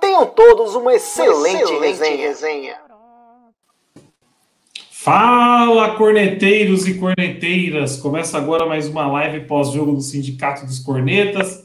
[0.00, 2.26] Tenham todos uma excelente, uma excelente resenha.
[2.26, 2.88] resenha.
[4.90, 7.96] Fala, corneteiros e corneteiras!
[7.96, 11.64] Começa agora mais uma live pós-jogo do Sindicato dos Cornetas,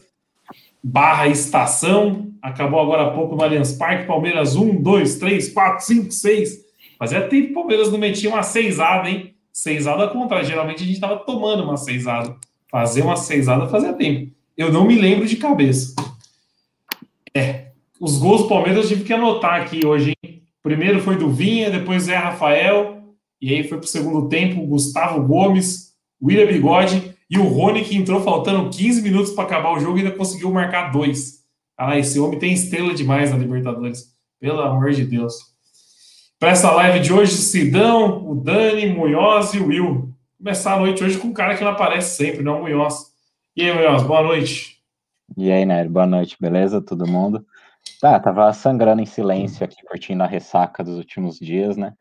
[0.82, 2.32] barra estação.
[2.42, 6.66] Acabou agora há pouco no Allianz Parque, Palmeiras 1, 2, 3, 4, 5, 6.
[6.98, 9.34] Fazia tempo que o Palmeiras não metia uma seisada, hein?
[9.52, 10.44] Seisada contra.
[10.44, 12.36] Geralmente a gente estava tomando uma seisada.
[12.70, 14.32] Fazer uma seisada fazia tempo.
[14.58, 15.96] Eu não me lembro de cabeça.
[17.36, 17.63] É,
[18.04, 20.44] os gols do Palmeiras eu tive que anotar aqui hoje, hein?
[20.62, 23.02] Primeiro foi do Vinha, depois é Rafael,
[23.42, 27.96] e aí foi para o segundo tempo Gustavo Gomes, William Bigode e o Rony, que
[27.96, 31.46] entrou faltando 15 minutos para acabar o jogo e ainda conseguiu marcar dois.
[31.78, 34.12] Ah, esse homem tem estrela demais na Libertadores.
[34.38, 35.36] Pelo amor de Deus.
[36.38, 40.14] Para essa live de hoje, Sidão, o Dani, Munhoz e o Will.
[40.38, 43.14] Começar a noite hoje com um cara que não aparece sempre, não, Munhoz.
[43.56, 44.78] E aí, Munhoz, boa noite.
[45.38, 46.82] E aí, Nery, boa noite, beleza?
[46.82, 47.46] Todo mundo?
[48.00, 51.94] Tá, tava sangrando em silêncio aqui, curtindo a ressaca dos últimos dias, né?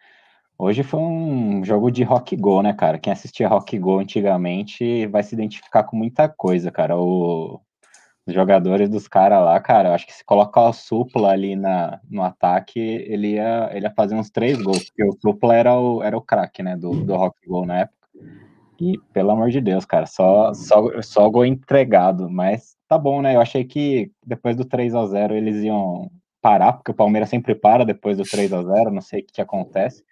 [0.58, 2.98] Hoje foi um jogo de rock go, né, cara?
[2.98, 6.96] Quem assistia rock go antigamente vai se identificar com muita coisa, cara.
[6.96, 7.60] O,
[8.26, 12.00] os jogadores dos caras lá, cara, eu acho que se colocar o Supla ali na,
[12.08, 16.02] no ataque, ele ia, ele ia fazer uns três gols, porque o Supla era o,
[16.02, 18.08] era o craque, né, do, do rock go na época.
[18.80, 23.34] E, pelo amor de Deus, cara, só, só, só gol entregado, mas tá bom, né?
[23.34, 26.10] Eu achei que depois do 3 a 0 eles iam
[26.42, 29.32] parar, porque o Palmeiras sempre para depois do 3 a 0 não sei o que,
[29.32, 30.04] que acontece.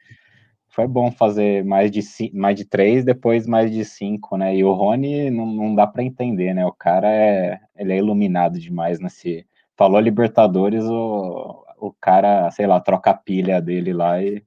[0.66, 2.00] Foi bom fazer mais de,
[2.32, 4.56] mais de três, depois mais de cinco, né?
[4.56, 6.64] E o Rony não, não dá para entender, né?
[6.64, 9.44] O cara é, ele é iluminado demais nesse.
[9.76, 14.38] Falou Libertadores, o, o cara, sei lá, troca a pilha dele lá e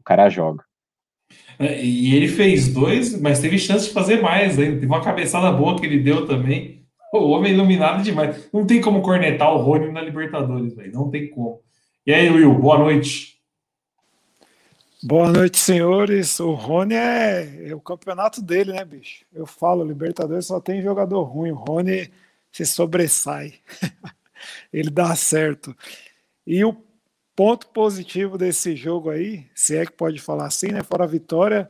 [0.00, 0.62] o cara joga.
[1.58, 4.74] É, e ele fez dois, mas teve chance de fazer mais ainda.
[4.74, 6.81] Teve uma cabeçada boa que ele deu também.
[7.12, 8.48] O homem iluminado demais.
[8.50, 10.92] Não tem como cornetar o Rony na Libertadores, velho.
[10.92, 11.60] Não tem como.
[12.06, 13.38] E aí, Will, boa noite.
[15.02, 16.40] Boa noite, senhores.
[16.40, 19.26] O Rony é, é, o campeonato dele, né, bicho?
[19.30, 21.50] Eu falo, Libertadores só tem jogador ruim.
[21.50, 22.10] O Rony
[22.50, 23.54] se sobressai.
[24.72, 25.76] Ele dá certo.
[26.46, 26.74] E o
[27.36, 30.82] ponto positivo desse jogo aí, se é que pode falar assim, né?
[30.82, 31.68] Fora a vitória,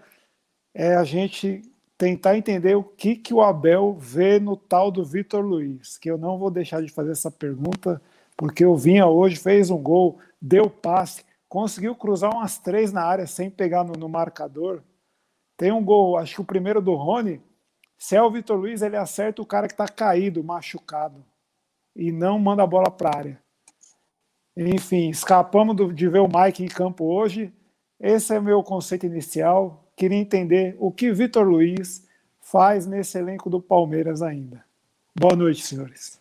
[0.73, 1.63] é a gente
[2.03, 6.19] tentar entender o que, que o Abel vê no tal do Vitor Luiz, que eu
[6.19, 8.03] não vou deixar de fazer essa pergunta,
[8.37, 13.25] porque o Vinha hoje fez um gol, deu passe, conseguiu cruzar umas três na área
[13.25, 14.83] sem pegar no, no marcador.
[15.57, 17.41] Tem um gol, acho que o primeiro do Rony,
[17.97, 21.25] se é o Vitor Luiz, ele acerta o cara que está caído, machucado,
[21.95, 23.43] e não manda a bola para a área.
[24.57, 27.55] Enfim, escapamos do, de ver o Mike em campo hoje.
[28.01, 32.07] Esse é o meu conceito inicial queria entender o que Vitor Luiz
[32.41, 34.65] faz nesse elenco do Palmeiras ainda.
[35.19, 36.21] Boa noite, senhores.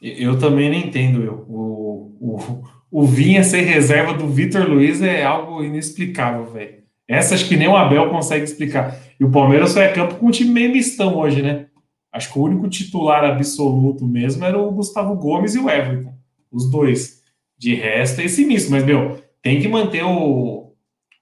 [0.00, 1.22] Eu também não entendo.
[1.22, 1.44] Eu.
[1.48, 6.82] O, o, o Vinha ser reserva do Vitor Luiz é algo inexplicável, velho.
[7.06, 8.98] Essa acho que nem o Abel consegue explicar.
[9.18, 11.66] E o Palmeiras só é campo com um time meio mistão hoje, né?
[12.12, 16.14] Acho que o único titular absoluto mesmo era o Gustavo Gomes e o Everton.
[16.50, 17.22] Os dois.
[17.56, 18.70] De resto é esse misto.
[18.70, 20.74] Mas, meu, tem que manter o,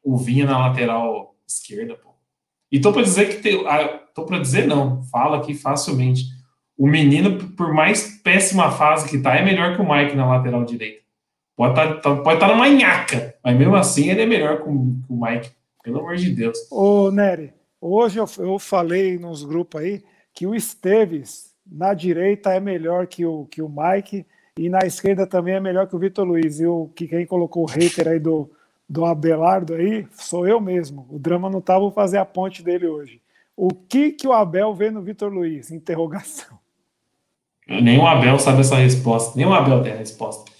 [0.02, 2.10] o Vinha na lateral esquerda, pô.
[2.70, 6.24] E tô para dizer que tem, ah, tô para dizer não, fala aqui facilmente.
[6.78, 10.64] O menino, por mais péssima fase que tá, é melhor que o Mike na lateral
[10.64, 11.00] direita.
[11.56, 14.96] Pode tá, tá, pode tá numa nhaca, mas mesmo assim ele é melhor que o,
[15.06, 15.50] que o Mike.
[15.82, 16.58] Pelo amor de Deus.
[16.70, 20.02] Ô, Nery, hoje eu, eu falei nos grupos aí
[20.32, 24.26] que o Esteves na direita é melhor que o, que o Mike
[24.58, 26.60] e na esquerda também é melhor que o Vitor Luiz.
[26.60, 28.50] E o que quem colocou o hater aí do,
[28.90, 31.06] do Abelardo aí sou eu mesmo.
[31.08, 33.22] O drama não tá, fazer a ponte dele hoje.
[33.56, 35.70] O que que o Abel vê no Vitor Luiz?
[35.70, 36.58] Interrogação.
[37.68, 39.38] Nem o Abel sabe essa resposta.
[39.38, 40.50] Nem o Abel tem a resposta.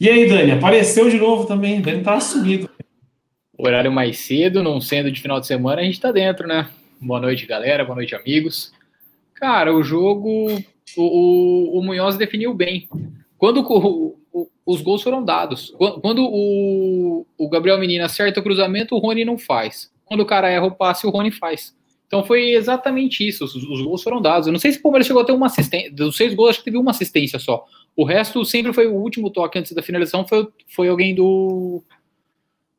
[0.00, 1.80] E aí, Dani, apareceu de novo também.
[1.80, 2.68] Dani tá sumido.
[3.56, 6.68] Horário mais cedo, não sendo de final de semana, a gente tá dentro, né?
[7.00, 7.84] Boa noite, galera.
[7.84, 8.72] Boa noite, amigos.
[9.34, 10.48] Cara, o jogo,
[10.96, 12.88] o, o, o Munhoz definiu bem.
[13.38, 14.16] Quando o,
[14.64, 15.74] os gols foram dados.
[16.00, 19.92] Quando o, o Gabriel Menino acerta o cruzamento, o Rony não faz.
[20.04, 21.76] Quando o cara erra o passe, o Rony faz.
[22.06, 23.44] Então foi exatamente isso.
[23.44, 24.46] Os, os gols foram dados.
[24.46, 25.90] Eu não sei se o Palmeiras chegou a ter uma assistência.
[25.90, 27.64] Dos seis gols, acho que teve uma assistência só.
[27.96, 30.26] O resto sempre foi o último toque antes da finalização.
[30.26, 31.82] Foi, foi alguém do,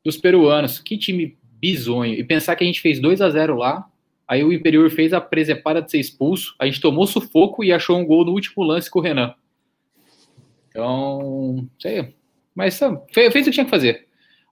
[0.06, 0.80] dos peruanos.
[0.80, 2.14] Que time bizonho.
[2.14, 3.86] E pensar que a gente fez 2 a 0 lá,
[4.28, 7.98] aí o Imperiur fez a presepada de ser expulso, a gente tomou sufoco e achou
[7.98, 9.34] um gol no último lance com o Renan.
[10.74, 12.16] Então, sei.
[12.56, 12.80] Mas
[13.14, 14.08] fez, fez o que tinha que fazer.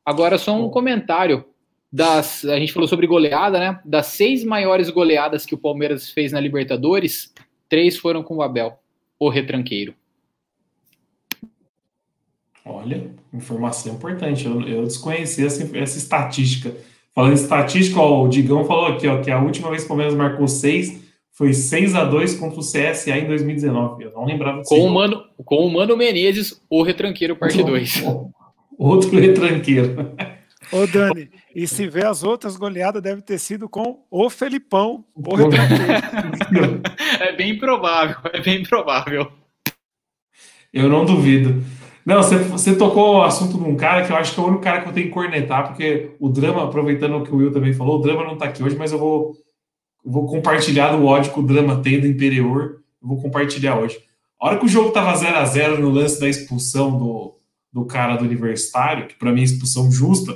[0.06, 1.46] Agora, só um comentário.
[1.94, 3.82] Das, a gente falou sobre goleada, né?
[3.84, 7.34] Das seis maiores goleadas que o Palmeiras fez na Libertadores,
[7.68, 8.80] três foram com o Abel,
[9.20, 9.94] o retranqueiro.
[12.64, 14.46] Olha, informação importante.
[14.46, 16.74] Eu, eu desconheci essa, essa estatística.
[17.14, 19.90] Falando em estatística, ó, o Digão falou aqui ó, que a última vez que o
[19.90, 21.02] Palmeiras marcou seis
[21.42, 24.04] foi 6 a 2 contra o CSA em 2019.
[24.04, 24.70] Eu não lembrava disso.
[24.70, 28.04] Com, o Mano, com o Mano Menezes, o retranqueiro, parte 2.
[28.78, 30.14] Outro retranqueiro.
[30.72, 35.36] Ô, Dani, e se vê as outras goleadas, deve ter sido com o Felipão, o
[35.36, 36.82] retranqueiro.
[37.20, 39.32] é bem provável, é bem provável.
[40.72, 41.64] Eu não duvido.
[42.06, 44.48] Não, você, você tocou o assunto de um cara que eu acho que é o
[44.48, 47.52] único cara que eu tenho que cornetar, porque o drama, aproveitando o que o Will
[47.52, 49.36] também falou, o drama não tá aqui hoje, mas eu vou,
[50.04, 52.82] vou compartilhar do ódio que o drama tem do interior.
[53.02, 54.00] Eu vou compartilhar hoje.
[54.40, 57.36] A hora que o jogo tava 0 a 0 no lance da expulsão do,
[57.72, 60.36] do cara do universitário, que para mim é expulsão justa,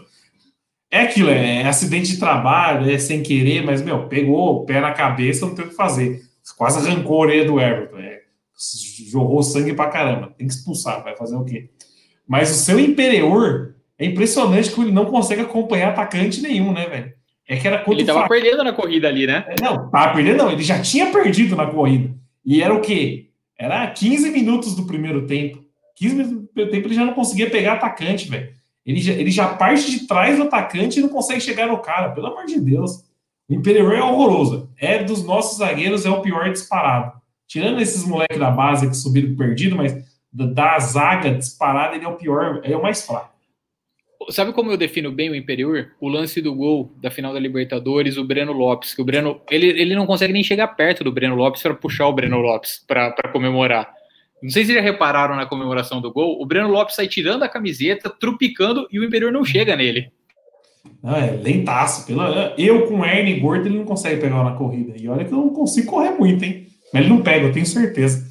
[0.91, 4.79] é aquilo, é, é, acidente de trabalho, é sem querer, mas, meu, pegou o pé
[4.79, 6.21] na cabeça, não tem o que fazer.
[6.56, 7.97] Quase arrancou a orelha do Everton.
[7.97, 8.21] É,
[9.09, 10.33] jorrou sangue pra caramba.
[10.38, 11.69] Tem que expulsar, vai fazer o quê?
[12.27, 17.13] Mas o seu Imperior é impressionante que ele não consegue acompanhar atacante nenhum, né, velho?
[17.47, 19.45] É que era contra Ele tava perdendo na corrida ali, né?
[19.47, 20.51] É, não, tava perdendo, não.
[20.51, 22.13] Ele já tinha perdido na corrida.
[22.44, 23.30] E era o quê?
[23.57, 25.63] Era 15 minutos do primeiro tempo.
[25.95, 28.50] 15 minutos do primeiro tempo ele já não conseguia pegar atacante, velho.
[28.86, 32.09] Ele já, ele já parte de trás do atacante e não consegue chegar no cara,
[32.09, 33.03] pelo amor de Deus.
[33.50, 34.69] O Imperior é horroroso.
[34.77, 37.13] É dos nossos zagueiros, é o pior disparado.
[37.48, 39.95] Tirando esses moleques da base que subiram perdido, mas
[40.31, 43.34] da, da zaga disparada, ele é o pior, ele é o mais fraco.
[44.30, 45.92] Sabe como eu defino bem o Imperior?
[46.00, 49.68] O lance do gol da final da Libertadores, o Breno Lopes, que o Breno, ele,
[49.68, 53.12] ele não consegue nem chegar perto do Breno Lopes para puxar o Breno Lopes para
[53.31, 53.92] comemorar.
[54.42, 57.50] Não sei se já repararam na comemoração do gol, o Breno Lopes sai tirando a
[57.50, 60.12] camiseta, trupicando e o Imperior não chega nele.
[61.01, 62.06] Não, é lentaço.
[62.06, 64.94] Pela, eu com o Ernie Gordo ele não consegue pegar na corrida.
[65.00, 66.68] E olha que eu não consigo correr muito, hein?
[66.94, 68.25] Mas ele não pega, eu tenho certeza.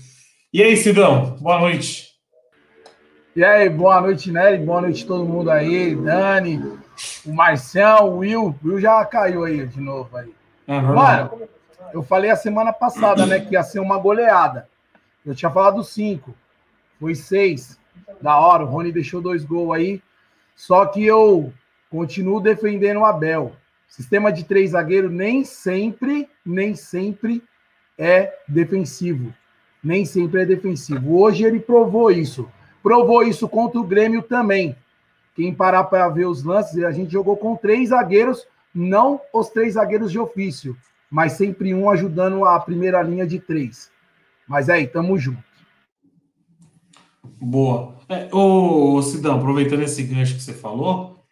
[0.53, 2.14] E aí, Sidão, boa noite.
[3.37, 6.79] E aí, boa noite, Nery, boa noite todo mundo aí, Dani,
[7.27, 10.33] o Marcião, o Will, o Will já caiu aí de novo aí.
[10.69, 11.43] É Mano,
[11.93, 14.69] eu falei a semana passada, né, que ia ser uma goleada.
[15.27, 16.33] Eu tinha falado cinco,
[17.01, 17.77] foi seis,
[18.23, 20.01] da hora, o Rony deixou dois gols aí,
[20.55, 21.53] só que eu
[21.91, 23.57] continuo defendendo o Abel.
[23.89, 27.43] Sistema de três zagueiros nem sempre, nem sempre
[27.99, 29.35] é defensivo.
[29.83, 31.19] Nem sempre é defensivo.
[31.19, 32.49] Hoje ele provou isso.
[32.85, 34.77] Provou isso contra o Grêmio também.
[35.35, 39.73] Quem parar para ver os lances, a gente jogou com três zagueiros, não os três
[39.73, 40.77] zagueiros de ofício,
[41.11, 43.91] mas sempre um ajudando a primeira linha de três.
[44.47, 45.43] Mas aí, tamo junto.
[47.41, 47.95] Boa.
[48.07, 51.25] É, ô, Sidão, aproveitando esse gancho que você falou,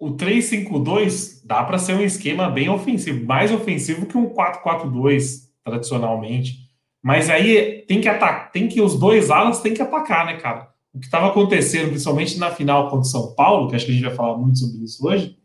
[0.00, 6.66] o 3-5-2 dá para ser um esquema bem ofensivo, mais ofensivo que um 4-4-2 tradicionalmente.
[7.00, 10.74] Mas aí tem que atacar, tem que os dois alas tem que atacar, né, cara?
[10.96, 13.94] O que estava acontecendo, principalmente na final contra o São Paulo, que acho que a
[13.94, 15.36] gente vai falar muito sobre isso hoje,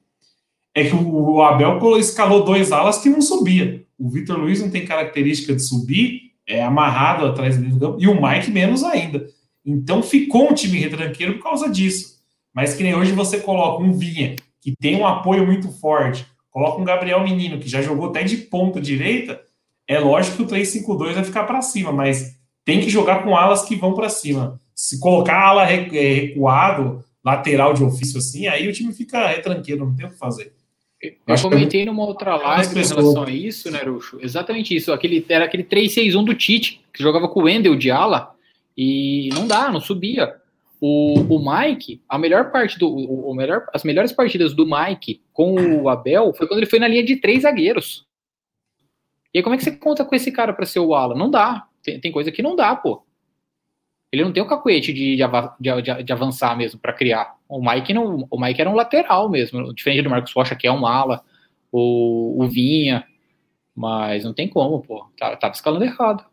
[0.73, 3.85] é que o Abel escalou dois alas que não subia.
[3.99, 8.15] O Vitor Luiz não tem característica de subir, é amarrado atrás do campo, e o
[8.21, 9.27] Mike menos ainda.
[9.65, 12.21] Então ficou um time retranqueiro por causa disso.
[12.53, 16.79] Mas que nem hoje você coloca um Vinha, que tem um apoio muito forte, coloca
[16.79, 19.41] um Gabriel Menino, que já jogou até de ponta direita,
[19.85, 23.63] é lógico que o 3-5-2 vai ficar para cima, mas tem que jogar com alas
[23.63, 24.61] que vão para cima.
[24.81, 29.95] Se colocar ala é, recuado, lateral de ofício assim, aí o time fica retranqueiro, não
[29.95, 30.53] tem o que fazer.
[30.99, 34.17] Eu comentei numa outra live em relação a isso, né, Ruxo?
[34.19, 34.91] Exatamente isso.
[34.91, 38.33] Aquele, era aquele 3-6-1 do Tite, que jogava com o Wendel de ala,
[38.75, 40.35] e não dá, não subia.
[40.79, 42.87] O, o Mike, a melhor parte do.
[42.89, 46.79] O, o melhor, as melhores partidas do Mike com o Abel foi quando ele foi
[46.79, 48.03] na linha de três zagueiros.
[49.31, 51.15] E aí, como é que você conta com esse cara para ser o ala?
[51.15, 51.67] Não dá.
[51.83, 53.03] Tem, tem, coisa que não dá, pô.
[54.11, 57.35] Ele não tem o cacuete de, de, de, de avançar mesmo para criar.
[57.47, 60.71] O Mike não, o Mike era um lateral mesmo, diferente do Marcos Rocha, que é
[60.71, 61.21] um ala,
[61.71, 63.05] o, o Vinha,
[63.75, 65.05] mas não tem como, pô.
[65.17, 66.25] Tá, tava escalando errado.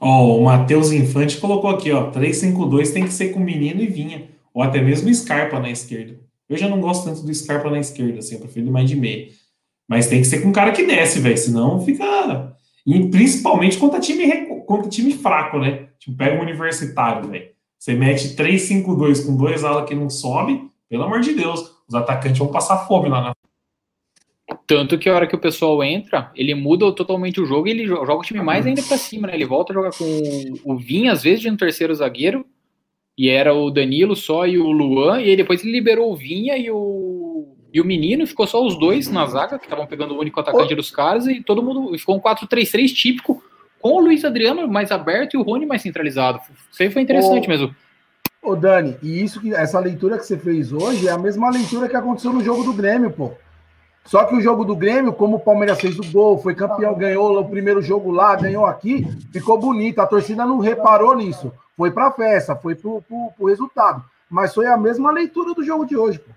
[0.00, 3.86] Ó, oh, o Matheus Infante colocou aqui, ó, 3-5-2 tem que ser com menino e
[3.86, 6.18] Vinha, ou até mesmo Scarpa na esquerda.
[6.48, 9.28] Eu já não gosto tanto do Scarpa na esquerda, assim, eu prefiro mais de meia.
[9.88, 11.36] Mas tem que ser com um cara que desce, velho.
[11.36, 12.56] Senão fica.
[12.86, 14.24] E principalmente contra time,
[14.66, 15.88] contra time fraco, né?
[15.98, 17.50] Tipo, pega um universitário, velho.
[17.78, 21.72] Você mete 3-5-2 com dois alas que não sobe, pelo amor de Deus.
[21.88, 23.32] os atacantes vão passar fome lá na
[24.66, 27.86] tanto que a hora que o pessoal entra, ele muda totalmente o jogo e ele
[27.86, 29.34] joga o time mais ainda para cima, né?
[29.34, 30.04] Ele volta a jogar com
[30.64, 32.44] o Vinha, às vezes, de um terceiro zagueiro,
[33.16, 36.56] e era o Danilo só e o Luan, e aí depois ele liberou o Vinha
[36.56, 40.18] e o, e o menino, ficou só os dois na zaga, que estavam pegando o
[40.18, 43.42] único atacante dos caras, e todo mundo ficou um 4-3-3 típico,
[43.82, 46.40] com o Luiz Adriano mais aberto e o Rony mais centralizado.
[46.70, 47.76] Isso aí foi interessante ô, mesmo.
[48.40, 51.88] Ô, Dani, e isso que essa leitura que você fez hoje é a mesma leitura
[51.88, 53.32] que aconteceu no jogo do Grêmio, pô.
[54.04, 57.38] Só que o jogo do Grêmio, como o Palmeiras fez o gol, foi campeão, ganhou
[57.38, 60.00] o primeiro jogo lá, ganhou aqui, ficou bonito.
[60.00, 61.52] A torcida não reparou nisso.
[61.76, 64.04] Foi para a festa, foi para o resultado.
[64.30, 66.18] Mas foi a mesma leitura do jogo de hoje.
[66.18, 66.30] Pô.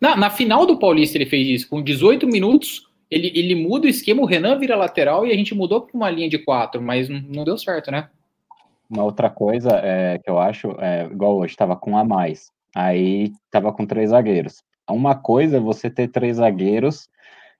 [0.00, 1.68] Na, na final do Paulista ele fez isso.
[1.68, 5.54] Com 18 minutos, ele, ele muda o esquema, o Renan vira lateral e a gente
[5.54, 8.08] mudou para uma linha de quatro, mas não, deu certo, né?
[8.90, 12.50] Uma outra coisa é, que eu acho, é, igual hoje, estava com a mais.
[12.74, 14.62] Aí estava com três zagueiros.
[14.90, 17.08] Uma coisa é você ter três zagueiros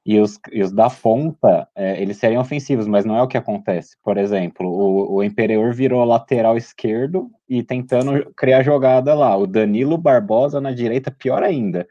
[0.05, 3.39] e os, e os da ponta, é, eles seriam ofensivos, mas não é o que
[3.39, 3.97] acontece.
[4.03, 9.35] Por exemplo, o, o virou lateral esquerdo e tentando criar jogada lá.
[9.37, 11.87] O Danilo Barbosa na direita, pior ainda.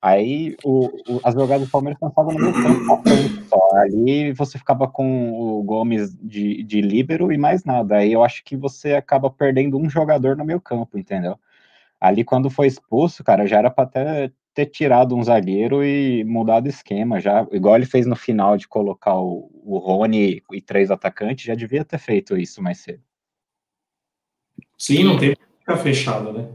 [0.00, 3.02] Aí o, o, as jogadas do Palmeiras passavam no meio campo.
[3.74, 7.96] Ali você ficava com o Gomes de, de líbero e mais nada.
[7.96, 11.38] Aí eu acho que você acaba perdendo um jogador no meio campo, entendeu?
[12.00, 16.64] Ali quando foi expulso, cara, já era para até ter tirado um zagueiro e mudado
[16.64, 20.90] o esquema já, igual ele fez no final de colocar o, o Rony e três
[20.90, 23.02] atacantes, já devia ter feito isso mais cedo.
[24.78, 26.48] Sim, não tem que ficar fechado, né?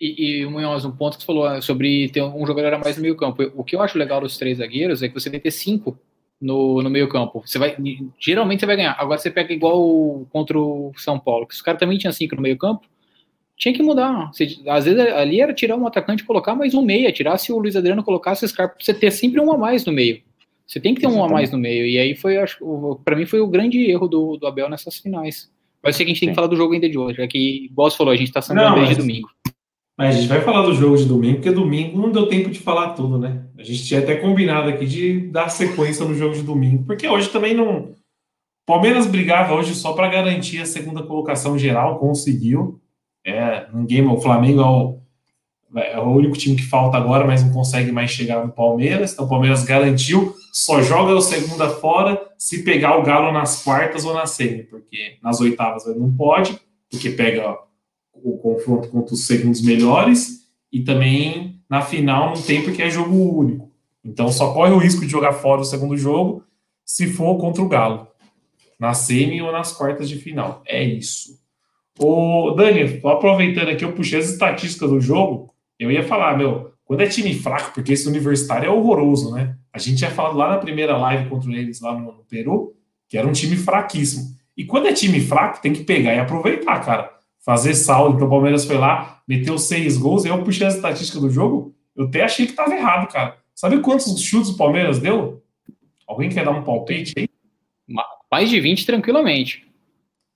[0.00, 2.96] E, e o Munhoz, um ponto que você falou sobre ter um jogador a mais
[2.96, 3.50] no meio campo.
[3.56, 5.98] O que eu acho legal dos três zagueiros é que você tem que ter cinco
[6.40, 7.42] no, no meio campo.
[7.44, 7.76] Você vai,
[8.18, 8.96] geralmente você vai ganhar.
[8.98, 12.42] Agora você pega igual contra o São Paulo, que os caras também tinham cinco no
[12.42, 12.86] meio campo,
[13.56, 14.30] tinha que mudar.
[14.32, 17.52] Você, às vezes ali era tirar um atacante e colocar mais um meia, tirar se
[17.52, 20.22] o Luiz Adriano colocasse o Scarpa, você ter sempre um a mais no meio.
[20.64, 21.86] Você tem que ter um a mais no meio.
[21.86, 22.58] E aí foi, acho,
[23.04, 25.50] para mim foi o grande erro do, do Abel nessas finais.
[25.82, 26.32] Mas sei que a gente tem Sim.
[26.32, 28.42] que falar do jogo ainda de hoje, é que, igual você falou, a gente tá
[28.42, 29.28] sangrando desde mas, domingo.
[29.98, 32.60] Mas a gente vai falar do jogo de domingo, porque domingo não deu tempo de
[32.60, 33.42] falar tudo, né?
[33.58, 37.28] A gente tinha até combinado aqui de dar sequência no jogo de domingo, porque hoje
[37.30, 37.96] também não.
[38.64, 42.80] Palmeiras brigava hoje só para garantir a segunda colocação geral, conseguiu.
[43.26, 44.98] É, ninguém, o Flamengo é o,
[45.74, 49.12] é o único time que falta agora, mas não consegue mais chegar no Palmeiras.
[49.12, 54.04] Então o Palmeiras garantiu, só joga o segunda fora se pegar o Galo nas quartas
[54.04, 56.56] ou na semi, porque nas oitavas não pode,
[56.88, 57.58] porque pega
[58.22, 63.14] o confronto contra os segundos melhores e também na final não tem porque é jogo
[63.14, 63.70] único.
[64.04, 66.42] Então só corre o risco de jogar fora o segundo jogo
[66.84, 68.08] se for contra o Galo,
[68.80, 70.62] na semi ou nas quartas de final.
[70.66, 71.38] É isso.
[71.98, 75.52] O Dani, aproveitando aqui, eu puxei as estatísticas do jogo.
[75.78, 79.56] Eu ia falar, meu, quando é time fraco, porque esse universitário é horroroso, né?
[79.70, 82.74] A gente tinha falado lá na primeira live contra eles lá no, no Peru,
[83.08, 84.34] que era um time fraquíssimo.
[84.56, 87.17] E quando é time fraco, tem que pegar e aproveitar, cara.
[87.48, 88.16] Fazer saldo.
[88.16, 91.74] Então o Palmeiras foi lá, meteu seis gols, eu puxei as estatísticas do jogo.
[91.96, 93.38] Eu até achei que tava errado, cara.
[93.54, 95.42] Sabe quantos chutes o Palmeiras deu?
[96.06, 97.26] Alguém quer dar um palpite aí?
[98.30, 99.66] Mais de 20 tranquilamente.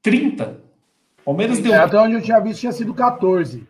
[0.01, 0.59] 30.
[1.23, 1.75] Palmeiras deu.
[1.75, 3.63] Até onde eu tinha visto tinha sido 14.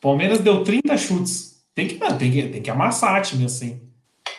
[0.00, 1.64] Palmeiras deu 30 chutes.
[1.74, 3.80] Tem que, tem que, tem que amassar time assim.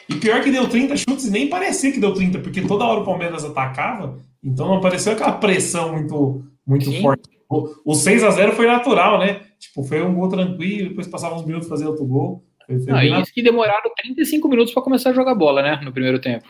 [0.07, 3.01] E pior que deu 30 chutes e nem parecia que deu 30, porque toda hora
[3.01, 7.40] o Palmeiras atacava, então não pareceu aquela pressão muito, muito forte.
[7.51, 9.41] O, o 6 a 0 foi natural, né?
[9.59, 12.43] Tipo, foi um gol tranquilo, depois passava uns minutos fazer outro gol.
[12.65, 15.79] Foi, foi não, isso que demoraram 35 minutos para começar a jogar bola, né?
[15.83, 16.45] No primeiro tempo.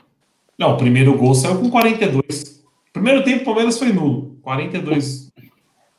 [0.58, 2.62] Não, o primeiro gol saiu com 42.
[2.94, 4.38] Primeiro tempo, o Palmeiras foi nulo.
[4.42, 5.32] 42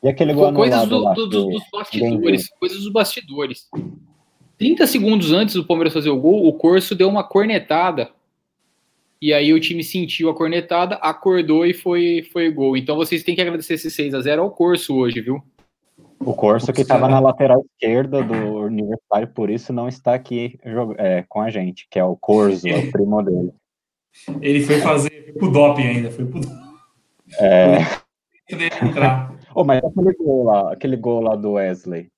[0.02, 3.68] e aquele gol coisas do, do, do, dos bastidores, coisas dos bastidores.
[4.58, 8.10] 30 segundos antes do Palmeiras fazer o gol, o Corso deu uma cornetada.
[9.22, 12.76] E aí o time sentiu a cornetada, acordou e foi, foi gol.
[12.76, 15.40] Então vocês têm que agradecer esse 6 a 0 ao Corso hoje, viu?
[16.18, 20.58] O Corso que estava na lateral esquerda do Universitário, por isso não está aqui
[20.98, 23.52] é, com a gente, que é o Corso, é o primo dele.
[24.42, 26.40] Ele foi fazer pro doping ainda, foi pro
[27.38, 27.78] É.
[29.54, 32.08] Oh, mas aquele gol lá, aquele gol lá do Wesley.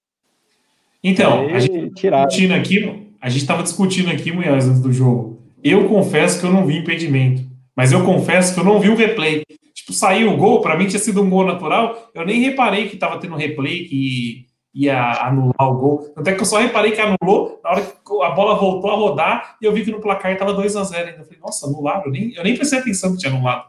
[1.02, 5.34] Então, a gente discutindo aqui, a gente estava discutindo aqui, Munhoz, antes do jogo.
[5.64, 7.42] Eu confesso que eu não vi impedimento,
[7.75, 9.42] mas eu confesso que eu não vi o replay.
[9.73, 12.94] Tipo, saiu o gol, para mim tinha sido um gol natural, eu nem reparei que
[12.94, 16.12] estava tendo replay, que ia anular o gol.
[16.16, 19.56] Até que eu só reparei que anulou na hora que a bola voltou a rodar
[19.62, 21.21] e eu vi que no placar estava 2 a 0 ainda.
[21.21, 22.04] Eu falei, nossa, anularam.
[22.06, 23.66] Eu nem, eu nem prestei atenção que tinha anulado.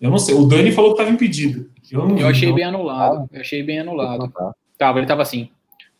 [0.00, 0.34] Eu não sei.
[0.34, 1.70] O Dani falou que estava impedido.
[1.90, 3.28] Eu, eu achei bem anulado.
[3.32, 4.32] Eu achei bem anulado.
[4.76, 5.48] Tava, ele tava assim.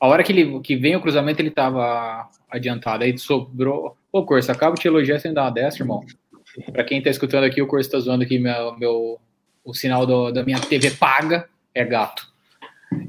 [0.00, 3.04] A hora que, ele, que vem o cruzamento, ele tava adiantado.
[3.04, 3.96] Aí sobrou.
[4.10, 6.04] Pô, Corso, acabo de te elogiar sem dar uma dessa, irmão.
[6.72, 9.20] Pra quem tá escutando aqui, o Corso tá zoando aqui meu, meu,
[9.64, 12.26] o sinal do, da minha TV paga é gato.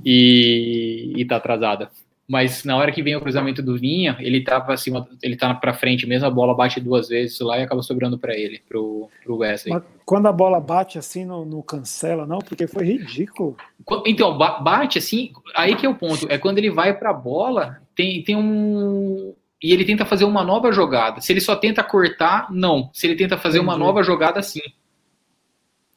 [0.06, 1.90] E, e tá atrasada
[2.30, 5.52] mas na hora que vem o cruzamento do Vinha, ele tá pra cima, ele tá
[5.52, 9.10] para frente mesmo, a bola bate duas vezes lá e acaba sobrando para ele, pro,
[9.24, 9.74] pro Wesley.
[9.74, 13.58] Mas quando a bola bate assim, não, não cancela, não, porque foi ridículo.
[14.06, 18.22] Então, bate assim, aí que é o ponto, é quando ele vai pra bola, tem,
[18.22, 19.34] tem um.
[19.62, 21.20] E ele tenta fazer uma nova jogada.
[21.20, 22.90] Se ele só tenta cortar, não.
[22.94, 23.70] Se ele tenta fazer Entendi.
[23.70, 24.62] uma nova jogada, sim.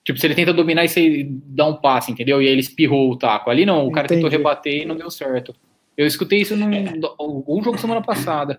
[0.05, 2.43] Tipo, se ele tenta dominar e você dá um passe, entendeu?
[2.43, 3.51] E aí ele espirrou o taco.
[3.51, 4.21] Ali não, o cara Entendi.
[4.21, 5.55] tentou rebater e não deu certo.
[5.97, 6.93] Eu escutei isso num é.
[7.19, 8.59] algum jogo semana passada.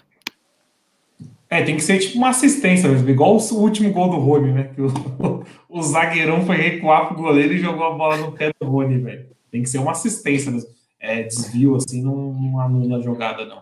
[1.49, 4.71] É, tem que ser tipo uma assistência mesmo, igual o último gol do Rony, né?
[4.73, 4.87] Que o,
[5.69, 9.27] o zagueirão foi recuar pro goleiro e jogou a bola no pé do Rony, velho.
[9.51, 10.69] Tem que ser uma assistência mesmo.
[10.99, 13.61] É, desvio, assim, não, não anula a jogada, não.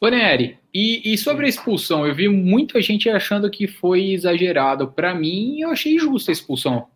[0.00, 2.06] Ô, Nery, e, e, sobre a expulsão?
[2.06, 4.88] Eu vi muita gente achando que foi exagerado.
[4.88, 6.86] Para mim, eu achei justa a expulsão.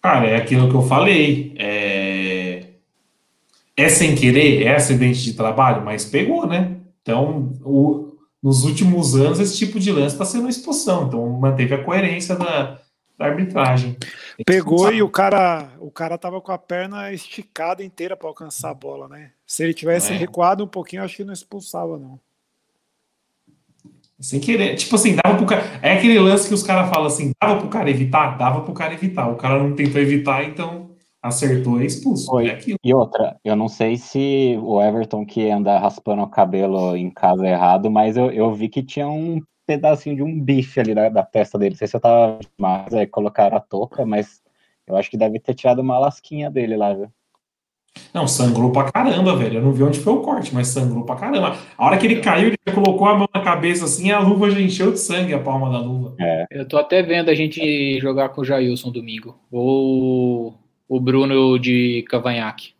[0.00, 1.54] Cara, é aquilo que eu falei.
[1.56, 2.48] É
[3.78, 6.78] é sem querer, é acidente de trabalho, mas pegou, né?
[7.00, 8.12] Então, o,
[8.42, 11.06] nos últimos anos, esse tipo de lance está sendo expulsão.
[11.06, 12.76] Então, manteve a coerência da,
[13.18, 13.96] da arbitragem.
[14.46, 18.74] Pegou e o cara, o cara tava com a perna esticada inteira para alcançar a
[18.74, 19.32] bola, né?
[19.44, 20.16] Se ele tivesse é.
[20.16, 22.20] recuado um pouquinho, acho que não expulsava, não.
[24.20, 24.76] Sem querer.
[24.76, 25.62] Tipo assim, dava pro cara.
[25.82, 28.36] É aquele lance que os caras falam assim: dava pro cara evitar?
[28.36, 29.28] Dava pro cara evitar.
[29.28, 30.90] O cara não tentou evitar, então
[31.22, 32.26] acertou e expulso.
[32.26, 32.48] Foi.
[32.48, 37.10] É e outra, eu não sei se o Everton que anda raspando o cabelo em
[37.10, 40.94] casa é errado, mas eu, eu vi que tinha um pedacinho de um bife ali
[40.94, 41.72] da, da testa dele.
[41.72, 44.42] Não sei se eu tava demais, aí colocaram a touca, mas
[44.86, 47.12] eu acho que deve ter tirado uma lasquinha dele lá, viu?
[48.14, 49.58] Não, sangrou pra caramba, velho.
[49.58, 51.58] Eu não vi onde foi o corte, mas sangrou pra caramba.
[51.76, 54.60] A hora que ele caiu, ele colocou a mão na cabeça assim, a luva já
[54.60, 56.14] encheu de sangue, a palma da luva.
[56.18, 56.46] É.
[56.50, 59.38] Eu tô até vendo a gente jogar com o Jailson domingo.
[59.50, 60.54] Ou
[60.88, 62.72] o Bruno de Cavanhaque.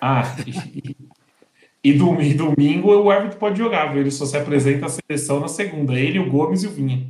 [0.00, 0.22] Ah,
[1.82, 4.02] e, e, domingo o Everton pode jogar, viu?
[4.02, 5.98] Ele só se apresenta à seleção na segunda.
[5.98, 7.06] Ele, o Gomes e o Vinha.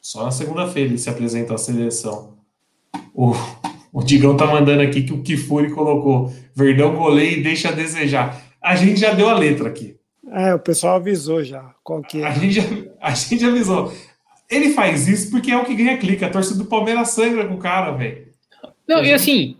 [0.00, 2.38] Só na segunda-feira ele se apresenta à seleção.
[3.14, 3.32] O,
[3.92, 8.42] o Digão tá mandando aqui que o Kifuri colocou Verdão goleia e deixa a desejar.
[8.62, 9.96] A gente já deu a letra aqui.
[10.32, 11.74] É, o pessoal avisou já.
[11.82, 12.26] Qual que é?
[12.26, 12.62] A gente já,
[13.00, 13.92] a gente avisou.
[14.48, 16.24] Ele faz isso porque é o que ganha clique.
[16.24, 18.28] A torcida do Palmeiras sangra com o cara, velho.
[18.88, 19.56] Não, e assim,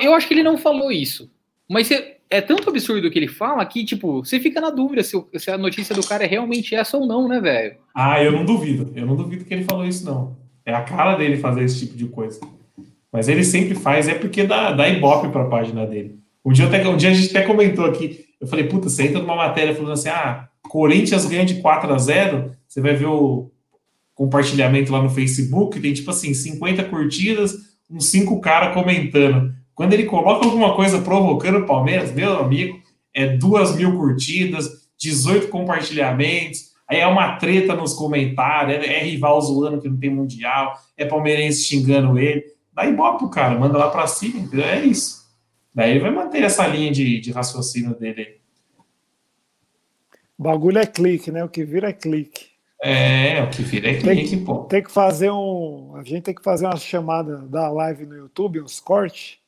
[0.00, 1.30] eu acho que ele não falou isso.
[1.68, 5.02] Mas é, é tanto absurdo o que ele fala que, tipo, você fica na dúvida
[5.02, 7.76] se, se a notícia do cara é realmente essa ou não, né, velho?
[7.92, 8.92] Ah, eu não duvido.
[8.94, 10.36] Eu não duvido que ele falou isso, não.
[10.64, 12.40] É a cara dele fazer esse tipo de coisa.
[13.12, 16.20] Mas ele sempre faz, é porque dá, dá ibope pra página dele.
[16.44, 19.20] Um dia, até, um dia a gente até comentou aqui, eu falei, puta, você entra
[19.20, 23.50] numa matéria falando assim, ah, Corinthians ganha de 4 a 0 você vai ver o
[24.14, 27.56] compartilhamento lá no Facebook, tem tipo assim, 50 curtidas,
[27.90, 29.52] uns cinco caras comentando.
[29.80, 32.78] Quando ele coloca alguma coisa provocando o Palmeiras, meu amigo,
[33.14, 39.40] é duas mil curtidas, 18 compartilhamentos, aí é uma treta nos comentários, é, é rival
[39.40, 42.44] zoando que não tem mundial, é palmeirense xingando ele.
[42.74, 44.66] Daí bota o cara, manda lá para cima, entendeu?
[44.66, 45.26] É isso.
[45.74, 48.38] Daí ele vai manter essa linha de, de raciocínio dele.
[50.36, 51.42] O bagulho é clique, né?
[51.42, 52.50] O que vira é clique.
[52.82, 54.56] É, o que vira é clique, tem, pô.
[54.64, 55.96] Tem que fazer um.
[55.96, 59.39] A gente tem que fazer uma chamada da live no YouTube, uns cortes,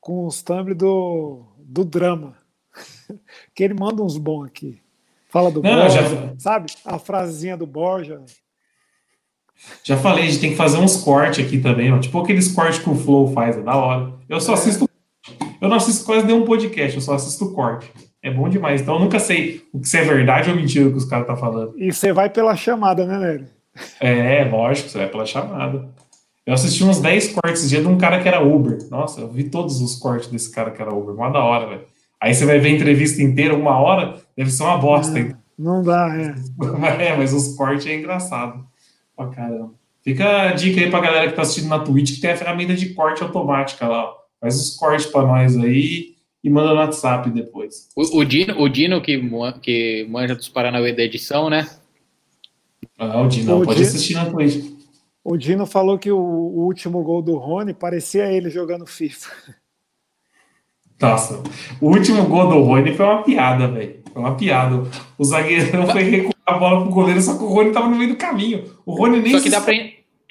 [0.00, 2.36] com os thumbs do, do drama.
[3.54, 4.80] que ele manda uns bons aqui.
[5.28, 6.34] Fala do Não, Borja, já...
[6.38, 6.72] sabe?
[6.84, 8.20] A frasezinha do Borja.
[9.84, 11.98] Já falei, a gente tem que fazer uns cortes aqui também, ó.
[11.98, 14.14] tipo aqueles cortes que o Flow faz, é da hora.
[14.28, 14.88] Eu só assisto.
[15.60, 17.92] Eu não assisto quase nenhum podcast, eu só assisto corte.
[18.22, 18.80] É bom demais.
[18.80, 21.36] Então eu nunca sei o que se é verdade ou mentira que os caras estão
[21.36, 21.74] tá falando.
[21.76, 23.46] E você vai pela chamada, né, Nery?
[24.00, 25.88] É, lógico, você vai pela chamada.
[26.50, 28.76] Eu assisti uns 10 cortes dia de um cara que era Uber.
[28.90, 31.14] Nossa, eu vi todos os cortes desse cara que era Uber.
[31.14, 31.82] Uma da hora, velho.
[32.20, 35.16] Aí você vai ver a entrevista inteira, uma hora, deve ser uma bosta.
[35.16, 36.34] É, não dá, é.
[37.06, 38.66] é, mas os cortes é engraçado.
[39.16, 39.70] Pra caramba.
[40.02, 42.74] Fica a dica aí pra galera que tá assistindo na Twitch que tem a ferramenta
[42.74, 44.12] de corte automática lá.
[44.40, 47.90] Faz os cortes pra nós aí e manda no WhatsApp depois.
[47.94, 49.22] O, o Dino, o Dino que,
[49.62, 51.70] que manja dos Paranauê da edição, né?
[52.98, 54.79] Ah, o Dino, o pode Dino, assistir na Twitch.
[55.22, 59.30] O Dino falou que o, o, último gol do Rony parecia ele jogando FIFA.
[61.00, 61.42] Nossa,
[61.80, 64.00] o último gol do Rony foi uma piada, velho.
[64.12, 64.82] Foi uma piada.
[65.18, 68.10] O zagueiro foi recuar a bola pro goleiro, só que o Rony tava no meio
[68.10, 68.64] do caminho.
[68.84, 69.74] O Rony nem só que dá pra,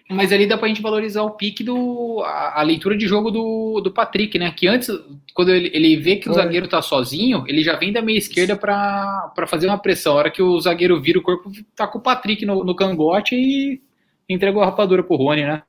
[0.10, 2.22] Mas ali dá pra gente valorizar o pique do.
[2.26, 4.52] a, a, leitura de jogo do, do Patrick, né?
[4.52, 4.90] Que antes,
[5.34, 8.56] quando ele, ele vê que o zagueiro tá sozinho, ele já vem da meia esquerda
[8.56, 10.14] pra, pra fazer uma pressão.
[10.14, 13.36] A hora que o zagueiro vira o corpo, tá com o Patrick no, no cangote
[13.36, 13.89] e
[14.30, 15.64] entregou a rapadura pro Rony, né?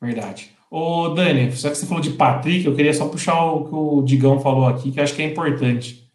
[0.00, 0.50] Verdade.
[0.70, 4.02] Ô, Dani, só que você falou de Patrick, eu queria só puxar o que o
[4.02, 6.06] Digão falou aqui, que eu acho que é importante.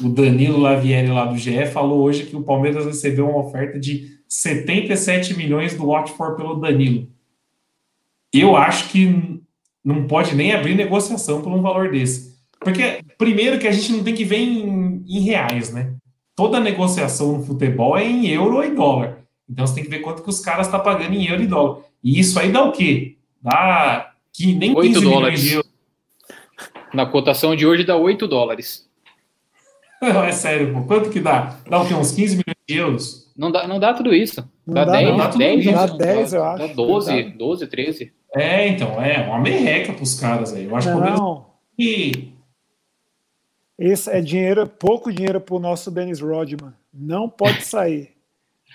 [0.00, 4.20] O Danilo Lavieri lá do GE falou hoje que o Palmeiras recebeu uma oferta de
[4.28, 7.08] 77 milhões do Watford pelo Danilo.
[8.32, 9.40] Eu acho que
[9.84, 12.38] não pode nem abrir negociação por um valor desse.
[12.60, 15.94] Porque, primeiro, que a gente não tem que ver em, em reais, né?
[16.36, 19.19] Toda negociação no futebol é em euro ou em dólar.
[19.50, 21.46] Então você tem que ver quanto que os caras estão tá pagando em euro e
[21.46, 21.82] dólar.
[22.02, 23.16] E isso aí dá o quê?
[23.42, 25.60] Dá que nem 8 dólares.
[26.94, 28.88] Na cotação de hoje dá 8 dólares.
[30.00, 30.82] Não, é sério, pô.
[30.82, 31.58] Quanto que dá?
[31.68, 31.94] Dá o quê?
[31.94, 33.32] Uns 15 milhões de euros?
[33.36, 34.48] Não dá, não dá tudo isso.
[34.66, 36.68] Não dá, dá 10, não, dá 10, dá 10, eu acho.
[36.68, 38.12] Dá 12, 12, 13.
[38.36, 40.66] É, então, é uma merreca pros caras aí.
[40.66, 41.46] Eu acho não.
[41.76, 42.32] que
[43.80, 46.74] esse é dinheiro, pouco dinheiro pro nosso Dennis Rodman.
[46.92, 48.19] Não pode sair.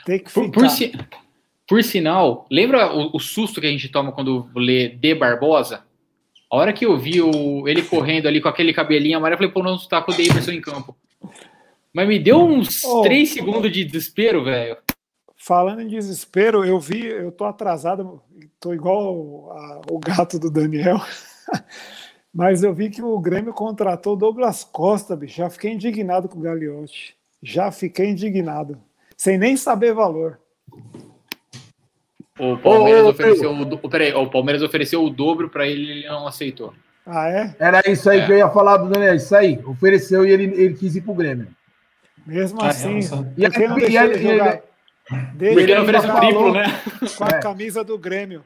[0.05, 0.31] Tem que.
[0.31, 0.93] Por, por, si,
[1.67, 5.83] por sinal, lembra o, o, susto que a gente toma quando lê D Barbosa?
[6.49, 9.51] A hora que eu vi o, ele correndo ali com aquele cabelinho amarelo, eu falei,
[9.51, 10.95] pô, não tá com o Davidson em campo.
[11.91, 14.77] Mas me deu uns oh, 3 segundos de desespero, velho.
[15.35, 18.21] Falando em desespero, eu vi, eu tô atrasado,
[18.59, 20.99] tô igual a, o gato do Daniel.
[22.33, 25.37] Mas eu vi que o Grêmio contratou o Douglas Costa, bicho.
[25.37, 27.15] Já fiquei indignado com o Gagliotti.
[27.41, 28.77] Já fiquei indignado.
[29.17, 30.39] Sem nem saber valor.
[32.37, 36.07] O Palmeiras, ô, ofereceu, o, peraí, o Palmeiras ofereceu o dobro para ele e ele
[36.07, 36.73] não aceitou.
[37.05, 37.55] Ah, é?
[37.59, 38.25] Era isso aí é.
[38.25, 39.15] que eu ia falar do Daniel.
[39.15, 39.59] Isso aí.
[39.65, 41.47] Ofereceu e ele, ele quis ir pro Grêmio.
[42.25, 42.99] Mesmo ah, assim,
[43.37, 44.61] e porque não deixou ele jogar.
[45.39, 46.63] Ele, ele oferece o triplo, né?
[47.15, 47.39] Com a é.
[47.39, 48.43] camisa do Grêmio.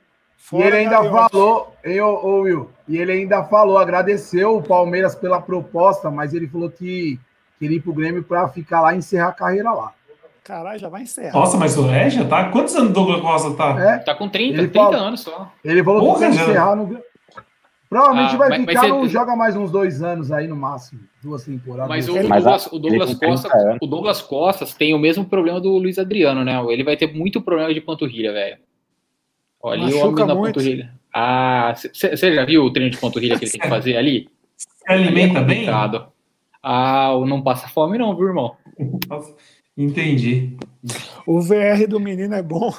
[0.52, 5.16] e ele ainda falou, hein, ô, ô, Will, e ele ainda falou, agradeceu o Palmeiras
[5.16, 7.18] pela proposta, mas ele falou que
[7.58, 9.94] queria ir pro Grêmio para ficar lá e encerrar a carreira lá.
[10.50, 11.32] Caralho, já vai encerrar.
[11.32, 12.50] Nossa, mas o é, já tá.
[12.50, 13.80] Quantos anos o Douglas Costa tá?
[13.80, 14.00] É.
[14.00, 15.54] Tá com 30, ele 30 falou, anos só.
[15.64, 17.00] Ele falou Porra, que vai encerrar no.
[17.88, 19.10] Provavelmente ah, vai mas, ficar, mas ele...
[19.10, 21.88] joga mais uns dois anos aí no máximo, duas temporadas.
[21.88, 26.00] Mas o, Douglas, o Douglas Costa, o Douglas Costas tem o mesmo problema do Luiz
[26.00, 26.60] Adriano, né?
[26.70, 28.58] Ele vai ter muito problema de panturrilha, velho.
[29.62, 30.94] Olha ali o homem da panturrilha.
[31.14, 34.28] Ah, você já viu o treino de panturrilha que ele tem que fazer ali?
[34.58, 35.70] Se alimenta é bem?
[36.62, 38.56] Ah, não passa fome não, viu, irmão?
[39.80, 40.58] Entendi.
[41.26, 42.74] O VR do menino é bom.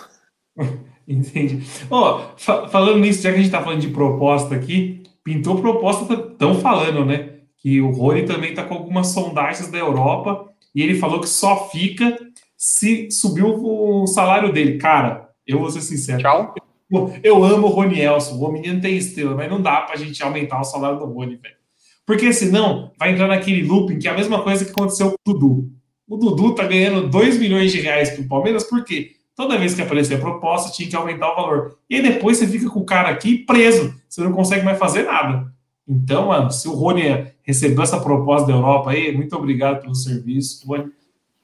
[1.09, 1.63] Entendi.
[1.91, 6.13] Oh, fa falando nisso, já que a gente tá falando de proposta aqui, pintou proposta,
[6.13, 7.39] estão falando, né?
[7.57, 11.71] Que o Rony também tá com algumas sondagens da Europa e ele falou que só
[11.71, 12.19] fica
[12.55, 14.77] se subir o salário dele.
[14.77, 16.21] Cara, eu vou ser sincero.
[16.21, 16.55] Tchau.
[16.91, 18.37] Eu, eu amo o Rony Elson.
[18.37, 21.57] O menino tem estrela, mas não dá pra gente aumentar o salário do Rony, velho.
[22.05, 25.33] Porque senão vai entrar naquele looping que é a mesma coisa que aconteceu com o
[25.33, 25.80] Dudu.
[26.11, 29.12] O Dudu tá ganhando 2 milhões de reais pro Palmeiras, por quê?
[29.37, 31.79] Toda vez que aparecia a proposta, tinha que aumentar o valor.
[31.88, 33.94] E aí depois você fica com o cara aqui preso.
[34.09, 35.46] Você não consegue mais fazer nada.
[35.88, 40.66] Então, mano, se o Rony recebeu essa proposta da Europa aí, muito obrigado pelo serviço.
[40.66, 40.90] Rony,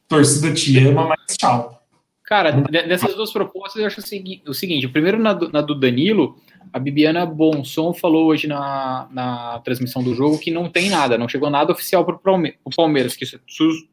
[0.09, 1.76] torcida te ama, mas tchau.
[2.27, 6.37] Cara, dessas duas propostas, eu acho o seguinte: o primeiro na do, na do Danilo,
[6.73, 11.29] a Bibiana Bonson falou hoje na, na transmissão do jogo que não tem nada, não
[11.29, 13.39] chegou nada oficial para o Palmeiras, que isso é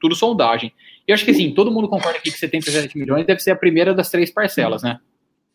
[0.02, 0.74] tudo sondagem.
[1.08, 3.94] Eu acho que assim, todo mundo concorda aqui que 77 milhões deve ser a primeira
[3.94, 5.00] das três parcelas, né?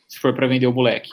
[0.06, 1.10] Se for para vender o moleque.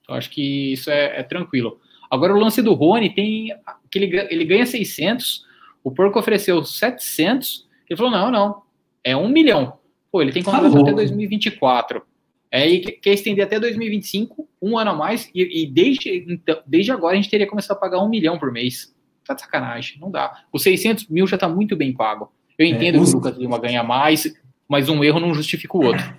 [0.00, 1.80] Então acho que isso é, é, tranquilo.
[2.08, 3.48] Agora o lance do Rony tem
[3.90, 5.44] que ele, ele ganha 600,
[5.82, 8.62] o Porco ofereceu 700, ele falou: não, não,
[9.02, 9.76] é um milhão.
[10.14, 12.00] Pô, ele tem contrato tá até 2024.
[12.48, 16.92] É, e quer estender até 2025, um ano a mais, e, e, desde, então, desde
[16.92, 18.94] agora a gente teria começado a pagar um milhão por mês.
[19.26, 20.44] Tá de sacanagem, não dá.
[20.52, 22.30] Os 600 mil já tá muito bem pago.
[22.56, 24.32] Eu entendo é, que o Lucas Lima ganha mais,
[24.68, 26.14] mas um erro não justifica o outro.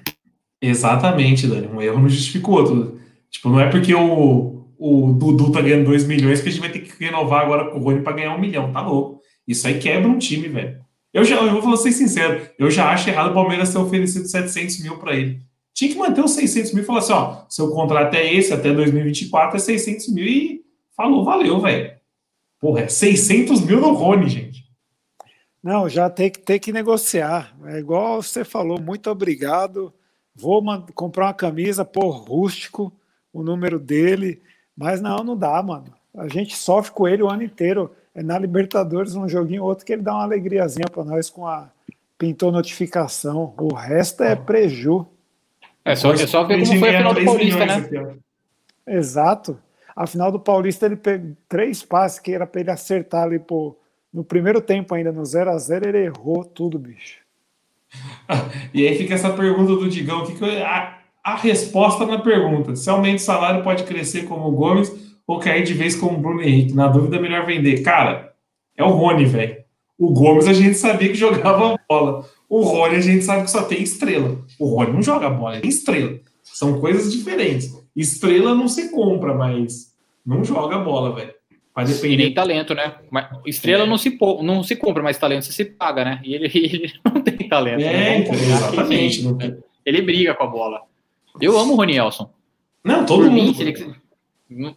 [0.62, 1.68] Exatamente, Dani.
[1.68, 3.00] Um erro não justifica o outro.
[3.32, 6.70] Tipo, não é porque o, o Dudu tá ganhando 2 milhões que a gente vai
[6.70, 8.74] ter que renovar agora com o Rony para ganhar um milhão.
[8.74, 9.22] Tá louco.
[9.48, 10.85] Isso aí quebra um time, velho.
[11.16, 14.82] Eu já eu vou ser sincero, eu já acho errado o Palmeiras ter oferecido 700
[14.82, 15.40] mil para ele.
[15.74, 18.74] Tinha que manter os 600 mil e falar assim: ó, seu contrato é esse até
[18.74, 21.96] 2024, é 600 mil e falou, valeu, velho.
[22.60, 24.66] Porra, é 600 mil no Rony, gente.
[25.64, 27.56] Não, já tem que, tem que negociar.
[27.64, 29.94] É igual você falou, muito obrigado.
[30.36, 30.62] Vou
[30.94, 32.92] comprar uma camisa, pô, rústico,
[33.32, 34.42] o número dele.
[34.76, 35.94] Mas não, não dá, mano.
[36.14, 37.96] A gente sofre com ele o ano inteiro.
[38.16, 41.70] É na Libertadores, um joguinho outro, que ele dá uma alegriazinha para nós com a
[42.18, 43.54] pintou notificação.
[43.58, 45.06] O resto é preju.
[45.84, 48.16] É só, é só ver como foi a final do Paulista, né?
[48.88, 49.60] Exato.
[49.94, 53.78] A final do Paulista, ele pegou três passes que era para ele acertar ali, pô.
[54.14, 57.18] No primeiro tempo, ainda no 0 a 0 ele errou tudo, bicho.
[58.74, 62.90] e aí fica essa pergunta do Digão: que, que a, a, resposta na pergunta: se
[62.90, 64.90] aumenta o salário, pode crescer como o Gomes
[65.28, 66.74] ou cair de vez como o Bruno Henrique?
[66.74, 67.82] Na dúvida, melhor vender.
[67.82, 68.34] Cara,
[68.78, 69.58] é o Rony, velho.
[69.98, 72.28] O Gomes a gente sabia que jogava bola.
[72.50, 74.38] O Rony a gente sabe que só tem estrela.
[74.60, 76.20] O Rony não joga bola, ele tem estrela.
[76.44, 77.74] São coisas diferentes.
[77.96, 79.94] Estrela não se compra, mas
[80.26, 81.34] não joga bola, velho.
[81.74, 82.14] Vai depender.
[82.14, 82.96] E nem talento, né?
[83.46, 83.88] Estrela é.
[83.88, 86.22] não, se, não se compra, mas talento você se paga, né?
[86.24, 87.82] E ele, ele não tem talento.
[87.82, 88.18] É, né?
[88.20, 89.26] então, exatamente.
[89.28, 90.82] Ele, ele briga com a bola.
[91.42, 92.30] Eu amo o Rony Elson.
[92.84, 93.54] Não, todo Por mundo.
[93.54, 93.96] Mim, ele...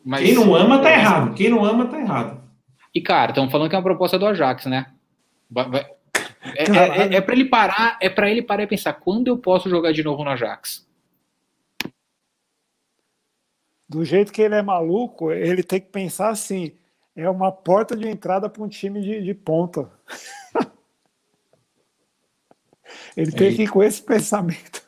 [0.04, 1.34] mas, Quem não ama tá errado.
[1.34, 2.42] Quem não ama tá errado.
[2.94, 4.86] E, cara, estão falando que é uma proposta do Ajax, né?
[5.50, 5.86] Vai, vai...
[6.56, 9.38] É, é, é, é para ele parar, é para ele parar e pensar quando eu
[9.38, 10.88] posso jogar de novo no Ajax.
[13.88, 16.72] do jeito que ele é maluco, ele tem que pensar assim:
[17.16, 19.90] é uma porta de entrada para um time de, de ponta.
[23.16, 24.86] ele tem que ir com esse pensamento.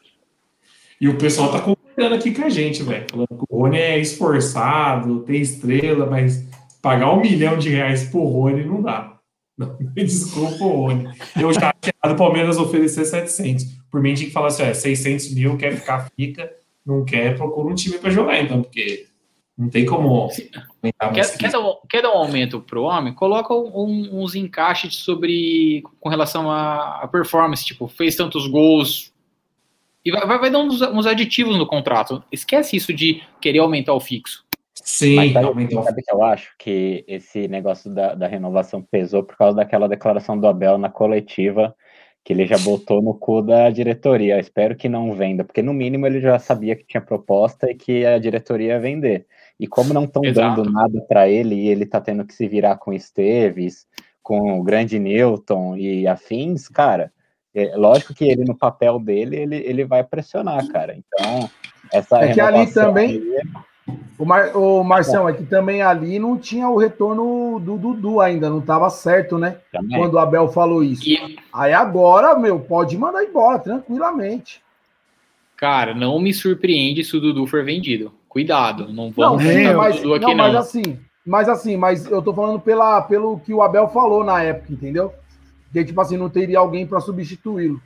[1.01, 1.63] E o pessoal tá
[2.01, 3.07] concordando aqui com a gente, velho.
[3.11, 6.49] Falando que o Rony é esforçado, tem estrela, mas
[6.81, 9.19] pagar um milhão de reais por Rony não dá.
[9.59, 11.09] Não, desculpa, Rony.
[11.39, 13.65] Eu já tinha o Palmeiras oferecer 700.
[13.91, 16.51] Por mim, tinha que falar assim: é, 600 mil, quer ficar, fica
[16.87, 19.07] não quer, procura um time para jogar, então, porque
[19.57, 20.29] não tem como.
[21.13, 23.13] Quer, quer, dar, quer dar um aumento para o homem?
[23.13, 29.10] Coloca um, uns encaixes sobre com relação à performance, tipo, fez tantos gols.
[30.05, 32.23] E vai, vai, vai dar uns, uns, aditivos no contrato.
[32.33, 34.45] Esquece isso de querer aumentar o fixo.
[34.75, 39.37] Sim, Mas sabe, sabe que eu acho que esse negócio da, da renovação pesou por
[39.37, 41.75] causa daquela declaração do Abel na coletiva
[42.25, 44.35] que ele já botou no cu da diretoria.
[44.35, 47.75] Eu espero que não venda, porque no mínimo ele já sabia que tinha proposta e
[47.75, 49.27] que a diretoria ia vender.
[49.59, 52.77] E como não estão dando nada para ele e ele tá tendo que se virar
[52.77, 53.87] com Esteves,
[54.23, 57.13] com o grande Newton e afins, cara,
[57.55, 60.97] é lógico que ele no papel dele ele, ele vai pressionar, cara.
[60.97, 61.51] Então,
[61.93, 63.43] essa é que ali também aí,
[64.19, 68.51] o, Mar, o Marcelo, é que também ali não tinha o retorno do Dudu ainda,
[68.51, 69.57] não estava certo, né?
[69.73, 69.99] Também.
[69.99, 71.09] Quando o Abel falou isso.
[71.09, 71.39] E...
[71.53, 74.63] Aí agora, meu, pode mandar embora, tranquilamente.
[75.57, 78.13] Cara, não me surpreende se o Dudu for vendido.
[78.29, 80.37] Cuidado, não vamos não, é, mas, o Dudu aqui não.
[80.37, 84.43] Mas assim, mas assim, mas eu tô falando pela, pelo que o Abel falou na
[84.43, 85.13] época, entendeu?
[85.73, 87.81] Que tipo assim, não teria alguém para substituí-lo.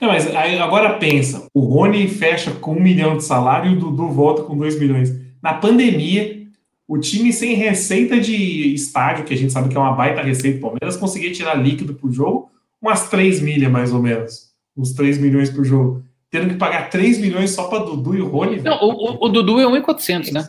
[0.00, 3.78] Não, mas aí, agora pensa, o Rony fecha com um milhão de salário e o
[3.78, 5.14] Dudu volta com dois milhões.
[5.42, 6.44] Na pandemia,
[6.86, 10.58] o time sem receita de estádio, que a gente sabe que é uma baita receita
[10.58, 14.52] do Palmeiras, conseguia tirar líquido por jogo, umas 3 milhas mais ou menos.
[14.76, 16.04] Uns 3 milhões por jogo.
[16.30, 18.60] Tendo que pagar 3 milhões só para Dudu e o Rony.
[18.60, 20.48] Não, o, o, o, Dudu é 1,400, né?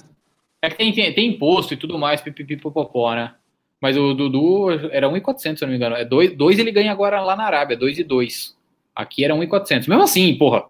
[0.62, 3.34] É que tem, tem, tem, imposto e tudo mais, pipipipopopó, né?
[3.81, 5.95] Mas o Dudu era 1,400, se eu não me engano.
[5.95, 8.55] É dois, dois ele ganha agora lá na Arábia, 2 e 2.
[8.95, 9.88] Aqui era 1,400.
[9.88, 10.63] Mesmo assim, porra.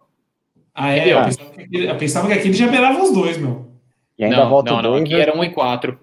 [0.73, 1.13] Ah, é?
[1.13, 3.67] Eu pensava, que aqui, eu pensava que aqui ele já beirava os dois, meu.
[4.17, 5.97] E ainda não, volta não, não, aqui era 1,4.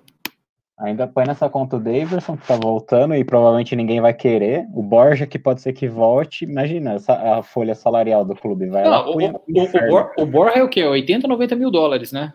[0.78, 4.66] Ainda põe nessa conta o Davidson, que tá voltando e provavelmente ninguém vai querer.
[4.74, 6.44] O Borja, que pode ser que volte.
[6.44, 8.66] Imagina essa, a folha salarial do clube.
[8.66, 10.82] Vai não, lá, o, o, o, o, Borja é o quê?
[10.82, 12.32] 80, 90 mil dólares, né?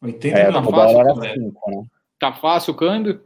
[0.00, 1.14] 80 é, mil dólares.
[1.14, 1.82] Tá, né?
[2.18, 3.20] tá fácil o câmbio?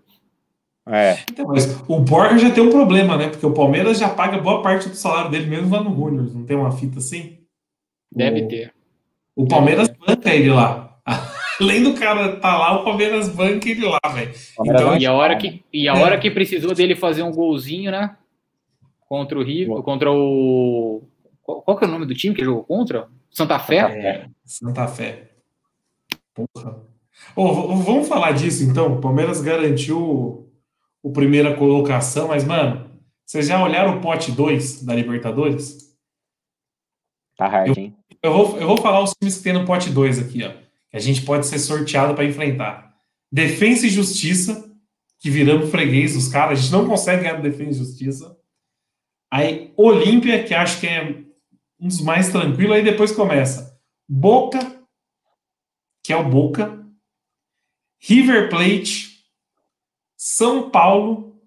[0.88, 1.18] É.
[1.30, 3.28] Então, mas o Borja já tem um problema, né?
[3.28, 6.34] Porque o Palmeiras já paga boa parte do salário dele mesmo lá no Júnior.
[6.34, 7.38] Não tem uma fita assim?
[8.10, 8.74] Deve o, ter.
[9.36, 10.98] O Palmeiras Deve banca ele lá.
[11.60, 14.32] Além do cara tá lá, o Palmeiras banca ele lá, velho.
[14.64, 18.16] Então, e a hora que e a hora que precisou dele fazer um golzinho, né?
[19.08, 21.02] Contra o Rio, contra o
[21.42, 23.08] qual, qual que é o nome do time que jogou contra?
[23.30, 23.76] Santa Fé?
[23.76, 25.30] É, Santa Fé.
[26.34, 26.76] Porra.
[27.34, 28.94] Oh, vamos falar disso então.
[28.94, 30.47] O Palmeiras garantiu
[31.02, 32.90] o primeira colocação, mas, mano,
[33.24, 35.96] vocês já olharam o pote 2 da Libertadores?
[37.36, 37.96] Tá hard, hein?
[38.22, 40.52] Eu, eu, vou, eu vou falar os times que tem no pote 2 aqui, ó.
[40.90, 42.94] Que a gente pode ser sorteado para enfrentar.
[43.30, 44.74] Defesa e Justiça,
[45.18, 48.36] que viramos freguês dos caras, a gente não consegue ganhar do Defesa e Justiça.
[49.30, 51.22] Aí, Olímpia, que acho que é
[51.78, 54.58] um dos mais tranquilos, aí depois começa Boca,
[56.02, 56.82] que é o Boca,
[58.00, 59.07] River Plate,
[60.18, 61.40] são Paulo,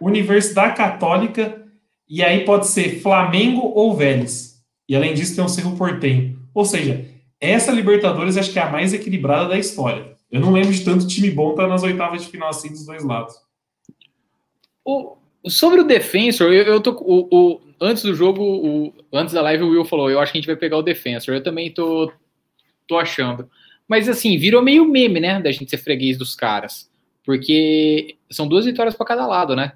[0.00, 1.66] Universidade Católica,
[2.06, 4.62] e aí pode ser Flamengo ou Vélez.
[4.88, 6.38] E além disso, tem o Cerro Portenho.
[6.54, 7.08] Ou seja,
[7.40, 10.14] essa Libertadores acho que é a mais equilibrada da história.
[10.30, 13.02] Eu não lembro de tanto time bom estar nas oitavas de final assim dos dois
[13.02, 13.34] lados.
[14.84, 15.16] O,
[15.48, 16.92] Sobre o Defensor, eu, eu tô.
[16.92, 20.38] O, o, antes do jogo, o, antes da live, o Will falou: eu acho que
[20.38, 21.34] a gente vai pegar o Defensor.
[21.34, 22.12] Eu também tô,
[22.86, 23.50] tô achando.
[23.88, 25.40] Mas assim, virou meio meme, né?
[25.40, 26.88] Da gente ser freguês dos caras.
[27.24, 29.72] Porque são duas vitórias para cada lado, né?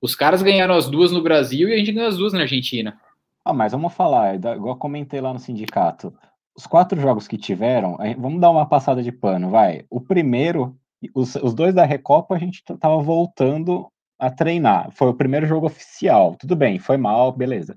[0.00, 3.00] Os caras ganharam as duas no Brasil e a gente ganhou as duas na Argentina.
[3.44, 6.14] Ah, mas vamos falar, igual comentei lá no sindicato.
[6.56, 9.84] Os quatro jogos que tiveram, vamos dar uma passada de pano, vai.
[9.90, 10.76] O primeiro,
[11.14, 14.90] os, os dois da Recopa, a gente tava voltando a treinar.
[14.92, 16.36] Foi o primeiro jogo oficial.
[16.38, 17.76] Tudo bem, foi mal, beleza.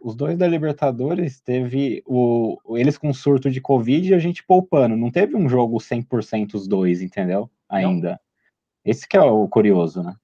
[0.00, 4.96] Os dois da Libertadores teve o, eles com surto de Covid e a gente poupando.
[4.96, 7.50] Não teve um jogo 100% os dois, entendeu?
[7.68, 8.10] Ainda.
[8.12, 8.18] Não.
[8.84, 10.14] Esse que é o curioso, né?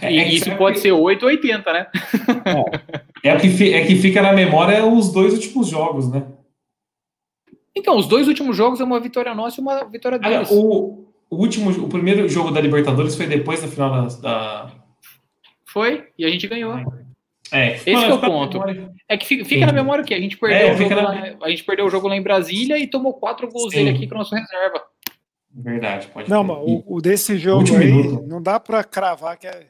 [0.00, 0.82] É, e é isso pode que...
[0.82, 1.86] ser 8 ou 80, né?
[3.22, 3.28] É.
[3.30, 6.26] é, que, é que fica na memória os dois últimos jogos, né?
[7.74, 10.50] Então, os dois últimos jogos é uma vitória nossa e uma vitória deles.
[10.50, 14.06] o, o, último, o primeiro jogo da Libertadores foi depois da final da.
[14.20, 14.72] da...
[15.66, 16.74] Foi, e a gente ganhou.
[17.54, 18.60] É, Esse é o ponto.
[19.08, 21.02] É que fica, fica na memória que a gente perdeu é, o jogo na...
[21.02, 23.84] lá, a gente perdeu o jogo lá em Brasília e tomou quatro gols Sim.
[23.84, 24.82] dele aqui com nosso reserva.
[25.54, 28.26] Verdade, pode Não, mas o, o, desse jogo aí minuto.
[28.26, 29.68] não dá para cravar que é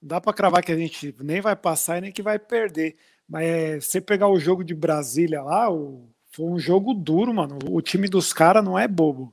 [0.00, 2.96] não dá para cravar que a gente nem vai passar e nem que vai perder.
[3.28, 7.58] Mas é, você pegar o jogo de Brasília lá, o, foi um jogo duro, mano.
[7.68, 9.32] O time dos caras não é bobo.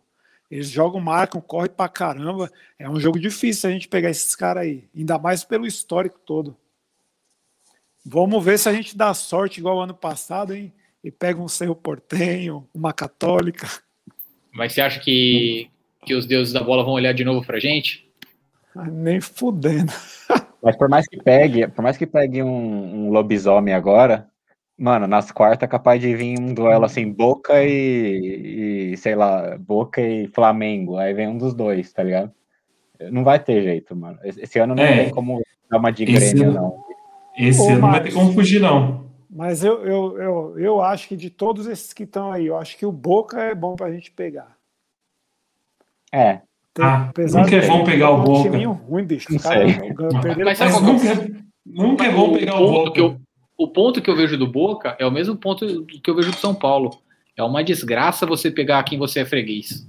[0.50, 2.52] Eles jogam, marcam, correm pra caramba.
[2.80, 4.90] É um jogo difícil a gente pegar esses caras aí.
[4.96, 6.58] Ainda mais pelo histórico todo.
[8.10, 10.72] Vamos ver se a gente dá sorte igual ano passado, hein?
[11.04, 13.68] E pega um Cerro Portenho, uma Católica.
[14.54, 15.70] Mas você acha que,
[16.06, 18.10] que os deuses da bola vão olhar de novo pra gente?
[18.74, 19.92] Ah, nem fudendo.
[20.64, 24.28] Mas por mais que pegue, por mais que pegue um, um lobisomem agora,
[24.78, 29.58] mano, nas quartas é capaz de vir um duelo assim, Boca e, e, sei lá,
[29.58, 30.98] Boca e Flamengo.
[30.98, 32.32] Aí vem um dos dois, tá ligado?
[33.12, 34.18] Não vai ter jeito, mano.
[34.24, 36.87] Esse ano não é, tem como dar uma de Grêmio, não.
[37.38, 39.08] Esse Ô, não vai ter como fugir, não.
[39.30, 42.78] Mas eu, eu, eu, eu acho que de todos esses que estão aí, eu acho
[42.78, 44.58] que o Boca é bom pra gente pegar.
[46.12, 46.42] É.
[46.80, 48.50] Ah, nunca é bom pegar o Boca.
[48.50, 49.32] Um ruim, bicho.
[49.32, 49.66] Não cara,
[50.44, 51.30] mas, mas nunca, é,
[51.66, 53.00] nunca é bom pegar o, Boca.
[53.00, 53.20] Eu,
[53.58, 56.38] o ponto que eu vejo do Boca é o mesmo ponto que eu vejo do
[56.38, 57.00] São Paulo.
[57.36, 59.88] É uma desgraça você pegar quem você é freguês.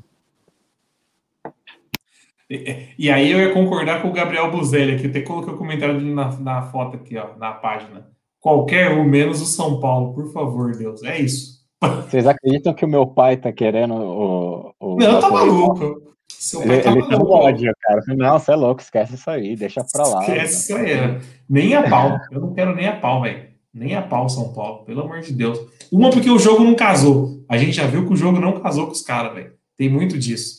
[2.50, 6.00] E aí eu ia concordar com o Gabriel Buzelli, que até coloquei o um comentário
[6.00, 8.08] na, na foto aqui, ó, na página.
[8.40, 11.02] Qualquer um, menos o São Paulo, por favor, Deus.
[11.02, 11.58] É isso.
[11.80, 14.74] Vocês acreditam que o meu pai tá querendo o.
[14.80, 16.08] o não, tá maluco.
[16.28, 18.00] Seu ele, tá ele ódio, cara.
[18.08, 20.20] Não, você é louco, esquece isso aí, deixa pra lá.
[20.20, 21.20] Esquece isso aí.
[21.48, 22.18] Nem a pau.
[22.30, 23.48] Eu não quero nem a pau, velho.
[23.74, 25.58] Nem a pau, São Paulo, pelo amor de Deus.
[25.90, 27.44] Uma porque o jogo não casou.
[27.48, 29.52] A gente já viu que o jogo não casou com os caras, velho.
[29.76, 30.57] Tem muito disso.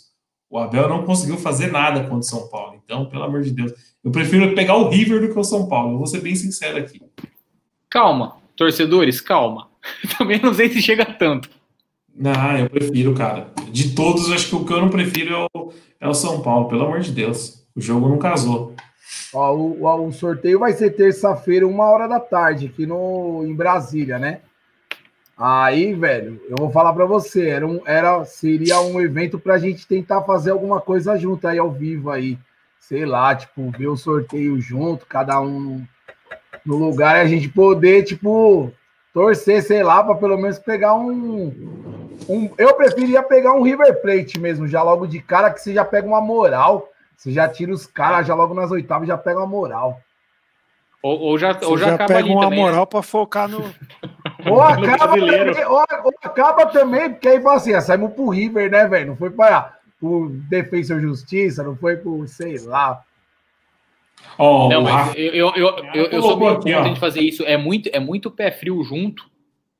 [0.50, 2.82] O Abel não conseguiu fazer nada contra o São Paulo.
[2.84, 3.72] Então, pelo amor de Deus,
[4.04, 5.94] eu prefiro pegar o River do que o São Paulo.
[5.94, 7.02] Eu vou ser bem sincero aqui.
[7.90, 9.70] Calma, torcedores, calma.
[10.18, 11.50] Também não sei se chega tanto.
[12.16, 13.52] Não, eu prefiro, cara.
[13.72, 16.68] De todos, acho que o que eu não prefiro é o, é o São Paulo,
[16.68, 17.64] pelo amor de Deus.
[17.76, 18.76] O jogo não casou.
[19.34, 24.20] Ó, o, o, sorteio vai ser terça-feira, uma hora da tarde, aqui no, em Brasília,
[24.20, 24.42] né?
[25.42, 29.58] Aí, velho, eu vou falar para você, era um, era, seria um evento para a
[29.58, 32.38] gente tentar fazer alguma coisa junto aí ao vivo aí,
[32.78, 35.82] sei lá, tipo, ver o sorteio junto, cada um
[36.66, 38.70] no lugar e a gente poder, tipo,
[39.14, 42.52] torcer, sei lá, para pelo menos pegar um, um.
[42.58, 46.06] Eu preferia pegar um River Plate mesmo, já logo de cara, que você já pega
[46.06, 50.02] uma moral, você já tira os caras já logo nas oitavas, já pega uma moral.
[51.02, 52.86] Ou, ou já, ou já, já pega uma também, moral né?
[52.86, 53.74] para focar no.
[54.46, 58.72] Ou acaba, também, ou, ou, acaba também, porque aí fala assim, ah, saímos pro River,
[58.72, 59.08] né, velho?
[59.08, 63.02] Não foi para o Defesa e Justiça, não foi por, sei lá.
[64.38, 67.44] Oh, não, mas eu, eu, eu, eu, eu sou bem contra de fazer isso.
[67.44, 69.30] É muito, é muito pé frio junto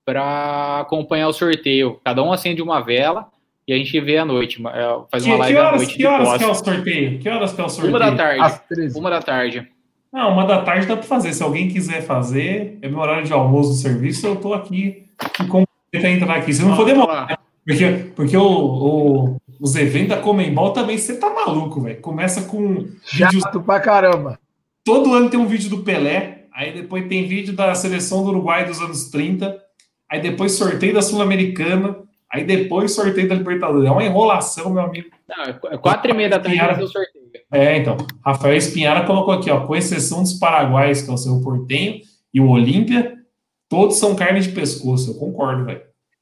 [0.06, 2.00] para acompanhar o sorteio.
[2.04, 3.28] Cada um acende uma vela
[3.68, 4.62] e a gente vê à noite.
[4.68, 5.98] É, faz uma que, live que horas, à noite.
[5.98, 7.20] Que horas que é o sorteio?
[7.20, 7.96] Que horas que é o sorteio?
[7.96, 8.98] Uma da tarde.
[8.98, 9.72] Uma da tarde.
[10.12, 11.34] Não, uma da tarde dá para fazer.
[11.34, 15.06] Se alguém quiser fazer, é meu horário de almoço do serviço, eu tô aqui
[15.48, 16.54] com para entrar aqui.
[16.54, 17.36] Se não for demorar, né?
[17.66, 17.86] porque,
[18.16, 22.00] porque o, o, os eventos da Comembol também, você tá maluco, velho.
[22.02, 22.88] Começa com.
[23.04, 23.66] Chato vídeos...
[23.66, 24.40] pra caramba.
[24.84, 28.66] Todo ano tem um vídeo do Pelé, aí depois tem vídeo da seleção do Uruguai
[28.66, 29.60] dos anos 30,
[30.10, 31.98] aí depois sorteio da Sul-Americana,
[32.32, 33.88] aí depois sorteio da Libertadores.
[33.88, 35.10] É uma enrolação, meu amigo.
[35.28, 37.19] Não, é quatro e meia da tarde do sorteio.
[37.52, 37.98] É, então.
[38.26, 42.02] Rafael Espinhara colocou aqui, ó, com exceção dos paraguaios, que é o seu Portenho,
[42.34, 43.18] e o Olímpia,
[43.68, 45.12] todos são carne de pescoço.
[45.12, 45.82] Eu concordo, velho.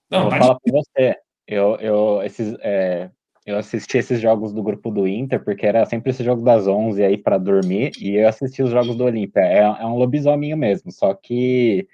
[0.10, 1.16] Não, eu tá falo pra você.
[1.48, 3.10] Eu, eu, esses, é,
[3.46, 7.04] eu assisti esses jogos do grupo do Inter, porque era sempre esse jogo das 11
[7.04, 9.42] aí para dormir, e eu assisti os jogos do Olímpia.
[9.42, 11.88] É, é um lobisomem mesmo, só que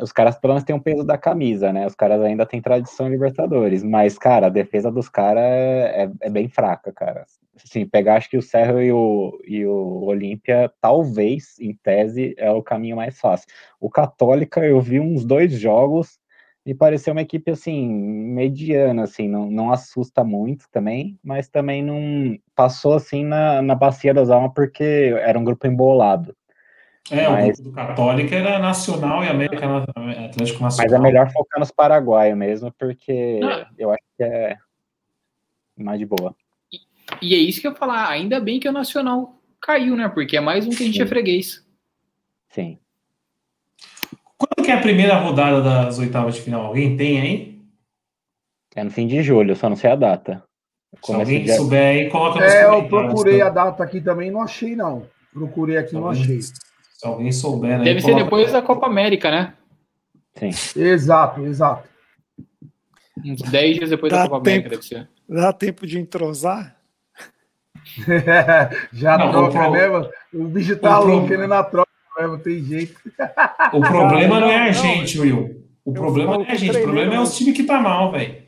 [0.00, 1.86] os caras pelo menos têm um peso da camisa, né?
[1.86, 6.30] Os caras ainda têm tradição em Libertadores, mas, cara, a defesa dos caras é, é,
[6.30, 7.26] bem fraca, cara.
[7.62, 12.50] Assim, pegar acho que o Cerro e o, e o Olímpia, talvez, em tese, é
[12.50, 13.46] o caminho mais fácil.
[13.80, 16.18] O Católica, eu vi uns dois jogos,
[16.66, 22.38] me pareceu uma equipe assim, mediana, assim, não, não assusta muito também, mas também não
[22.54, 26.34] passou assim na, na bacia das almas porque era um grupo embolado.
[27.10, 30.70] É, mas, o grupo do Católica era Nacional e América Atlético Nacional.
[30.78, 33.66] Mas é melhor focar nos paraguaios mesmo, porque não.
[33.76, 34.56] eu acho que é
[35.76, 36.34] mais de boa.
[37.20, 40.08] E, é isso que eu ia falar, ainda bem que o Nacional caiu, né?
[40.08, 41.02] Porque é mais um que a gente Sim.
[41.02, 41.64] é freguês.
[42.50, 42.78] Sim.
[44.36, 46.66] Quando que é a primeira rodada das oitavas de final?
[46.66, 47.62] Alguém tem aí?
[48.74, 50.42] É no fim de julho, só não sei a data.
[51.02, 51.56] Se alguém dia...
[51.56, 55.06] souber aí, coloca nos É, eu procurei a data aqui também, não achei não.
[55.32, 56.40] Procurei aqui, não achei.
[56.42, 56.52] Se
[57.02, 57.84] alguém souber, né?
[57.84, 58.24] Deve ser coloca...
[58.24, 59.54] depois da Copa América, né?
[60.34, 60.80] Sim.
[60.80, 61.88] Exato, exato.
[63.24, 65.08] Uns 10 dias depois Dá da Copa tempo, América, deve ser.
[65.28, 66.76] Dá tempo de entrosar?
[68.92, 71.88] Já não, troca, o né, O bicho tá louco, querendo a troca
[72.22, 73.00] não tem jeito.
[73.72, 75.64] O problema não é a gente, Will.
[75.84, 78.44] O problema não é a gente, o problema é os times que tá mal, velho.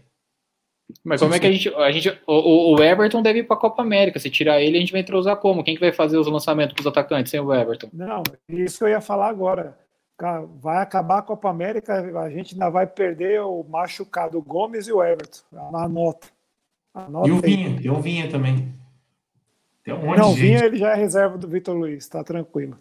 [1.04, 1.68] Mas como é que a gente.
[1.74, 4.18] A gente o, o Everton deve ir pra Copa América.
[4.18, 5.64] Se tirar ele, a gente vai entrosar como?
[5.64, 7.88] Quem que vai fazer os lançamentos pros atacantes sem o Everton?
[7.92, 9.76] Não, isso eu ia falar agora.
[10.60, 15.04] Vai acabar a Copa América, a gente ainda vai perder o machucado Gomes e o
[15.04, 15.40] Everton.
[15.74, 16.28] Anota.
[16.94, 18.74] Anota e o Vinha, tem o Vinha também.
[19.86, 22.76] Tem um monte Não, de Vinha ele já é reserva do Vitor Luiz, tá tranquilo.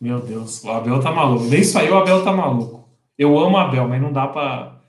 [0.00, 1.44] Meu Deus, o Abel tá maluco.
[1.46, 2.88] Nem isso aí o Abel tá maluco.
[3.18, 4.80] Eu amo o Abel, mas não dá pra,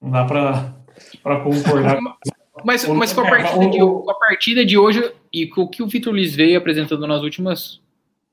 [0.00, 0.74] não dá pra,
[1.22, 2.00] pra concordar.
[2.64, 5.84] mas, mas com, a partida de, com a partida de hoje e com o que
[5.84, 7.80] o Vitor Luiz veio apresentando nas últimas.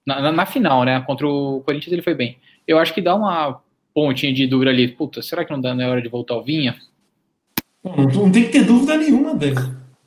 [0.04, 1.00] Na, na, na, final, né?
[1.02, 2.40] Contra o Corinthians ele foi bem.
[2.68, 3.62] Eu acho que dá uma
[3.94, 4.88] pontinha de dúvida ali.
[4.88, 6.76] Puta, será que não dá na hora de voltar ao Vinha?
[7.84, 9.60] Não, não tem que ter dúvida nenhuma dele.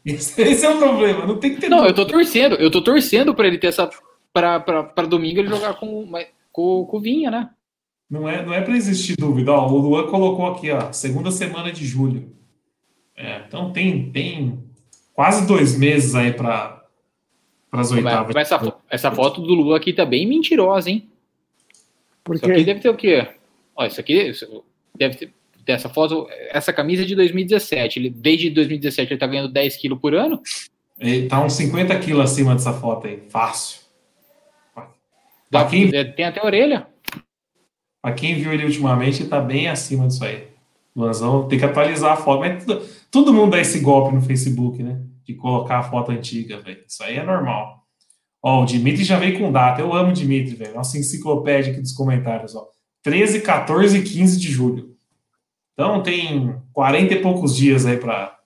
[0.04, 2.00] Esse, esse, é o problema, não tem que ter Não, dúvida.
[2.00, 3.88] eu tô torcendo, eu tô torcendo pra ele ter essa
[4.32, 6.10] para domingo ele jogar com,
[6.50, 7.50] com, com o Vinha, né?
[8.10, 9.52] Não é, não é para existir dúvida.
[9.52, 12.32] Ó, o Luan colocou aqui, ó, segunda semana de julho.
[13.16, 14.62] É, então tem, tem
[15.14, 16.84] quase dois meses aí para
[17.70, 18.34] as oitavas.
[18.34, 21.08] Mas essa, essa foto do Luan aqui tá bem mentirosa, hein?
[22.24, 22.44] Porque...
[22.46, 23.28] Isso aqui deve ter o quê?
[23.76, 24.32] Ó, isso aqui
[24.94, 25.32] deve ter
[25.66, 27.98] essa foto, essa camisa é de 2017.
[27.98, 30.40] Ele, desde 2017 ele tá ganhando 10 quilos por ano.
[30.98, 33.80] Ele tá uns 50 quilos acima dessa foto aí, fácil.
[35.50, 36.86] Pra quem, tem até orelha.
[38.00, 40.48] Pra quem viu ele ultimamente, tá bem acima disso aí.
[40.94, 42.40] Luanzão tem que atualizar a foto.
[42.40, 45.00] Mas todo, todo mundo dá esse golpe no Facebook, né?
[45.24, 46.82] De colocar a foto antiga, velho.
[46.86, 47.82] Isso aí é normal.
[48.42, 49.80] Ó, o Dimitri já veio com data.
[49.80, 50.74] Eu amo o Dimitri, velho.
[50.74, 52.66] Nossa enciclopédia aqui dos comentários, ó.
[53.02, 54.91] 13, 14 e 15 de julho.
[55.72, 58.38] Então tem 40 e poucos dias aí para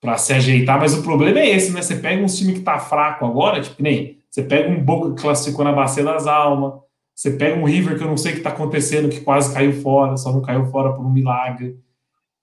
[0.00, 1.82] para se ajeitar, mas o problema é esse, né?
[1.82, 5.22] Você pega um time que tá fraco agora, tipo, nem você pega um Boca que
[5.22, 6.80] classificou na Bacia das Almas,
[7.14, 9.72] você pega um River que eu não sei o que está acontecendo, que quase caiu
[9.80, 11.80] fora, só não caiu fora por um milagre.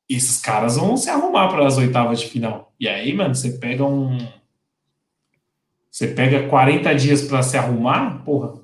[0.09, 2.73] E esses caras vão se arrumar para as oitavas de final.
[2.79, 4.17] E aí, mano, você pega um.
[5.91, 8.55] Você pega 40 dias para se arrumar, porra,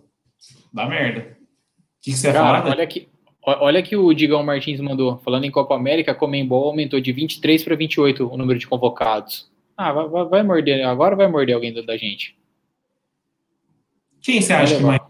[0.73, 1.19] dá merda.
[1.19, 2.71] O que, que você Cara, fala?
[2.71, 3.07] Olha que,
[3.45, 5.17] olha que o Digão Martins mandou.
[5.19, 9.49] Falando em Copa América, a Comembol aumentou de 23 para 28 o número de convocados.
[9.77, 10.85] Ah, vai, vai, morder.
[10.85, 12.37] Agora vai morder alguém da gente.
[14.21, 15.01] Quem você acha que mais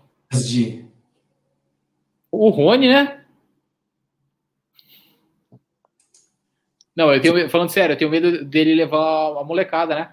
[0.47, 0.85] de
[2.31, 3.25] O Rony, né?
[6.95, 10.11] Não, eu tenho falando sério, eu tenho medo dele levar a molecada, né?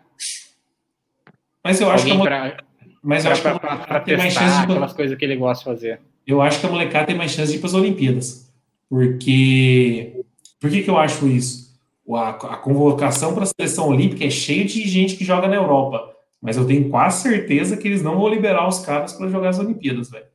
[1.62, 2.64] Mas eu acho Alguém que a, pra,
[3.03, 5.37] mas eu pra, acho que a molecada tem mais chance de aquelas coisas que ele
[5.37, 6.01] gosta de fazer.
[6.27, 8.53] Eu acho que a molecada tem mais chance de ir para as Olimpíadas.
[8.89, 10.24] Porque
[10.61, 11.66] por que, que eu acho isso?
[12.11, 16.12] A, a convocação para a seleção olímpica é cheia de gente que joga na Europa.
[16.41, 19.59] Mas eu tenho quase certeza que eles não vão liberar os caras para jogar as
[19.59, 20.27] Olimpíadas, velho.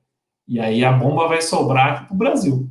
[0.48, 2.70] E aí a bomba vai sobrar aqui pro Brasil.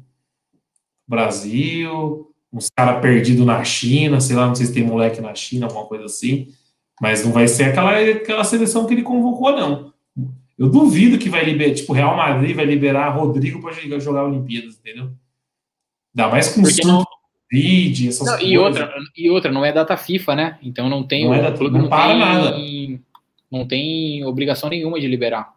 [1.08, 5.66] Brasil, uns caras perdidos na China, sei lá, não sei se tem moleque na China,
[5.66, 6.48] alguma coisa assim.
[7.00, 9.89] Mas não vai ser aquela, aquela seleção que ele convocou, não.
[10.60, 15.10] Eu duvido que vai liberar, tipo, Real Madrid vai liberar Rodrigo para jogar Olimpíadas, entendeu?
[16.14, 17.02] Ainda mais com Porque não...
[17.50, 18.52] Covid, essas não, coisas.
[18.52, 20.58] E outra, e outra, não é data FIFA, né?
[20.62, 22.56] Então não tem não o é data, não, não para tem, nada
[23.50, 25.54] não tem obrigação nenhuma de liberar.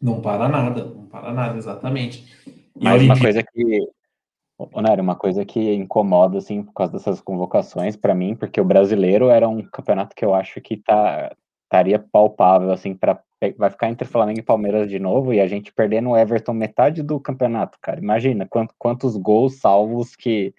[0.00, 2.24] Não para nada, não para nada, exatamente.
[2.74, 3.86] Mas uma coisa que
[4.82, 9.28] Nery, uma coisa que incomoda, assim, por causa dessas convocações, para mim, porque o brasileiro
[9.28, 11.36] era um campeonato que eu acho que tá,
[11.68, 13.22] estaria palpável, assim, para
[13.56, 17.02] vai ficar entre Flamengo e Palmeiras de novo e a gente perdendo o Everton metade
[17.02, 18.00] do campeonato, cara.
[18.00, 20.52] Imagina quantos, quantos gols salvos que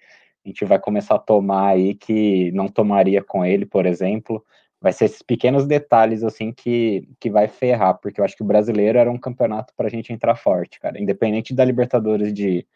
[0.44, 4.42] a gente vai começar a tomar aí que não tomaria com ele, por exemplo.
[4.80, 8.46] Vai ser esses pequenos detalhes assim que, que vai ferrar, porque eu acho que o
[8.46, 10.98] brasileiro era um campeonato para a gente entrar forte, cara.
[10.98, 12.66] Independente da Libertadores de,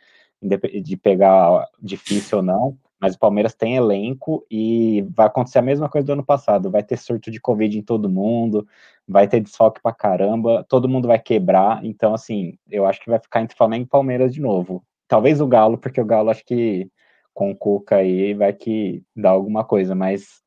[0.83, 5.91] de pegar difícil ou não, mas o Palmeiras tem elenco e vai acontecer a mesma
[5.91, 6.71] coisa do ano passado.
[6.71, 8.67] Vai ter surto de Covid em todo mundo,
[9.07, 11.85] vai ter desfalque pra caramba, todo mundo vai quebrar.
[11.85, 14.83] Então, assim, eu acho que vai ficar entre Flamengo e Palmeiras de novo.
[15.07, 16.89] Talvez o Galo, porque o Galo acho que
[17.35, 20.43] com o Cuca aí vai que dá alguma coisa, mas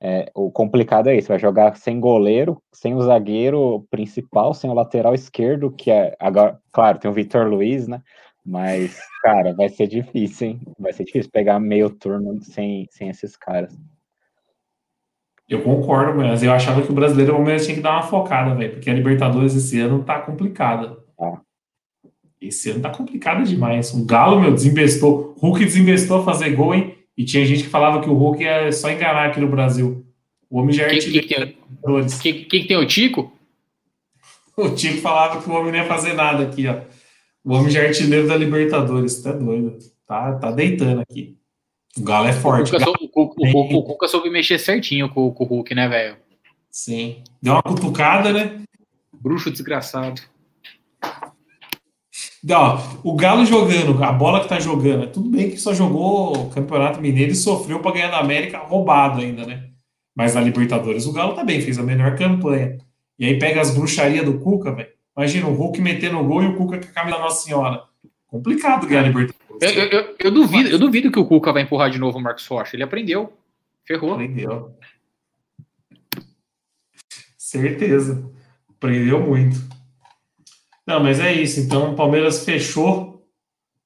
[0.00, 4.74] é, o complicado é isso, vai jogar sem goleiro, sem o zagueiro principal, sem o
[4.74, 8.02] lateral esquerdo, que é agora, claro, tem o Vitor Luiz, né?
[8.44, 10.60] Mas, cara, vai ser difícil, hein?
[10.78, 13.72] Vai ser difícil pegar meio turno sem, sem esses caras.
[15.48, 18.72] Eu concordo, mas eu achava que o brasileiro Palmeiras tinha que dar uma focada, velho,
[18.72, 20.96] porque a Libertadores esse ano tá complicada.
[21.20, 21.40] Ah.
[22.40, 23.92] Esse ano tá complicado demais.
[23.92, 25.36] O Galo, meu, desinvestou.
[25.38, 26.94] Hulk desinvestou a fazer gol, hein?
[27.16, 30.04] E tinha gente que falava que o Hulk é só enganar aqui no Brasil.
[30.50, 31.56] O homem já é que, que, tem,
[32.20, 33.32] que, que, tem o Tico?
[34.56, 36.80] O Tico falava que o homem não ia fazer nada aqui, ó.
[37.44, 39.78] O homem já é artilheiro da Libertadores, tá doido.
[40.06, 41.36] Tá, tá deitando aqui.
[41.96, 42.68] O Galo é forte.
[42.68, 46.16] O Cuca, soube, o, o, Cuca soube mexer certinho com, com o Hulk, né, velho?
[46.70, 47.22] Sim.
[47.40, 48.62] Deu uma cutucada, né?
[49.12, 50.22] Bruxo desgraçado.
[52.50, 56.50] Ó, o Galo jogando, a bola que tá jogando, tudo bem que só jogou o
[56.50, 59.68] Campeonato Mineiro e sofreu para ganhar da América roubado ainda, né?
[60.14, 62.78] Mas na Libertadores o Galo também fez a melhor campanha.
[63.18, 64.91] E aí pega as bruxarias do Cuca, velho.
[65.16, 67.84] Imagina o Hulk metendo o gol e o Cuca com a camisa da Nossa Senhora.
[68.26, 69.62] Complicado ganhar a Libertadores.
[69.62, 72.20] Eu, eu, eu, eu, duvido, eu duvido que o Cuca vai empurrar de novo o
[72.20, 72.74] Marcos Rocha.
[72.74, 73.32] Ele aprendeu.
[73.84, 74.14] Ferrou.
[74.14, 74.74] Aprendeu.
[77.36, 78.30] Certeza.
[78.70, 79.60] Aprendeu muito.
[80.86, 81.60] Não, mas é isso.
[81.60, 83.12] Então, o Palmeiras fechou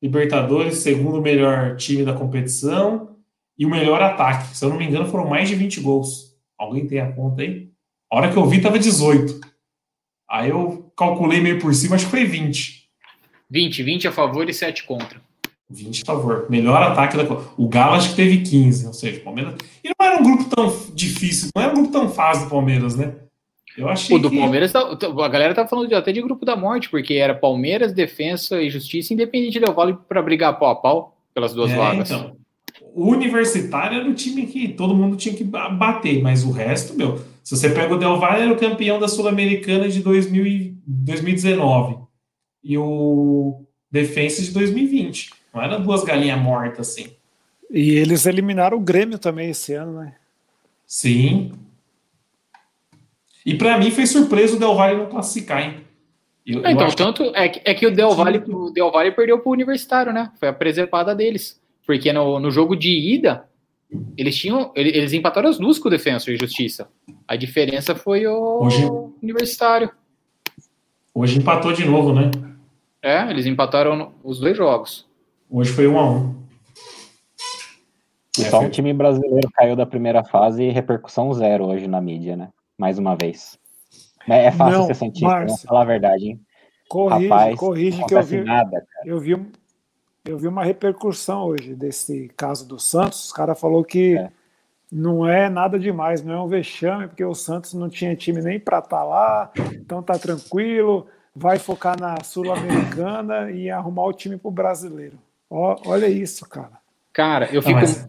[0.01, 3.17] Libertadores, segundo melhor time da competição
[3.59, 4.57] e o melhor ataque.
[4.57, 6.37] Se eu não me engano, foram mais de 20 gols.
[6.57, 7.71] Alguém tem a conta aí?
[8.11, 9.41] A hora que eu vi, tava 18.
[10.29, 12.87] Aí eu calculei meio por cima, acho que foi 20.
[13.51, 15.21] 20, 20 a favor e 7 contra.
[15.69, 16.47] 20 a favor.
[16.49, 17.25] Melhor ataque da
[17.57, 19.55] O Galo acho que teve 15, ou seja, o Palmeiras.
[19.83, 22.97] E não era um grupo tão difícil, não era um grupo tão fácil do Palmeiras,
[22.97, 23.15] né?
[23.77, 24.17] Eu achei.
[24.17, 24.39] O do que...
[24.39, 28.63] Palmeiras, tá, a galera tá falando até de grupo da morte, porque era Palmeiras, Defensa
[28.63, 32.11] e Justiça, independente do Vale para brigar pau a pau pelas duas é, vagas.
[32.11, 32.37] Então,
[32.95, 37.21] o Universitário era o time que todo mundo tinha que bater, mas o resto, meu,
[37.47, 41.99] se você pega o Del Valle, era o campeão da Sul-Americana de 2000 2019
[42.65, 45.31] e o Defensa de 2020.
[45.55, 47.07] Não era duas galinhas mortas assim.
[47.71, 50.17] E eles eliminaram o Grêmio também esse ano, né?
[50.85, 51.53] Sim.
[53.45, 55.85] E para mim foi surpresa o Del Valle não classificar, hein?
[56.45, 59.39] Eu, eu então, tanto é que, é que o Del Valle, o Del Valle perdeu
[59.39, 60.33] para o Universitário, né?
[60.41, 61.61] Foi a preservada deles.
[61.87, 63.49] Porque no, no jogo de ida,
[64.17, 64.73] eles tinham.
[64.75, 66.89] Eles empataram as duas com o Defensor e Justiça.
[67.27, 68.85] A diferença foi o Hoje,
[69.23, 69.91] Universitário.
[71.15, 72.31] Hoje empatou de novo, né?
[73.03, 75.07] É, eles empataram os dois jogos.
[75.49, 76.35] Hoje foi um a um.
[78.39, 82.01] E é, só um time brasileiro caiu da primeira fase e repercussão zero hoje na
[82.01, 82.49] mídia, né?
[82.77, 83.59] Mais uma vez.
[84.29, 86.41] É, é fácil não, ser cientista, vamos falar a verdade, hein?
[86.89, 89.35] Corrige, Rapaz, corrige que eu vi, nada, eu vi
[90.27, 93.31] eu vi uma repercussão hoje desse caso do Santos.
[93.31, 94.31] O cara falou que é.
[94.91, 98.59] não é nada demais, não é um vexame, porque o Santos não tinha time nem
[98.59, 104.37] para estar tá lá, então tá tranquilo, vai focar na Sul-Americana e arrumar o time
[104.37, 105.19] pro brasileiro.
[105.49, 106.73] Ó, olha isso, cara.
[107.13, 107.81] Cara, eu fico.
[107.81, 108.05] Mas...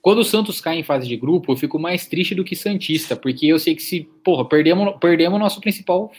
[0.00, 3.14] Quando o Santos cai em fase de grupo, eu fico mais triste do que Santista,
[3.14, 6.10] porque eu sei que se, porra, perdemos, perdemos nosso principal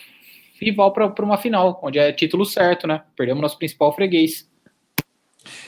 [0.61, 3.01] rival para uma final, onde é título certo, né?
[3.15, 4.48] Perdemos nosso principal freguês.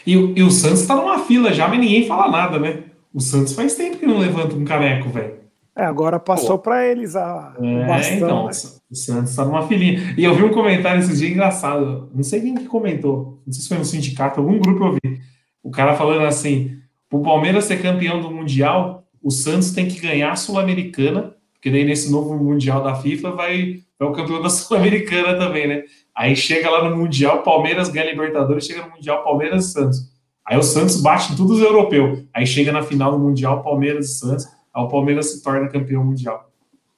[0.05, 2.83] E, e o Santos tá numa fila já, mas ninguém fala nada, né?
[3.13, 5.41] O Santos faz tempo que não levanta um caneco, velho.
[5.75, 8.17] É, agora passou para eles a, é, bastão.
[8.17, 8.51] Então, né?
[8.89, 10.13] O Santos tá numa filinha.
[10.17, 12.09] E eu vi um comentário esses dias engraçado.
[12.13, 13.41] Não sei quem que comentou.
[13.45, 15.21] Não sei se foi no sindicato, algum grupo eu vi.
[15.63, 16.77] O cara falando assim:
[17.11, 21.85] o Palmeiras ser campeão do Mundial, o Santos tem que ganhar a Sul-Americana, porque daí
[21.85, 25.83] nesse novo Mundial da FIFA vai, vai o campeão da Sul-Americana também, né?
[26.15, 30.11] Aí chega lá no Mundial, Palmeiras ganha Libertadores, chega no Mundial, Palmeiras e Santos.
[30.43, 32.23] Aí o Santos bate em todos os europeus.
[32.33, 34.47] Aí chega na final do Mundial, Palmeiras e Santos.
[34.73, 36.51] Aí o Palmeiras se torna campeão mundial.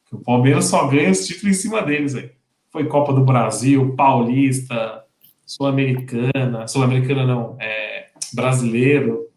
[0.10, 2.32] O Palmeiras só ganha os títulos em cima deles aí.
[2.72, 5.04] Foi Copa do Brasil, Paulista,
[5.46, 9.28] Sul-Americana, Sul-Americana não, é, brasileiro.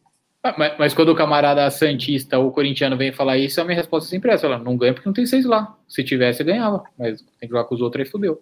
[0.46, 4.08] Ah, mas, mas, quando o camarada Santista ou corintiano vem falar isso, a minha resposta
[4.08, 5.76] é sempre essa: ela não ganha porque não tem seis lá.
[5.88, 6.84] Se tivesse, ganhava.
[6.96, 8.40] Mas tem que jogar com os outros aí fudeu.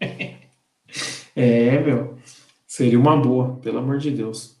[1.36, 2.18] é, meu.
[2.66, 4.56] Seria uma boa, pelo amor de Deus.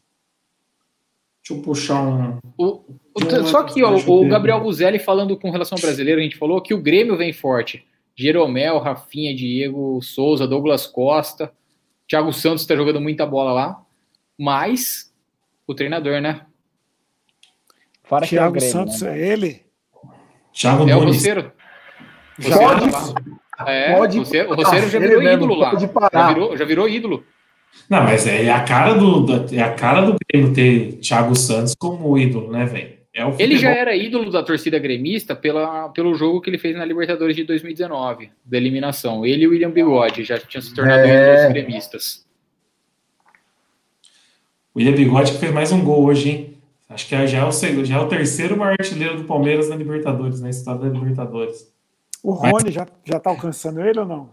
[1.42, 2.38] Deixa eu puxar um.
[2.56, 6.36] O, o, só que ó, o Gabriel Buzelli falando com relação ao brasileiro, a gente
[6.36, 7.84] falou que o Grêmio vem forte.
[8.14, 11.52] Jeromel, Rafinha, Diego Souza, Douglas Costa.
[12.06, 13.82] Thiago Santos está jogando muita bola lá.
[14.38, 15.12] Mas
[15.66, 16.46] o treinador, né?
[18.12, 19.18] Fora Thiago que é Grêmio, Santos né?
[19.18, 19.62] é ele?
[20.52, 21.50] Thiago é o Roceiro.
[22.42, 22.90] Pode,
[23.66, 25.72] é, pode o Roceiro já virou ídolo lá.
[26.12, 27.24] Já virou, já virou ídolo.
[27.88, 32.18] Não, mas é a cara do, é a cara do Grêmio ter Thiago Santos como
[32.18, 32.98] ídolo, né, velho?
[33.14, 36.84] É ele já era ídolo da torcida gremista pela, pelo jogo que ele fez na
[36.84, 39.24] Libertadores de 2019, da eliminação.
[39.24, 41.32] Ele e o William Bigode já tinham se tornado é...
[41.32, 42.26] ídolos gremistas.
[44.74, 46.51] O William Bigode que fez mais um gol hoje, hein?
[46.92, 49.76] Acho que já é o, segundo, já é o terceiro maior artilheiro do Palmeiras na
[49.76, 51.72] Libertadores, na história da Libertadores.
[52.22, 52.74] O Rony Mas...
[52.74, 54.30] já, já tá alcançando ele ou não?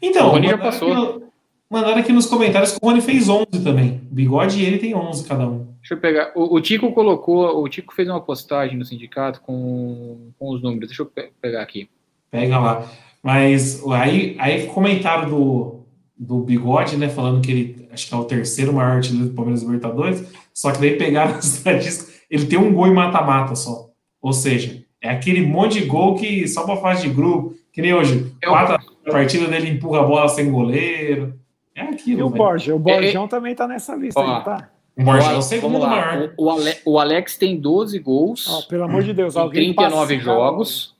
[0.00, 1.28] Então, o Rony já passou.
[1.70, 4.00] Mandaram aqui nos comentários que o Rony fez 11 também.
[4.10, 5.66] Bigode e ele tem 11 cada um.
[5.80, 6.32] Deixa eu pegar.
[6.34, 7.62] O, o, Tico colocou.
[7.62, 10.88] O Tico fez uma postagem no sindicato com, com os números.
[10.88, 11.90] Deixa eu pe pegar aqui.
[12.30, 12.90] Pega lá.
[13.22, 15.80] Mas aí, aí comentaram do,
[16.16, 17.08] do Bigode, né?
[17.08, 20.24] Falando que ele acho que é o terceiro maior artilheiro do Palmeiras Libertadores.
[20.58, 22.20] Só que daí pegaram as estatísticas.
[22.28, 23.90] Ele tem um gol em mata-mata só.
[24.20, 27.54] Ou seja, é aquele monte de gol que só pra fase de grupo.
[27.72, 28.32] Que nem hoje.
[28.42, 28.78] É a
[29.08, 31.38] partida dele empurra a bola sem goleiro.
[31.76, 32.20] É aquilo.
[32.20, 32.74] E o Borja?
[32.74, 33.28] O Borjão é, é...
[33.28, 34.68] também tá nessa lista ó, aí, tá?
[34.96, 36.34] O Borja é o segundo maior.
[36.36, 38.48] O, Ale, o, Alex tem 12 gols.
[38.48, 40.96] Oh, pelo amor de Deus, em 39 passa, jogos.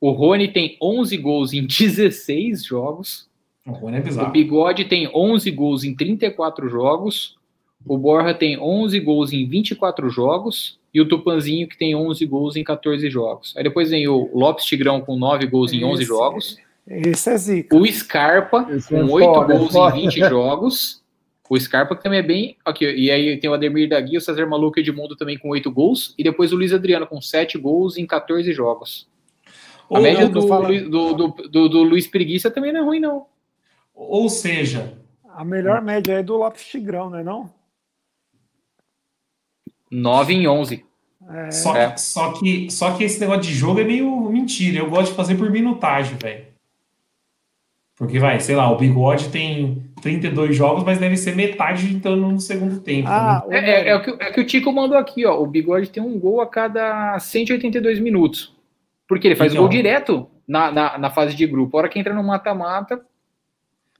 [0.00, 3.28] O Rony tem 11 gols em 16 jogos.
[3.66, 4.28] O Rony é bizarro.
[4.28, 7.37] O Bigode tem 11 gols em 34 jogos.
[7.86, 10.78] O Borja tem 11 gols em 24 jogos.
[10.92, 13.54] E o Tupanzinho, que tem 11 gols em 14 jogos.
[13.56, 16.56] Aí depois vem o Lopes Tigrão com 9 gols em 11 jogos.
[16.86, 17.76] Esse é zica.
[17.76, 21.02] O Scarpa, Esse com é 8 foda, gols é em 20 jogos.
[21.48, 22.56] O Scarpa que também é bem.
[22.64, 25.70] Aqui, e aí tem o Ademir da Guia, o César Maluco Edmundo também com 8
[25.70, 26.14] gols.
[26.18, 29.06] E depois o Luiz Adriano com 7 gols em 14 jogos.
[29.90, 33.26] A média do, do, do, do, do Luiz Preguiça também não é ruim, não.
[33.94, 34.94] Ou seja.
[35.34, 37.50] A melhor média é do Lopes Tigrão, não é não?
[39.90, 40.84] 9 em 11.
[41.30, 41.50] É.
[41.50, 41.96] Só, que, é.
[41.96, 44.78] só, que, só que esse negócio de jogo é meio mentira.
[44.78, 46.46] Eu gosto de fazer por minutagem, velho.
[47.96, 52.40] Porque vai, sei lá, o Bigode tem 32 jogos, mas deve ser metade entrando no
[52.40, 53.08] segundo tempo.
[53.08, 53.58] Ah, né?
[53.58, 55.36] é, é, é, o que, é que o Tico mandou aqui, ó.
[55.42, 58.56] O Bigode tem um gol a cada 182 minutos.
[59.08, 61.76] Porque ele faz então, gol direto na, na, na, fase de grupo.
[61.76, 63.00] A hora que entra no mata-mata,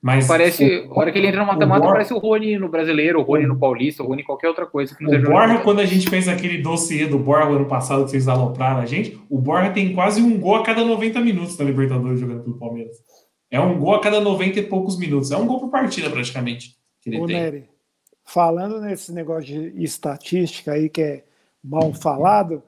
[0.00, 0.86] mas parece.
[0.88, 3.46] O, a hora que ele entra no mata-mata, parece o Rony no brasileiro, o Rony
[3.46, 4.94] no Paulista, o Rony em qualquer outra coisa.
[4.94, 8.28] Que o Borja, quando a gente fez aquele dossiê do Borja ano passado que vocês
[8.28, 12.20] alopraram a gente, o Borja tem quase um gol a cada 90 minutos na Libertadores
[12.20, 12.96] jogando pelo Palmeiras.
[13.50, 15.32] É um gol a cada 90 e poucos minutos.
[15.32, 16.76] É um gol por partida, praticamente.
[17.00, 17.36] Que ele Ô, tem.
[17.36, 17.64] Nery,
[18.24, 21.24] falando nesse negócio de estatística aí que é
[21.64, 22.62] mal falado,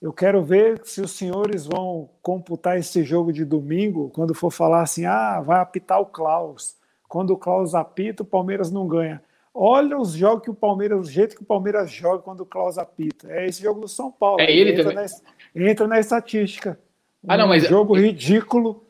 [0.00, 4.82] eu quero ver se os senhores vão computar esse jogo de domingo quando for falar
[4.82, 6.76] assim: ah, vai apitar o Klaus.
[7.08, 9.22] Quando o Klaus apita, o Palmeiras não ganha.
[9.52, 12.78] Olha os jogos que o Palmeiras, o jeito que o Palmeiras joga quando o Klaus
[12.78, 13.30] apita.
[13.30, 14.40] É esse jogo do São Paulo.
[14.40, 15.06] É ele entra também.
[15.54, 16.78] Na, entra na estatística.
[17.26, 18.84] Ah, não, mas jogo ridículo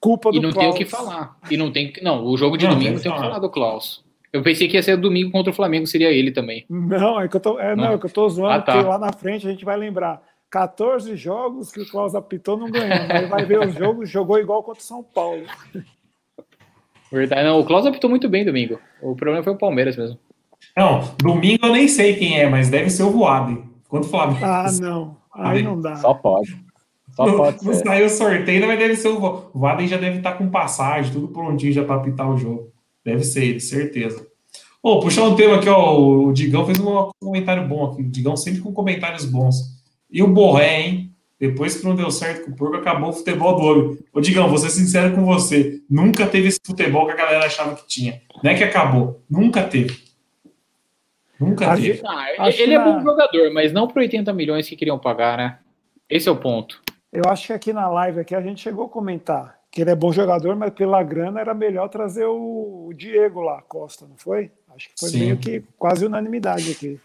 [0.00, 0.64] Culpa do E não Klaus.
[0.64, 1.36] tem o que falar.
[1.50, 4.04] E não tem Não, o jogo de não, domingo tem o que falar do Klaus.
[4.32, 6.64] Eu pensei que ia ser domingo contra o Flamengo, seria ele também.
[6.68, 7.84] Não, é que eu tô, é, não.
[7.84, 8.72] não é que eu tô zoando, ah, tá.
[8.72, 10.22] porque lá na frente a gente vai lembrar.
[10.50, 13.06] 14 jogos que o Klaus apitou não ganhou.
[13.08, 15.42] Mas vai ver os jogos, jogou igual contra o São Paulo.
[17.10, 17.42] Verdade.
[17.42, 18.78] Não, o Klaus apitou muito bem domingo.
[19.02, 20.18] O problema foi o Palmeiras mesmo.
[20.76, 23.64] Não, domingo eu nem sei quem é, mas deve ser o Voaden.
[23.88, 24.44] Quanto o Flamengo.
[24.44, 25.16] Ah, não.
[25.32, 25.96] Aí não dá.
[25.96, 26.56] Só pode.
[27.12, 29.50] Só não, pode não saiu o sorteio, mas deve ser o.
[29.52, 32.72] O Vaden já deve estar com passagem, tudo prontinho já para apitar o jogo.
[33.04, 34.26] Deve ser ele, certeza.
[34.82, 35.98] Ô, puxar um tema aqui, ó.
[35.98, 38.02] O Digão fez um comentário bom aqui.
[38.02, 39.77] O Digão sempre com comentários bons.
[40.10, 41.14] E o Borré, hein?
[41.38, 43.98] Depois que não deu certo com o Porco, acabou o futebol do homem.
[44.12, 45.80] Ô, Digão, vou ser sincero com você.
[45.88, 48.20] Nunca teve esse futebol que a galera achava que tinha.
[48.42, 49.22] Não é que acabou.
[49.30, 49.96] Nunca teve.
[51.38, 52.02] Nunca teve.
[52.04, 55.58] Ah, ele é bom jogador, mas não por 80 milhões que queriam pagar, né?
[56.10, 56.82] Esse é o ponto.
[57.12, 59.94] Eu acho que aqui na live aqui a gente chegou a comentar que ele é
[59.94, 64.50] bom jogador, mas pela grana era melhor trazer o Diego lá, Costa, não foi?
[64.74, 65.18] Acho que foi Sim.
[65.20, 66.98] meio que quase unanimidade aqui.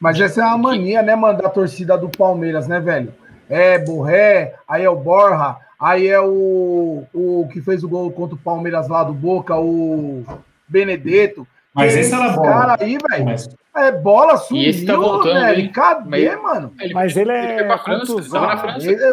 [0.00, 3.12] Mas essa é uma mania, né, mandar a torcida do Palmeiras, né, velho?
[3.50, 8.34] É Borré, aí é o Borja, aí é o, o que fez o gol contra
[8.34, 10.24] o Palmeiras lá do Boca, o
[10.66, 11.46] Benedetto.
[11.74, 12.42] Mas esse era bom.
[12.42, 13.24] cara aí, velho.
[13.26, 13.48] Mas...
[13.76, 15.68] É, bola sumiu, e esse tá voltando, né?
[15.68, 16.72] Cadê, mas, mano?
[16.80, 18.40] Ele, mas ele é ele contusão.
[18.40, 18.90] Na França.
[18.90, 19.04] Ele,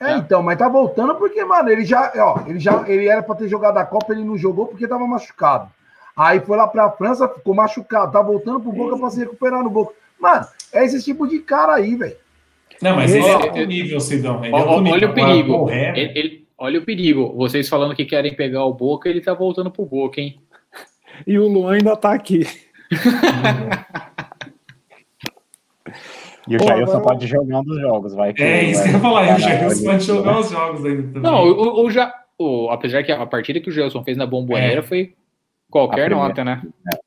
[0.00, 3.22] é, é, então, mas tá voltando porque, mano, ele já, ó, ele já, ele era
[3.22, 5.70] para ter jogado a Copa, ele não jogou porque tava machucado.
[6.14, 9.70] Aí foi lá pra França, ficou machucado, tá voltando pro Boca pra se recuperar no
[9.70, 9.94] Boca.
[10.20, 12.16] Mano, é esse tipo de cara aí, velho.
[12.82, 14.44] Não, mas ele é outro nível, Sidão.
[14.44, 15.70] Ele olha, é olha o perigo.
[15.70, 17.32] Ele, ele, olha o perigo.
[17.36, 20.38] Vocês falando que querem pegar o Boca, ele tá voltando pro Boca, hein?
[21.26, 22.46] E o Luan ainda tá aqui.
[26.48, 28.32] E o Jailson pode jogar um dos jogos, vai.
[28.32, 31.22] Que é isso que eu ia falar, o Jailson pode jogar os jogos ainda também.
[31.22, 34.78] Não, o, o, já, o, apesar que a partida que o Jailson fez na Bomboneira
[34.78, 34.82] é.
[34.82, 35.14] foi
[35.68, 36.62] qualquer nota, né?
[36.92, 37.05] É.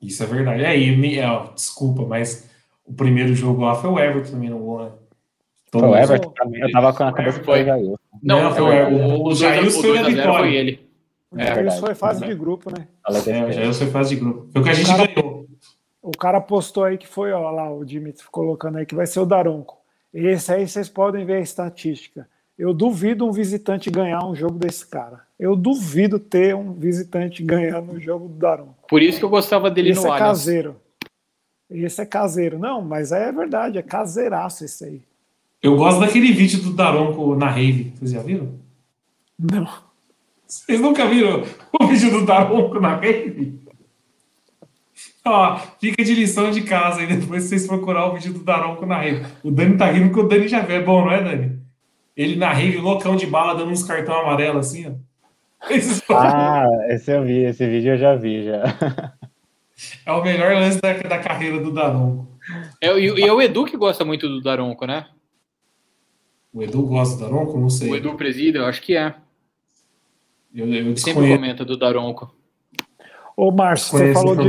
[0.00, 0.64] Isso é verdade.
[0.64, 2.48] É, e, é, desculpa, mas
[2.84, 4.90] o primeiro jogo lá foi o Everton também no gol, né?
[5.70, 7.64] Foi o Everton, eu tava com a cabeça foi.
[7.64, 10.38] Não, não, foi o, o, o Jailson foi a vitória.
[10.38, 10.90] Foi ele.
[11.36, 12.88] É, isso foi fase de grupo, né?
[13.08, 14.48] É, o Jailson foi fase de grupo.
[14.52, 15.46] Foi o que a gente ganhou.
[16.02, 19.20] O cara postou aí que foi, ó lá, o Dimitri colocando aí que vai ser
[19.20, 19.78] o Daronco.
[20.12, 22.28] Esse aí vocês podem ver a estatística.
[22.58, 25.20] Eu duvido um visitante ganhar um jogo desse cara.
[25.40, 28.86] Eu duvido ter um visitante ganhando um jogo do Daronco.
[28.86, 30.28] Por isso que eu gostava dele esse no é Allianz.
[30.28, 30.76] caseiro.
[31.70, 32.58] Esse é caseiro.
[32.58, 35.02] Não, mas é verdade, é caseiraço esse aí.
[35.62, 37.90] Eu gosto daquele vídeo do Daronco na rave.
[37.96, 38.52] Vocês já viram?
[39.38, 39.66] Não.
[40.46, 41.42] Vocês nunca viram
[41.80, 43.58] o vídeo do Daronco na rave?
[45.24, 48.98] Ó, fica de lição de casa aí depois vocês procurar o vídeo do Daronco na
[48.98, 49.24] rave.
[49.42, 50.74] O Dani tá rindo porque o Dani já vê.
[50.74, 51.58] É bom, não é, Dani?
[52.14, 55.09] Ele na rave, loucão de bala, dando uns cartão amarelo assim, ó.
[56.10, 59.14] Ah, esse eu vi, esse vídeo eu já vi, já.
[60.04, 62.28] É o melhor lance da, da carreira do Daronco.
[62.80, 65.06] É, e, e é o Edu que gosta muito do Daronco, né?
[66.52, 67.58] O Edu gosta do Daronco?
[67.58, 67.90] Não sei.
[67.90, 69.14] O Edu presida, eu acho que é.
[70.54, 72.34] Eu, eu Sempre comenta do Daronco.
[73.36, 74.48] Ô, Márcio, você falou de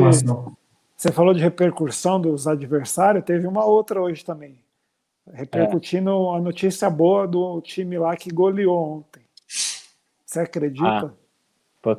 [0.98, 4.60] você falou de repercussão dos adversários, teve uma outra hoje também.
[5.34, 6.38] Repercutindo é.
[6.38, 9.24] a notícia boa do time lá que goleou ontem.
[10.32, 11.14] Você acredita?
[11.86, 11.98] Ah,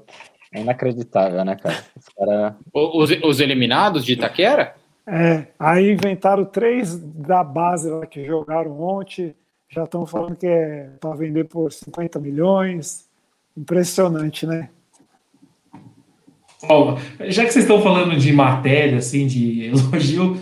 [0.55, 1.85] é inacreditável, né, cara?
[2.17, 2.57] cara...
[2.73, 4.75] Os, os, eliminados de Itaquera?
[5.07, 9.35] É, aí inventaram três da base lá que jogaram ontem,
[9.69, 13.07] já estão falando que é para vender por 50 milhões.
[13.55, 14.71] Impressionante, né?
[17.29, 20.41] já que vocês estão falando de matéria, assim, de elogio,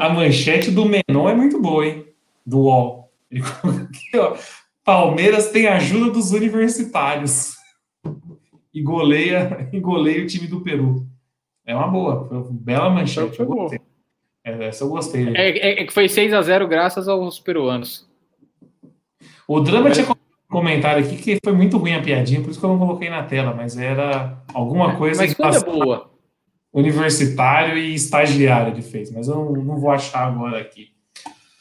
[0.00, 2.06] a manchete do Menon é muito boa, hein?
[2.46, 3.10] Do UOL.
[3.32, 4.36] Aqui, ó,
[4.84, 7.54] Palmeiras tem ajuda dos universitários.
[8.74, 11.06] E goleia, e goleia o time do Peru.
[11.64, 13.36] É uma boa, foi uma bela manchete.
[13.36, 13.70] Foi boa.
[14.44, 15.28] É, essa eu gostei.
[15.36, 18.08] É, é, é, que foi 6 a 0 graças aos peruanos.
[19.46, 20.06] O drama tinha
[20.48, 23.22] comentário aqui que foi muito ruim a piadinha, por isso que eu não coloquei na
[23.22, 25.22] tela, mas era alguma coisa.
[25.22, 26.10] Mas quando é boa.
[26.72, 30.91] Universitário e estagiário ele fez, mas eu não, não vou achar agora aqui.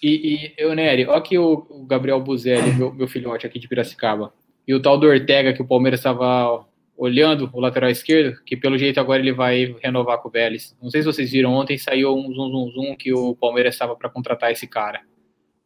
[0.02, 4.34] E, e Nery, olha aqui o, o Gabriel Buzelli, meu, meu filhote aqui de Piracicaba.
[4.68, 6.66] E o tal do Ortega, que o Palmeiras estava
[6.98, 10.76] olhando, o lateral esquerdo, que pelo jeito agora ele vai renovar com o Vélez.
[10.82, 13.96] Não sei se vocês viram, ontem saiu um zoom, zoom, zoom que o Palmeiras estava
[13.96, 15.02] para contratar esse cara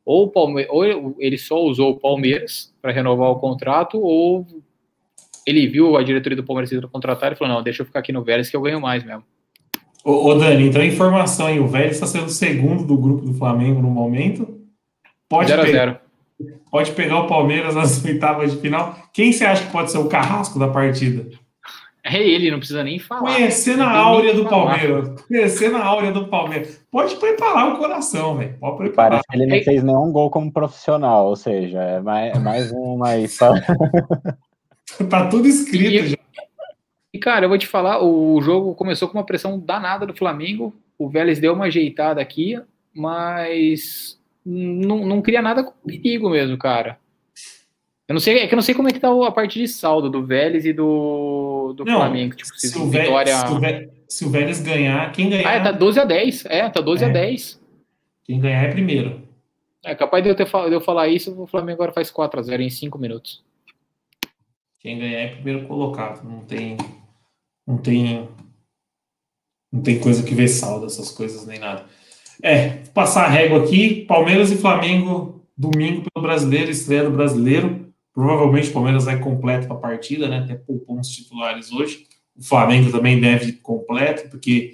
[0.05, 4.45] ou, Palme ou ele só usou o Palmeiras para renovar o contrato, ou
[5.45, 8.23] ele viu a diretoria do Palmeiras contratar e falou: não, deixa eu ficar aqui no
[8.23, 9.23] Vélez que eu ganho mais mesmo.
[10.05, 13.33] Ô, ô Dani, então informação aí: o Vélez está sendo o segundo do grupo do
[13.33, 14.61] Flamengo no momento.
[15.27, 16.01] Pode, zero pegar,
[16.69, 18.95] pode pegar o Palmeiras nas oitavas de final.
[19.11, 21.27] Quem você acha que pode ser o carrasco da partida?
[22.03, 23.33] É ele, não precisa nem falar.
[23.33, 25.21] Conhecendo a áurea do Palmeiras.
[25.23, 26.85] Conhecendo a áurea do Palmeiras.
[26.91, 28.55] Pode preparar o coração, velho.
[28.59, 29.09] Pode preparar.
[29.09, 32.71] Parece que ele não fez nenhum gol como profissional, ou seja, é mais, é mais
[32.71, 33.27] um aí.
[33.27, 33.53] Só...
[35.09, 36.17] tá tudo escrito e, já.
[37.15, 40.75] E, cara, eu vou te falar, o jogo começou com uma pressão danada do Flamengo.
[40.97, 42.59] O Vélez deu uma ajeitada aqui,
[42.93, 46.99] mas não, não cria nada com perigo mesmo, cara.
[48.05, 49.67] Eu não sei, é que eu não sei como é que tá a parte de
[49.69, 52.35] saldo do Vélez e do, do não, Flamengo.
[52.35, 53.33] Tipo, se, se, o Vitória...
[53.33, 55.47] se, o Vélez, se, o Vélez, ganhar, quem ganhar.
[55.47, 56.45] Ah, é, tá 12 a 10.
[56.47, 57.07] É, tá 12 é.
[57.07, 57.61] a 10.
[58.25, 59.21] Quem ganhar é primeiro.
[59.85, 62.43] É capaz de eu, ter, de eu falar isso, o Flamengo agora faz 4 a
[62.43, 63.41] 0 em 5 minutos.
[64.81, 66.25] Quem ganhar é primeiro colocado.
[66.29, 66.75] Não tem.
[67.65, 68.29] Não tem.
[69.71, 71.85] Não tem coisa que ver saldo, essas coisas nem nada.
[72.41, 74.05] É, passar a régua aqui.
[74.05, 77.93] Palmeiras e Flamengo, domingo pelo brasileiro, estreia do brasileiro.
[78.13, 80.39] Provavelmente o Palmeiras vai completo para a partida, né?
[80.39, 82.07] Até poupou uns titulares hoje.
[82.37, 84.73] O Flamengo também deve ir completo, porque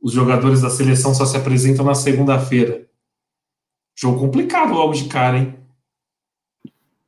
[0.00, 2.86] os jogadores da seleção só se apresentam na segunda-feira.
[3.98, 5.54] Jogo complicado logo de cara, hein?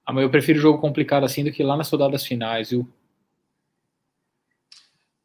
[0.04, 2.88] Ah, mas eu prefiro jogo complicado assim do que lá nas rodadas finais, viu?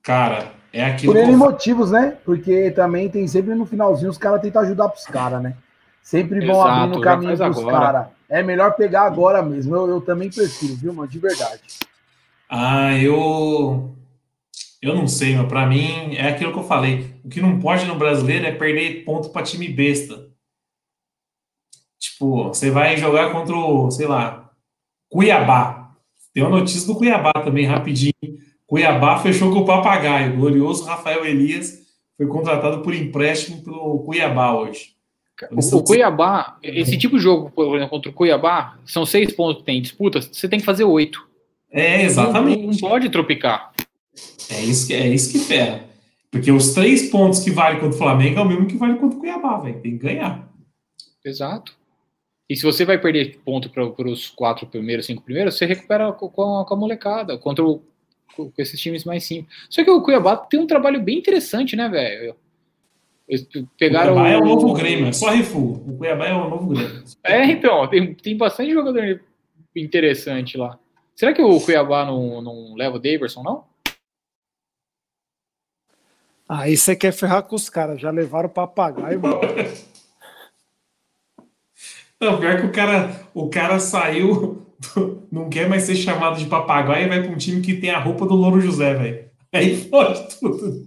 [0.04, 2.18] Cara, É aquilo Por N motivos, né?
[2.26, 5.56] Porque também tem sempre no finalzinho os caras tentam ajudar pros caras, né?
[6.01, 8.08] Sempre vão Exato, abrindo o caminho pros caras.
[8.28, 9.76] É melhor pegar agora mesmo.
[9.76, 11.08] Eu, eu também prefiro, viu, mano?
[11.08, 11.62] De verdade.
[12.49, 13.95] Ah, eu.
[14.82, 17.16] Eu não sei, mas para mim é aquilo que eu falei.
[17.24, 20.28] O que não pode no brasileiro é perder ponto para time besta.
[21.97, 24.51] Tipo, você vai jogar contra o, sei lá,
[25.10, 25.95] Cuiabá.
[26.34, 28.14] Tem uma notícia do Cuiabá também, rapidinho.
[28.74, 30.34] Cuiabá fechou com o papagaio.
[30.34, 31.78] O glorioso Rafael Elias
[32.18, 34.96] foi contratado por empréstimo pelo Cuiabá hoje.
[35.52, 39.60] O, o Cuiabá, esse tipo de jogo, por exemplo, contra o Cuiabá, são seis pontos
[39.60, 41.24] que tem disputa, você tem que fazer oito.
[41.70, 42.64] É, exatamente.
[42.64, 43.74] Não, não, pode tropicar.
[44.50, 45.86] É isso que, é isso que fera.
[46.32, 49.18] Porque os três pontos que vale contra o Flamengo é o mesmo que vale contra
[49.18, 49.80] o Cuiabá, velho.
[49.82, 50.52] Tem que ganhar.
[51.24, 51.76] Exato.
[52.50, 56.26] E se você vai perder ponto para os quatro primeiros, cinco primeiros, você recupera com
[56.26, 57.84] a, com a molecada, contra o,
[58.36, 59.54] com esses times mais simples.
[59.70, 62.36] Só que o Cuiabá tem um trabalho bem interessante, né, velho?
[63.78, 64.34] Pegaram o Cuiabá o...
[64.34, 65.92] é o novo Grêmio, é só refugo.
[65.92, 67.04] O Cuiabá é o novo Grêmio.
[67.24, 69.22] É, então, tem, tem bastante jogador
[69.76, 70.78] interessante lá.
[71.16, 73.66] Será que o Cuiabá não, não leva o Daverson, não?
[76.48, 79.40] Aí você quer ferrar com os caras, já levaram o papagaio, mano.
[82.20, 84.62] Não, pior que o cara, o cara saiu,
[85.32, 88.00] não quer mais ser chamado de papagaio e vai para um time que tem a
[88.00, 89.26] roupa do Louro José, velho.
[89.54, 90.86] Aí fode tudo.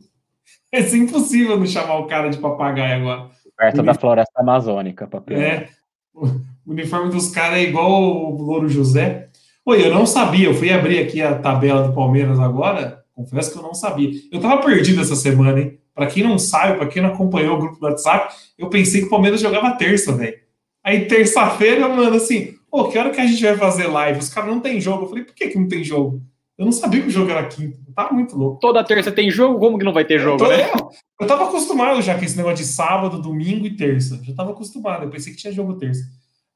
[0.72, 3.30] É impossível não chamar o cara de papagaio agora.
[3.56, 5.40] Perto da floresta amazônica, papel.
[5.40, 5.68] É.
[6.14, 6.28] O
[6.66, 9.28] uniforme dos caras é igual o Louro José.
[9.64, 13.58] Oi, eu não sabia, eu fui abrir aqui a tabela do Palmeiras agora, confesso que
[13.58, 14.10] eu não sabia.
[14.30, 15.78] Eu tava perdido essa semana, hein?
[15.94, 19.06] Para quem não sabe, para quem não acompanhou o grupo do WhatsApp, eu pensei que
[19.06, 20.36] o Palmeiras jogava terça, velho.
[20.84, 24.18] Aí terça-feira, mano, assim, pô, que hora que a gente vai fazer live?
[24.18, 25.04] Os caras não tem jogo.
[25.04, 26.22] Eu falei, por que, que não tem jogo?
[26.58, 27.78] Eu não sabia que o jogo era quinta.
[27.86, 28.60] Eu tava muito louco.
[28.60, 29.58] Toda terça tem jogo?
[29.58, 30.70] Como que não vai ter jogo, eu, tô, né?
[30.70, 30.90] Eu,
[31.22, 34.20] eu tava acostumado já com esse negócio de sábado, domingo e terça.
[34.22, 35.04] Já tava acostumado.
[35.04, 36.02] Eu pensei que tinha jogo terça.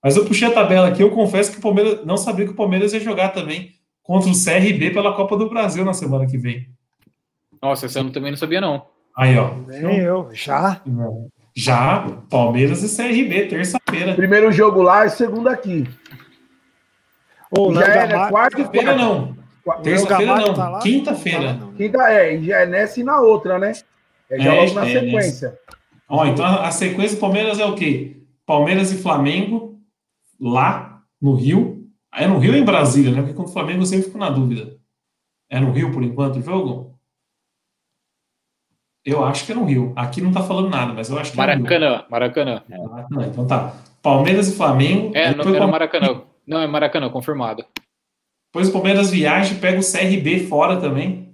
[0.05, 2.57] Mas eu puxei a tabela aqui, eu confesso que o Palmeiras não sabia que o
[2.57, 6.69] Palmeiras ia jogar também contra o CRB pela Copa do Brasil na semana que vem.
[7.63, 8.87] Nossa, esse ano também não sabia, não.
[9.17, 9.53] Aí, ó.
[9.67, 10.81] Nem eu, já.
[11.55, 14.15] Já, Palmeiras e CRB, terça-feira.
[14.15, 15.87] Primeiro jogo lá e segundo aqui.
[17.51, 18.31] Oh, já é, né?
[18.31, 19.37] Quarta-feira não.
[19.83, 21.59] Terça-feira não, tá quinta-feira.
[21.77, 23.73] Quinta é, já é nessa e na outra, né?
[24.31, 25.59] É já é, logo na é, sequência.
[26.09, 28.17] Ó, então a, a sequência do Palmeiras é o quê?
[28.47, 29.81] Palmeiras e Flamengo,
[30.41, 31.89] lá no Rio.
[32.13, 33.19] É no Rio ou em Brasília, né?
[33.19, 34.77] Porque contra o Flamengo eu sempre fico na dúvida.
[35.49, 36.99] É no Rio por enquanto o jogo?
[39.05, 39.93] Eu acho que é no Rio.
[39.97, 42.63] Aqui não tá falando nada, mas eu acho que Maracanã, é no Maracanã.
[42.69, 43.27] É, Maracanã.
[43.27, 43.75] Então tá.
[44.03, 45.13] Palmeiras e Flamengo.
[45.15, 46.23] É, não, era Maracanã.
[46.51, 47.65] Não, é Maracanã, confirmado.
[48.53, 51.29] Depois o Palmeiras viaja e pega o CRB fora também.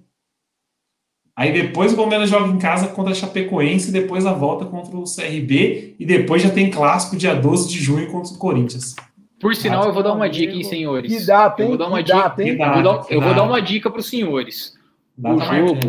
[1.35, 5.05] Aí depois o Palmeiras joga em casa contra a Chapecoense, depois a volta contra o
[5.05, 8.95] CRB, e depois já tem clássico dia 12 de junho contra o Corinthians.
[9.41, 11.11] Por sinal, eu vou dar uma dica, hein, senhores.
[11.11, 13.43] Que dá, tem, eu vou dar uma dica, tem, eu, vou dar, eu vou dar
[13.45, 14.75] uma dica para os senhores.
[15.17, 15.81] Dá o jogo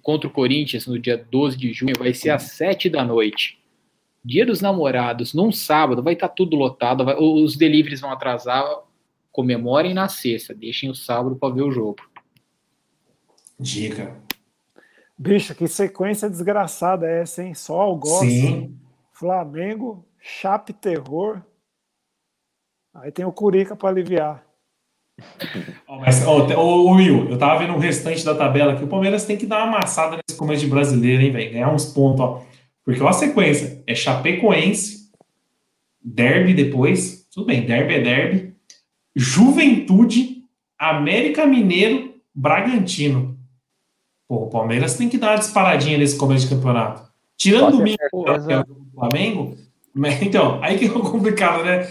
[0.00, 3.58] contra o Corinthians no dia 12 de junho vai ser às 7 da noite.
[4.26, 8.64] Dia dos namorados, num sábado, vai estar tá tudo lotado, vai, os deliveries vão atrasar.
[9.30, 11.98] Comemorem na sexta, deixem o sábado para ver o jogo.
[13.60, 14.16] Dica.
[15.16, 17.54] Bicho, que sequência desgraçada é essa, hein?
[17.54, 18.24] Só o gosto.
[18.24, 18.76] Sim.
[19.12, 21.40] Flamengo, Chape Terror.
[22.94, 24.44] Aí tem o Curica para aliviar.
[25.88, 28.82] Oh, mas, oh, oh, Will, eu tava vendo o restante da tabela aqui.
[28.82, 31.52] O Palmeiras tem que dar uma amassada nesse começo de brasileiro, hein, velho?
[31.52, 32.42] Ganhar uns pontos, ó.
[32.86, 35.10] Porque ó, a sequência é Chapecoense,
[36.00, 37.26] Derby depois.
[37.34, 38.54] Tudo bem, Derby é Derby.
[39.14, 40.44] Juventude,
[40.78, 43.36] América Mineiro, Bragantino.
[44.28, 47.02] Pô, o Palmeiras tem que dar uma disparadinha nesse começo de campeonato.
[47.36, 49.56] Tirando o domingo do Flamengo,
[50.22, 51.90] então, aí que é complicado, né?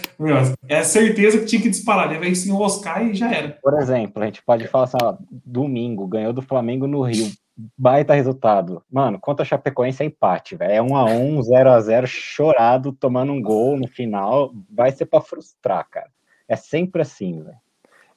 [0.69, 3.57] É certeza que tinha que disparar, ele vai se enroscar e já era.
[3.61, 5.15] Por exemplo, a gente pode falar assim, ó,
[5.45, 7.29] domingo, ganhou do Flamengo no Rio.
[7.77, 8.83] Baita resultado.
[8.91, 10.73] Mano, contra a Chapecoense é empate, velho.
[10.73, 14.53] É 1 a 1 0 a 0 chorado, tomando um gol no final.
[14.69, 16.09] Vai ser para frustrar, cara.
[16.47, 17.57] É sempre assim, velho.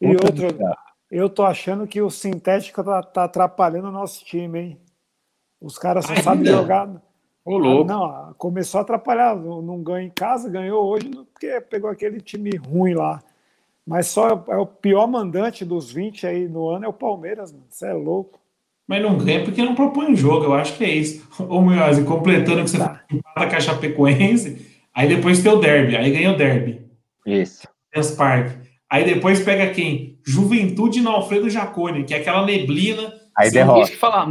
[0.01, 0.47] E outro,
[1.11, 4.81] eu tô achando que o sintético tá, tá atrapalhando o nosso time, hein?
[5.61, 6.89] Os caras só sabem jogar.
[7.45, 7.85] Ô, louco.
[7.85, 9.35] não, começou a atrapalhar.
[9.35, 13.23] Não, não ganha em casa, ganhou hoje porque pegou aquele time ruim lá.
[13.87, 17.65] Mas só é o pior mandante dos 20 aí no ano é o Palmeiras, mano.
[17.71, 18.39] Você é louco.
[18.89, 21.29] Mas não ganha porque não propõe jogo, eu acho que é isso.
[21.47, 23.03] Ô, Munhoz, completando que você tá.
[23.13, 26.81] empata com a Chapecoense, aí depois tem o derby, aí ganha o derby.
[27.27, 27.69] Isso.
[27.95, 28.53] Dance Park.
[28.91, 30.19] Aí depois pega quem?
[30.25, 33.13] Juventude no Alfredo Jacone, que é aquela neblina.
[33.37, 33.91] Aí derrota.
[33.91, 34.27] que falar.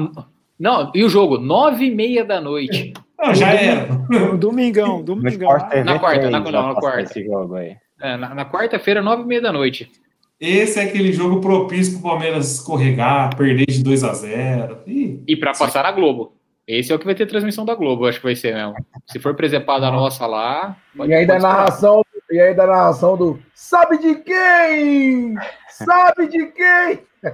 [0.59, 1.37] Não, e o jogo?
[1.37, 2.93] Nove e meia da noite.
[3.19, 3.87] Não, já era.
[4.37, 5.49] Domingão, domingão.
[5.83, 7.01] Na quarta, na, não, na quarta.
[7.01, 7.75] Esse jogo aí.
[7.99, 9.91] É, na, na quarta-feira, nove e meia da noite.
[10.39, 15.23] Esse é aquele jogo propício para o Palmeiras escorregar, perder de 2 a 0 E,
[15.27, 16.33] e para passar na Globo.
[16.67, 18.75] Esse é o que vai ter transmissão da Globo, acho que vai ser mesmo.
[19.07, 20.77] Se for presepada a nossa lá.
[20.95, 25.35] Pode, e aí da narração, e aí da narração do Sabe de quem?
[25.69, 26.99] Sabe de quem?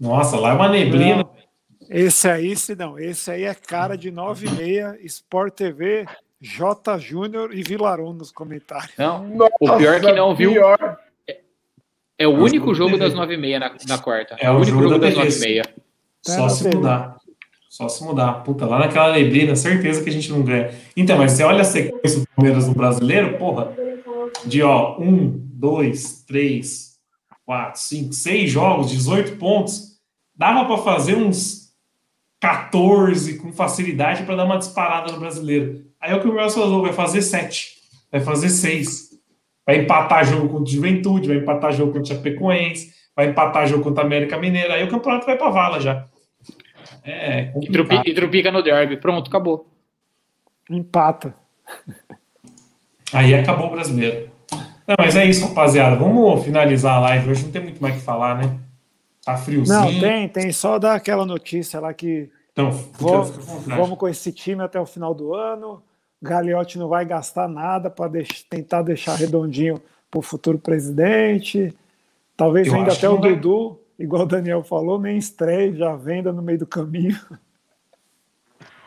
[0.00, 1.28] Nossa, lá é uma neblina.
[1.90, 6.06] Esse aí, se não, esse aí é cara de 9 e meia, Sport TV,
[6.40, 8.92] J Júnior e Vilaron nos comentários.
[8.96, 10.52] Não, Nossa, o pior é que não viu.
[10.52, 10.98] Pior.
[12.18, 14.36] É, o único jogo das 9 e meia na, na quarta.
[14.38, 15.62] É o, único jogo, jogo das 9 e meia.
[16.20, 17.16] Só se mudar.
[17.68, 18.32] Só se mudar.
[18.44, 20.70] Puta, lá naquela neblina, certeza que a gente não ganha.
[20.96, 23.72] Então, mas você olha a sequência do Palmeiras no brasileiro, porra,
[24.44, 26.92] de ó, um, dois, três,
[27.44, 29.98] quatro, cinco, seis jogos, 18 pontos,
[30.34, 31.72] dava para fazer uns
[32.40, 35.86] 14 com facilidade para dar uma disparada no brasileiro.
[36.00, 37.76] Aí é o que o Wilson falou, vai fazer 7,
[38.10, 39.11] vai fazer 6.
[39.66, 43.84] Vai empatar jogo contra o Juventude, vai empatar jogo contra o Chapecoense, vai empatar jogo
[43.84, 46.06] contra a América Mineira, aí o campeonato vai para vala já.
[47.04, 49.68] É, e trupica no derby, pronto, acabou.
[50.70, 51.34] Empata.
[53.12, 54.30] Aí acabou o brasileiro.
[54.86, 55.96] Não, mas é isso, rapaziada.
[55.96, 57.30] Vamos finalizar a live.
[57.30, 58.58] Hoje não tem muito mais o que falar, né?
[59.24, 59.78] Tá friozinho.
[59.78, 63.30] Não, tem, tem só dar aquela notícia lá que então, vamos,
[63.66, 65.82] vamos com esse time até o final do ano.
[66.22, 71.74] Gagliotti não vai gastar nada para deix tentar deixar redondinho para o futuro presidente.
[72.36, 73.34] Talvez Eu ainda até o vai...
[73.34, 77.18] Dudu, igual o Daniel falou, nem estreia, já venda no meio do caminho.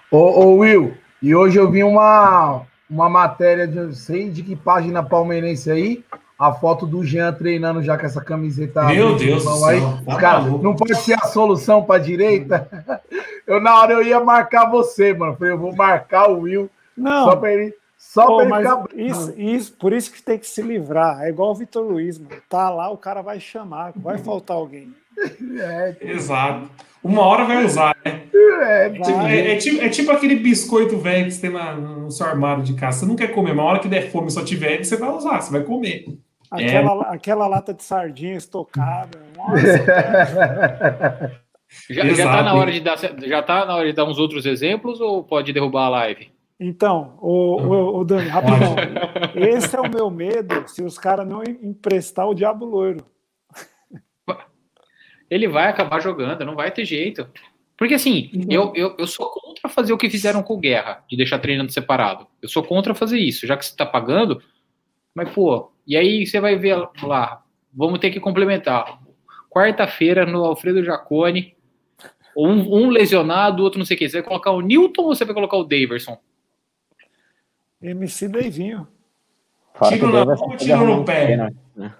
[0.09, 5.03] Ô, ô Will, e hoje eu vi uma, uma matéria de sei de que página
[5.03, 6.05] palmeirense aí,
[6.37, 8.85] a foto do Jean treinando já com essa camiseta.
[8.85, 9.65] Meu Deus do céu.
[9.67, 9.81] Aí.
[10.05, 12.69] Tá cara, não pode ser a solução para direita.
[13.47, 15.35] Eu na hora eu ia marcar você, mano.
[15.35, 16.67] Falei, eu vou marcar o Will.
[16.97, 17.25] Não.
[17.25, 18.87] Só para ele, só Pô, ele ficar...
[18.95, 21.23] isso, isso, por isso que tem que se livrar.
[21.23, 22.35] É igual o Vitor Luiz, mano.
[22.49, 24.93] Tá lá, o cara vai chamar, vai faltar alguém.
[25.57, 26.69] É, Exato.
[27.01, 28.23] Uma hora vai usar, né?
[28.33, 28.91] É,
[29.29, 32.63] é, é, tipo, é tipo aquele biscoito velho que você tem na, no seu armário
[32.63, 32.99] de casa.
[32.99, 35.51] Você não quer comer, uma hora que der fome só tiver, você vai usar, você
[35.51, 36.05] vai comer.
[36.51, 37.15] Aquela, é.
[37.15, 39.19] aquela lata de sardinha estocada.
[39.37, 39.85] Nossa,
[41.89, 44.45] já, já, tá na hora de dar, já tá na hora de dar uns outros
[44.45, 46.34] exemplos ou pode derrubar a live?
[46.59, 48.75] Então, o, o, o Dani, rapidão.
[49.35, 53.05] Esse é o meu medo se os caras não emprestar o Diabo Loiro.
[55.29, 57.27] Ele vai acabar jogando, não vai ter jeito.
[57.77, 58.45] Porque assim, uhum.
[58.49, 61.71] eu, eu, eu sou contra fazer o que fizeram com o Guerra, de deixar treinando
[61.71, 62.27] separado.
[62.41, 64.41] Eu sou contra fazer isso, já que você tá pagando.
[65.13, 67.43] Mas, pô, e aí você vai ver lá,
[67.73, 68.99] vamos ter que complementar.
[69.49, 71.55] Quarta-feira no Alfredo Jacone,
[72.37, 74.09] um, um lesionado, outro não sei o que.
[74.09, 76.17] Você vai colocar o Newton ou você vai colocar o Daverson?
[77.91, 78.87] MC Deivinho.
[79.89, 81.35] Tiro na mão tiro no pé?
[81.75, 81.93] Né?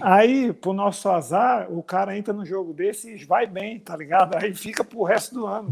[0.00, 4.36] Aí, pro nosso azar, o cara entra no jogo desse e vai bem, tá ligado?
[4.36, 5.70] Aí fica pro resto do ano.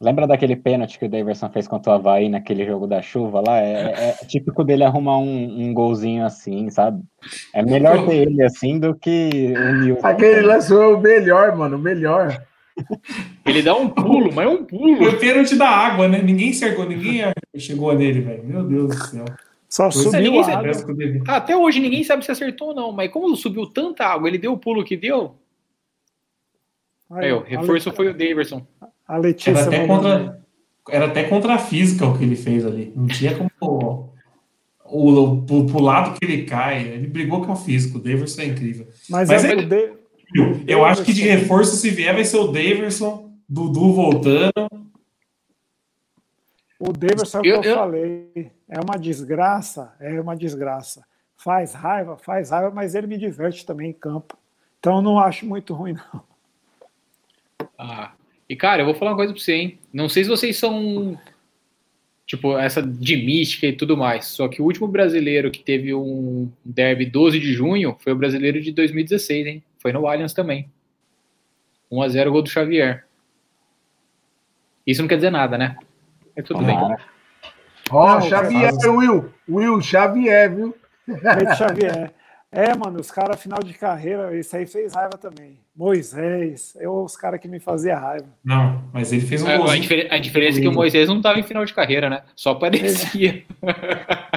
[0.00, 3.60] Lembra daquele pênalti que o Daverson fez contra o Havaí naquele jogo da chuva lá?
[3.60, 7.00] É, é, é típico dele arrumar um, um, golzinho assim, sabe?
[7.54, 10.04] É melhor ter ele assim do que o Nilson.
[10.04, 12.42] Aquele lance foi o melhor, mano, o melhor.
[13.44, 14.96] Ele dá um pulo, mas é um pulo.
[14.96, 16.22] Foi pênalti da água, né?
[16.22, 17.22] Ninguém cercou, ninguém
[17.56, 18.44] chegou nele, velho.
[18.44, 19.24] Meu Deus do céu.
[19.68, 20.72] Só subiu a água.
[21.26, 24.38] Ah, até hoje ninguém sabe se acertou ou não, mas como subiu tanta água, ele
[24.38, 25.34] deu o pulo que deu.
[27.10, 28.66] Aí, Aí o reforço foi o Daverson.
[29.06, 29.50] A Letícia.
[29.50, 30.44] Era até, contra,
[30.88, 32.92] era até contra a física o que ele fez ali.
[32.94, 33.50] Não tinha como.
[34.84, 37.98] O, o, o, o lado que ele cai, ele brigou com o físico.
[37.98, 38.86] O Daverson é incrível.
[39.08, 39.92] Mas, Mas é, é,
[40.66, 44.68] eu acho que de reforço, se vier, vai ser o Daverson, Dudu voltando.
[46.78, 48.50] O Daverson é o que eu, eu, falei.
[48.68, 51.04] É uma desgraça, é uma desgraça.
[51.36, 54.36] Faz raiva, faz raiva, mas ele me diverte também em campo.
[54.78, 56.24] Então eu não acho muito ruim, não.
[57.78, 58.12] Ah,
[58.48, 59.78] e cara, eu vou falar uma coisa pra você, hein?
[59.92, 61.18] Não sei se vocês são.
[62.26, 64.26] Tipo, essa de mística e tudo mais.
[64.26, 68.60] Só que o último brasileiro que teve um derby 12 de junho foi o brasileiro
[68.60, 69.62] de 2016, hein?
[69.82, 70.70] Foi no Allianz também.
[71.90, 73.04] 1 a 0 gol do Xavier.
[74.86, 75.76] Isso não quer dizer nada, né?
[76.36, 76.62] É tudo ah.
[76.62, 76.76] bem.
[77.90, 79.34] Ó, oh, Xavier, Will.
[79.48, 80.76] Will, Xavier, viu?
[81.58, 82.14] Xavier.
[82.50, 85.58] É, mano, os caras, final de carreira, isso aí fez raiva também.
[85.74, 88.28] Moisés, eu, os caras que me faziam raiva.
[88.44, 91.16] Não, mas ele fez um é, a, difer a, diferença é que o Moisés não
[91.16, 92.22] estava em final de carreira, né?
[92.36, 93.42] Só parecia.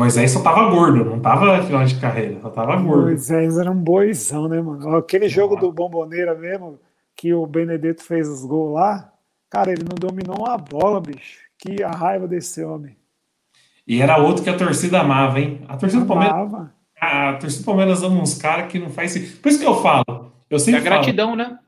[0.00, 3.02] O Moisés só tava gordo, não tava final de carreira, só tava gordo.
[3.02, 4.96] Moisés era um boizão, né, mano?
[4.96, 6.80] Aquele jogo do Bomboneira mesmo,
[7.14, 9.12] que o Benedetto fez os gols lá,
[9.50, 11.40] cara, ele não dominou uma bola, bicho.
[11.58, 12.96] Que a raiva desse homem.
[13.86, 15.60] E era outro que a torcida amava, hein?
[15.68, 16.70] A torcida do Palmeiras.
[16.98, 19.18] A torcida do Palmeiras ama uns caras que não faz.
[19.36, 20.32] Por isso que eu falo.
[20.48, 21.58] Eu sempre é gratidão, falo, né?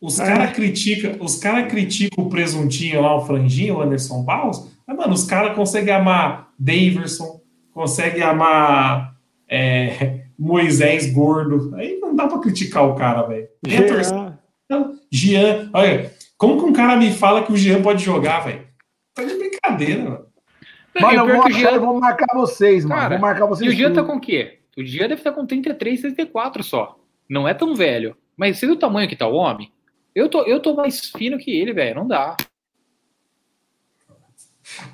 [0.00, 0.26] Os é.
[0.26, 5.14] caras criticam os cara critica o presuntinho lá, o franjinho, o Anderson Barros, mas, mano,
[5.14, 7.45] os caras conseguem amar Daverson,
[7.76, 9.14] conseguem amar
[9.46, 11.74] é, Moisés gordo.
[11.76, 13.46] Aí não dá pra criticar o cara, velho.
[13.66, 14.88] Jean.
[15.12, 15.70] Jean.
[15.74, 18.66] Olha, como que um cara me fala que o Jean pode jogar, velho?
[19.14, 20.26] Tá de brincadeira, mano.
[20.98, 21.70] Mano, eu vou, Jean...
[21.72, 22.98] eu vou marcar vocês, mano.
[22.98, 23.70] Cara, vou marcar vocês.
[23.70, 24.60] E o Jean tá com o quê?
[24.74, 26.98] O Jean deve estar com 33, 34 só.
[27.28, 28.16] Não é tão velho.
[28.34, 29.70] Mas você viu o tamanho que tá o homem?
[30.14, 31.96] Eu tô, eu tô mais fino que ele, velho.
[31.96, 32.36] Não dá.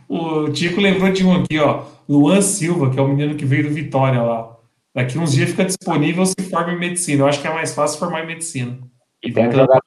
[0.08, 1.84] O Tico lembrou de um aqui, ó.
[2.08, 4.56] Luan Silva, que é o menino que veio do Vitória lá.
[4.94, 7.22] Daqui uns dias fica disponível se forma em medicina.
[7.22, 8.78] Eu acho que é mais fácil formar em medicina.
[9.22, 9.80] E tem um jogador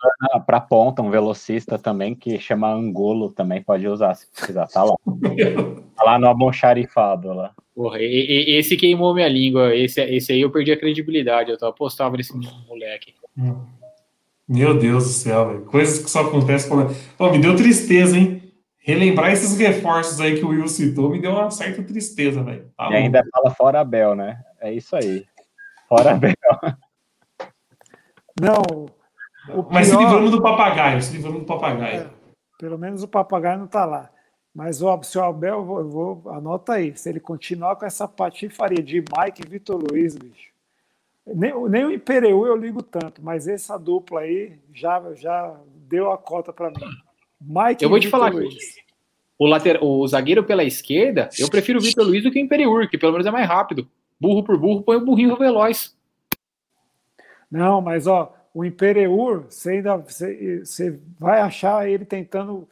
[0.45, 4.65] para ponta, um velocista também, que chama Angolo, também pode usar se precisar.
[4.67, 4.95] Tá lá.
[5.95, 7.51] tá lá no almoxarifado lá.
[7.75, 9.75] Porra, e, e, esse queimou minha língua.
[9.75, 11.51] Esse, esse aí eu perdi a credibilidade.
[11.51, 12.33] Eu apostava nesse
[12.65, 13.13] moleque.
[14.47, 15.65] Meu Deus do céu, velho.
[15.65, 16.87] Coisas que só acontecem com.
[17.17, 18.41] Pô, me deu tristeza, hein?
[18.85, 22.71] Relembrar esses reforços aí que o Will citou me deu uma certa tristeza, velho.
[22.77, 24.39] Tá e ainda fala fora Abel, né?
[24.61, 25.25] É isso aí.
[25.89, 26.35] Fora Abel.
[28.39, 28.85] Não.
[29.71, 29.97] Mas pior...
[29.99, 32.01] se livrando do papagaio, se livrando do papagaio.
[32.01, 32.09] É,
[32.59, 34.11] pelo menos o papagaio não tá lá.
[34.53, 37.85] Mas ó, se o Abel, eu vou, eu vou, anota aí, se ele continuar com
[37.85, 40.53] essa patifaria de Mike e Vitor Luiz, bicho.
[41.25, 46.17] Nem, nem o Impereu eu ligo tanto, mas essa dupla aí já, já deu a
[46.19, 46.85] cota para mim.
[47.41, 48.49] Mike eu vou te falar aqui.
[49.37, 52.89] O, later, o zagueiro pela esquerda, eu prefiro o Vitor Luiz do que o Imperiur,
[52.89, 53.87] que pelo menos é mais rápido.
[54.19, 55.95] Burro por burro, põe o burrinho veloz.
[57.51, 62.67] Não, mas ó, o Imperiur, você ainda você, você vai achar ele tentando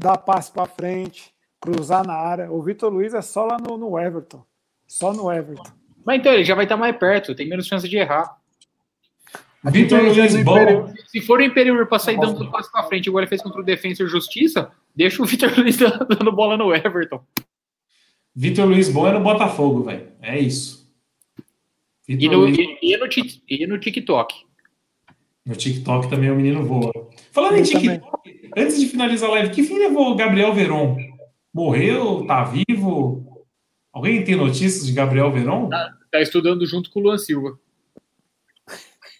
[0.00, 2.50] dar passe para frente, cruzar na área.
[2.50, 4.44] O Vitor Luiz é só lá no, no Everton.
[4.86, 5.72] Só no Everton.
[6.04, 8.38] Mas então ele já vai estar mais perto, tem menos chance de errar.
[9.64, 10.92] Vitor Luiz bom.
[11.08, 13.60] Se for o Imperiur para sair dando um passo para frente, igual ele fez contra
[13.60, 17.20] o Defensor Justiça, deixa o Vitor Luiz dando bola no Everton.
[18.34, 20.08] Vitor Luiz bom é no Botafogo, velho.
[20.22, 20.88] É isso.
[22.08, 22.56] E no, Luiz...
[22.56, 23.08] e, no,
[23.48, 24.34] e no TikTok.
[25.44, 26.92] No TikTok também o menino voa.
[27.32, 28.50] Falando Eu em TikTok, também.
[28.56, 30.96] antes de finalizar a live, que fim levou o Gabriel Veron?
[31.52, 32.24] Morreu?
[32.26, 33.44] Tá vivo?
[33.92, 35.68] Alguém tem notícias de Gabriel Veron?
[35.68, 37.58] Tá, tá estudando junto com o Luan Silva.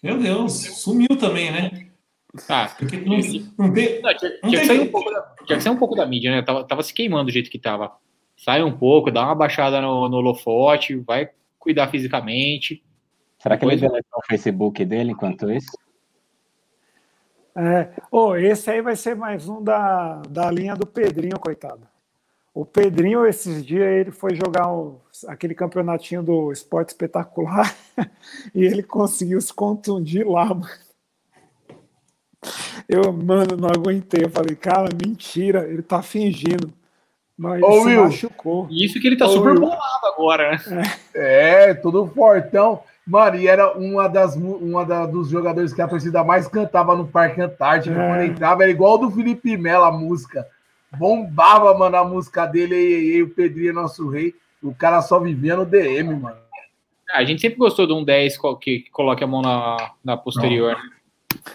[0.03, 1.88] Meu Deus, sumiu também, né?
[2.49, 3.16] Ah, Porque não,
[3.59, 4.01] não tem.
[4.03, 6.07] Não, tinha, não tinha, que sair um pouco da, tinha que sair um pouco da
[6.07, 6.42] mídia, né?
[6.42, 7.92] Tava, tava se queimando do jeito que tava.
[8.36, 12.84] Sai um pouco, dá uma baixada no, no holofote, vai cuidar fisicamente.
[13.38, 13.82] Será que Depois...
[13.82, 15.76] ele deletou o Facebook dele enquanto isso?
[17.57, 21.88] É, oh, esse aí vai ser mais um da, da linha do Pedrinho, coitado.
[22.55, 27.74] O Pedrinho, esses dias, ele foi jogar um, aquele campeonatinho do esporte espetacular
[28.54, 30.68] e ele conseguiu se contundir lá, mano.
[32.88, 34.24] Eu, mano, não aguentei.
[34.24, 36.72] Eu falei, cara, mentira, ele tá fingindo.
[37.36, 38.68] Mas Ô, se Will, machucou.
[38.70, 39.60] Isso que ele tá Ô, super Will.
[39.60, 40.82] bolado agora, né?
[41.14, 41.70] É.
[41.70, 42.82] é, todo fortão.
[43.06, 47.06] Mano, e era uma das uma da, dos jogadores que a torcida mais cantava no
[47.06, 47.98] Parque Antártico.
[47.98, 48.08] É.
[48.08, 50.46] Quando entrava, era igual do Felipe Melo, a música
[50.96, 54.34] bombava, mano, a música dele e, e o Pedrinho é nosso rei.
[54.62, 56.36] O cara só vivia no DM, mano.
[57.12, 60.76] A gente sempre gostou de um 10 que, que coloque a mão na, na posterior.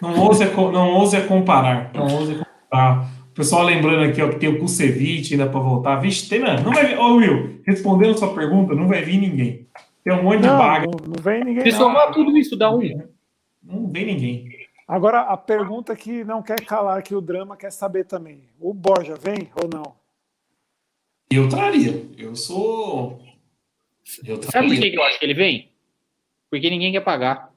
[0.01, 1.91] Não, não, ouse, não ouse comparar.
[1.93, 3.07] Não ouse comparar.
[3.29, 5.95] O pessoal lembrando aqui, ó, que tem o Kusevich ainda para voltar.
[5.97, 6.63] Vixe, tem, mano.
[6.63, 9.67] Não vai Ô, Will, respondendo sua pergunta, não vai vir ninguém.
[10.03, 10.85] Tem um monte de vaga.
[10.85, 11.63] Não, não vem ninguém.
[11.63, 12.79] Se somar tudo isso, dá um.
[13.63, 14.49] Não vem ninguém.
[14.87, 19.15] Agora, a pergunta que não quer calar, que o drama quer saber também: o Borja
[19.15, 19.95] vem ou não?
[21.33, 22.05] Eu traria.
[22.17, 23.19] Eu sou.
[24.25, 24.51] Eu traria.
[24.51, 25.71] Sabe por que eu acho que ele vem?
[26.49, 27.51] Porque ninguém quer pagar.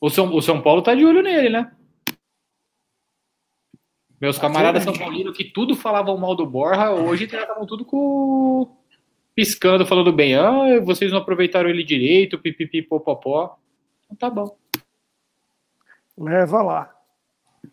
[0.00, 1.72] O São, o São Paulo tá de olho nele, né?
[4.20, 8.74] Meus camaradas São Paulino que tudo falavam mal do Borja, hoje estavam tudo com.
[9.34, 10.34] piscando, falando bem.
[10.34, 13.58] Ah, vocês não aproveitaram ele direito, pipipi, popopó.
[14.04, 14.56] Então tá bom.
[16.16, 16.94] Leva lá.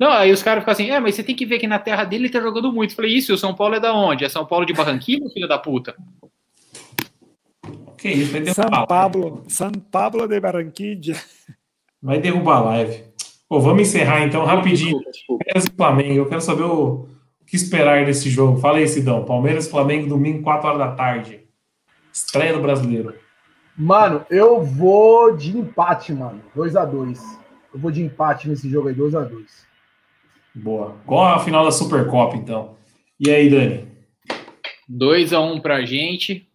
[0.02, 2.04] Não, aí os caras ficam assim, é, mas você tem que ver que na terra
[2.04, 2.90] dele ele tá jogando muito.
[2.90, 4.26] Eu falei, isso, o São Paulo é da onde?
[4.26, 5.96] É São Paulo de Barranquilla, filho da puta?
[8.00, 8.64] Que isso, vai derrubar.
[8.64, 11.16] São Pablo, São Pablo de Barranquilla.
[12.02, 13.04] Vai derrubar a live.
[13.48, 15.00] Pô, vamos encerrar então rapidinho.
[15.28, 17.08] Palmeiras e Flamengo, eu quero saber o,
[17.40, 18.58] o que esperar desse jogo.
[18.58, 19.24] Fala aí, Sidão.
[19.24, 21.42] Palmeiras e Flamengo, domingo, 4 horas da tarde.
[22.12, 23.14] Estreia do brasileiro.
[23.78, 26.42] Mano, eu vou de empate, mano.
[26.56, 27.22] 2 a 2
[27.72, 29.70] Eu vou de empate nesse jogo aí, 2x2.
[30.54, 30.98] Boa.
[31.06, 32.76] Qual a final da Supercopa, então?
[33.20, 33.88] E aí, Dani?
[34.90, 36.48] 2x1 um pra gente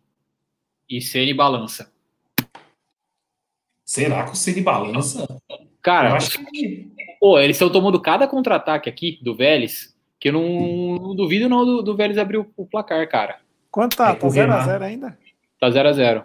[0.88, 1.90] e Ceni balança.
[3.84, 5.26] Será que o Ceni balança?
[5.80, 6.90] Cara, eu acho que...
[7.20, 11.64] pô, eles estão tomando cada contra-ataque aqui do Vélez, que eu não, não duvido não
[11.64, 13.40] do, do Vélez abrir o, o, placar, cara.
[13.70, 14.14] Quanto tá?
[14.14, 15.18] Tá 0x0 ainda?
[15.58, 16.24] Tá 0x0.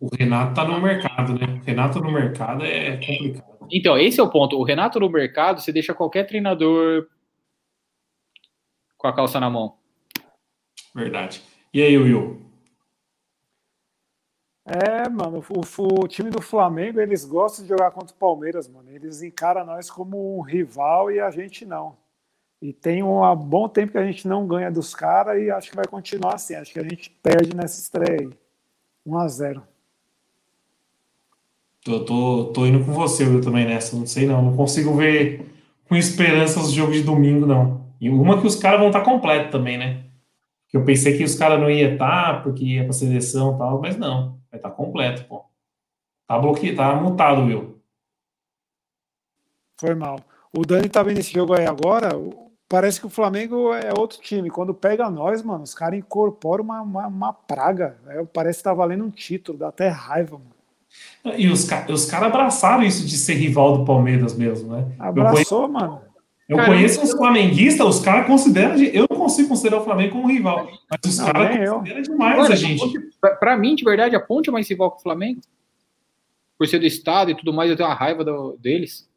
[0.00, 1.60] O Renato tá no mercado, né?
[1.62, 3.51] O Renato no mercado é complicado.
[3.72, 4.58] Então, esse é o ponto.
[4.58, 7.08] O Renato no mercado, você deixa qualquer treinador
[8.98, 9.78] com a calça na mão.
[10.94, 11.42] Verdade.
[11.72, 12.42] E aí, Will?
[14.66, 18.90] É, mano, o, o, time do Flamengo, eles gostam de jogar contra o Palmeiras, mano.
[18.90, 21.96] Eles encaram nós como um rival e a gente não.
[22.60, 25.76] E tem um bom tempo que a gente não ganha dos caras e acho que
[25.76, 26.54] vai continuar assim.
[26.54, 28.30] Acho que a gente perde nessa estreia aí.
[29.04, 29.71] 1 a 0
[31.86, 35.52] eu tô, tô indo com você eu também nessa, não sei não, não consigo ver
[35.88, 37.82] com esperança os jogos de domingo, não.
[38.00, 40.04] E uma que os caras vão estar tá completo também, né?
[40.68, 43.58] Que eu pensei que os caras não iam estar, tá, porque ia pra seleção e
[43.58, 45.44] tal, mas não, vai estar tá completo, pô.
[46.26, 47.78] Tá bloqueado, tá mutado, viu?
[49.78, 50.18] Foi mal.
[50.56, 52.10] O Dani tá vendo esse jogo aí agora,
[52.68, 54.48] parece que o Flamengo é outro time.
[54.48, 57.98] Quando pega nós, mano, os caras incorporam uma, uma, uma praga.
[58.06, 60.61] É, parece que tá valendo um título, dá até raiva, mano.
[61.36, 64.92] E os, os caras abraçaram isso de ser rival do Palmeiras mesmo, né?
[64.98, 66.00] Abraçou, eu conheço, mano.
[66.48, 66.74] Eu Caramba.
[66.76, 68.76] conheço uns flamenguistas, os caras consideram.
[68.76, 72.56] Eu não consigo considerar o Flamengo como rival, mas os caras consideram demais Olha, a
[72.56, 73.00] gente.
[73.38, 75.40] Para mim, de verdade, a Ponte é mais rival que o Flamengo.
[76.58, 79.08] Por ser do Estado e tudo mais, eu tenho uma raiva do, deles.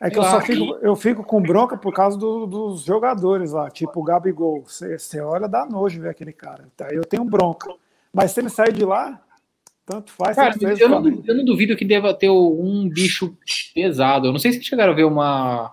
[0.00, 3.70] É que eu só fico, eu fico com bronca por causa do, dos jogadores lá,
[3.70, 4.62] tipo o Gabigol.
[4.66, 6.68] Você olha, dá nojo ver aquele cara.
[6.76, 6.88] Tá?
[6.92, 7.72] Eu tenho bronca.
[8.12, 9.20] Mas se ele sair de lá,
[9.86, 10.34] tanto faz.
[10.34, 13.36] Cara, eu, não, eu, não, duvido que deva ter um bicho
[13.72, 14.26] pesado.
[14.26, 15.72] Eu não sei se chegaram a ver uma,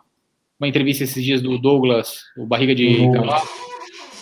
[0.60, 3.11] uma entrevista esses dias do Douglas, o barriga de uhum.
[3.11, 3.48] cavalo.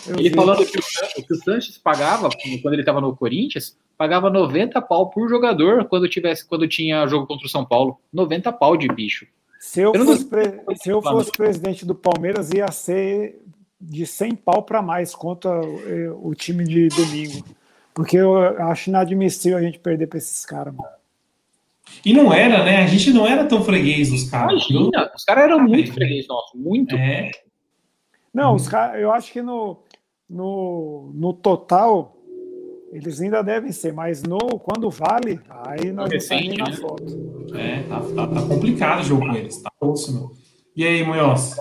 [0.08, 0.36] Ele vi.
[0.36, 2.30] falando que o, que o Sanches pagava,
[2.62, 7.28] quando ele estava no Corinthians, pagava 90 pau por jogador quando tivesse quando tinha jogo
[7.28, 8.00] contra o São Paulo.
[8.12, 9.28] 90 pau de bicho.
[9.60, 10.60] Se eu, eu fosse, pre...
[10.76, 13.40] se eu fosse presidente do Palmeiras, ia ser
[13.80, 17.46] de 100 pau para mais contra o time de domingo.
[17.94, 20.90] Porque eu acho inadmissível a gente perder para esses caras, mano.
[22.06, 22.78] E não era, né?
[22.84, 24.66] A gente não era tão freguês dos caras.
[24.70, 26.96] Imagina, os caras eram muito freguês nossos, muito.
[26.96, 27.32] É.
[28.34, 29.84] Não, os caras, eu acho que no,
[30.30, 32.16] no, no total
[32.92, 36.74] eles ainda devem ser, mas no quando vale, aí nós recente, na né?
[36.74, 37.48] foto.
[37.56, 40.34] É, tá, tá, tá, complicado o jogo com eles, tá próximo.
[40.76, 41.56] E aí, Munhoz?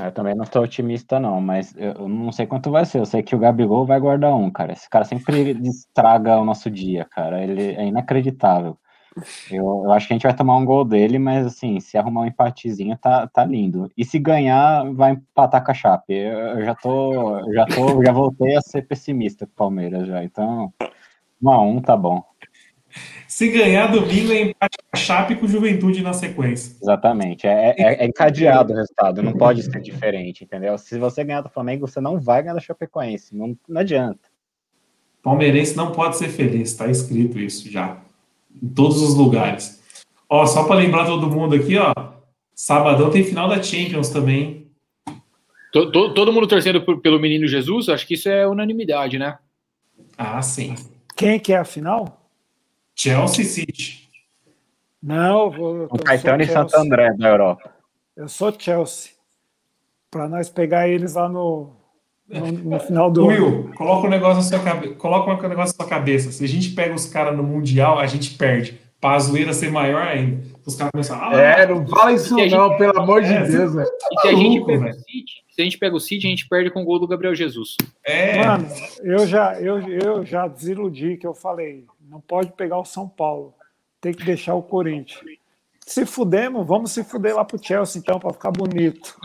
[0.00, 2.98] É, eu também não estou otimista, não, mas eu não sei quanto vai ser.
[2.98, 4.72] Eu sei que o Gabigol vai guardar um, cara.
[4.72, 7.42] Esse cara sempre estraga o nosso dia, cara.
[7.42, 8.78] Ele é inacreditável.
[9.50, 12.22] Eu, eu acho que a gente vai tomar um gol dele, mas assim, se arrumar
[12.22, 13.90] um empatezinho, tá, tá lindo.
[13.96, 16.14] E se ganhar, vai empatar com a Chape.
[16.14, 20.24] Eu, eu já tô, já tô, já voltei a ser pessimista com o Palmeiras já.
[20.24, 20.72] Então,
[21.42, 22.24] um a um tá bom.
[23.26, 26.76] Se ganhar domingo é empate com a Chape com Juventude na sequência.
[26.82, 27.46] Exatamente.
[27.46, 30.76] É, é, é encadeado o resultado, não pode ser diferente, entendeu?
[30.76, 33.34] Se você ganhar do Flamengo, você não vai ganhar da Chapecoense.
[33.34, 34.20] Não, não adianta.
[35.22, 37.98] Palmeirense não pode ser feliz, tá escrito isso já.
[38.62, 39.80] Em todos os lugares.
[40.28, 41.92] Ó, só para lembrar todo mundo aqui, ó.
[42.54, 44.70] Sabadão tem final da Champions também.
[45.72, 49.38] Todo, todo mundo torcendo pelo menino Jesus, acho que isso é unanimidade, né?
[50.18, 50.74] Ah, sim.
[51.16, 52.21] Quem que é a final?
[52.94, 54.08] Chelsea City.
[55.02, 55.88] Não, vou.
[55.90, 57.70] O Caetano e Santo André da Europa.
[58.16, 59.12] Eu sou Chelsea.
[60.10, 61.70] Para nós pegar eles lá no,
[62.28, 63.74] no, no final do Will, ano.
[63.74, 64.94] coloca um negócio na sua cabeça.
[64.94, 66.30] Coloca um negócio na sua cabeça.
[66.30, 68.80] Se a gente pega os caras no Mundial, a gente perde.
[69.00, 70.44] Para a zoeira ser maior ainda.
[70.64, 71.30] Os caras começam a.
[71.30, 72.78] Ah, é, não fala isso não, gente...
[72.78, 73.88] pelo amor de é, Deus, velho.
[74.12, 76.48] E se a, gente pega o City, se a gente pega o City, a gente
[76.48, 77.76] perde com o gol do Gabriel Jesus.
[78.04, 78.46] É.
[78.46, 78.68] Mano,
[79.02, 83.54] eu já, eu, eu já desiludi que eu falei não pode pegar o São Paulo.
[83.98, 85.24] Tem que deixar o Corinthians.
[85.80, 89.18] Se fudemos, vamos se fuder lá pro Chelsea, então, para ficar bonito.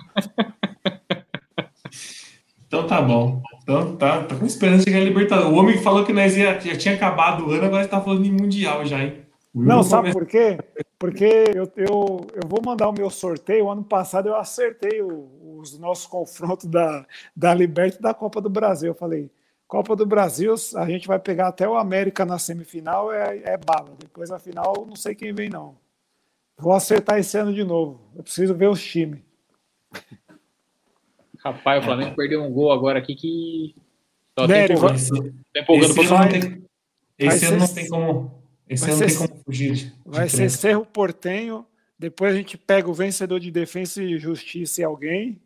[2.65, 3.41] Então tá bom.
[3.64, 5.51] Então tá, tá com esperança de ganhar a Libertadores.
[5.51, 8.26] O homem que falou que nós ia, já tinha acabado o ano, agora está falando
[8.26, 9.22] em Mundial já, hein?
[9.55, 10.57] Não, sabe por quê?
[10.99, 13.65] Porque eu, eu, eu vou mandar o meu sorteio.
[13.65, 18.41] O ano passado eu acertei o, os nossos confrontos da, da Libertadores e da Copa
[18.41, 18.89] do Brasil.
[18.89, 19.31] Eu falei,
[19.68, 23.95] Copa do Brasil, a gente vai pegar até o América na semifinal, é, é bala.
[23.99, 25.76] Depois na final, não sei quem vem, não.
[26.57, 27.99] Vou acertar esse ano de novo.
[28.15, 29.19] Eu preciso ver os times.
[31.44, 33.76] Rapaz, o Flamengo perdeu um gol agora aqui que.
[34.38, 34.77] Só Nery, tem
[35.53, 36.64] tá empolgando esse, ano, não tem,
[37.18, 38.44] esse ano não tem como.
[38.69, 39.94] Esse ano não tem como fugir.
[40.06, 41.65] Vai ser Cerro Portenho
[41.98, 45.41] Depois a gente pega o vencedor de defesa e justiça e alguém.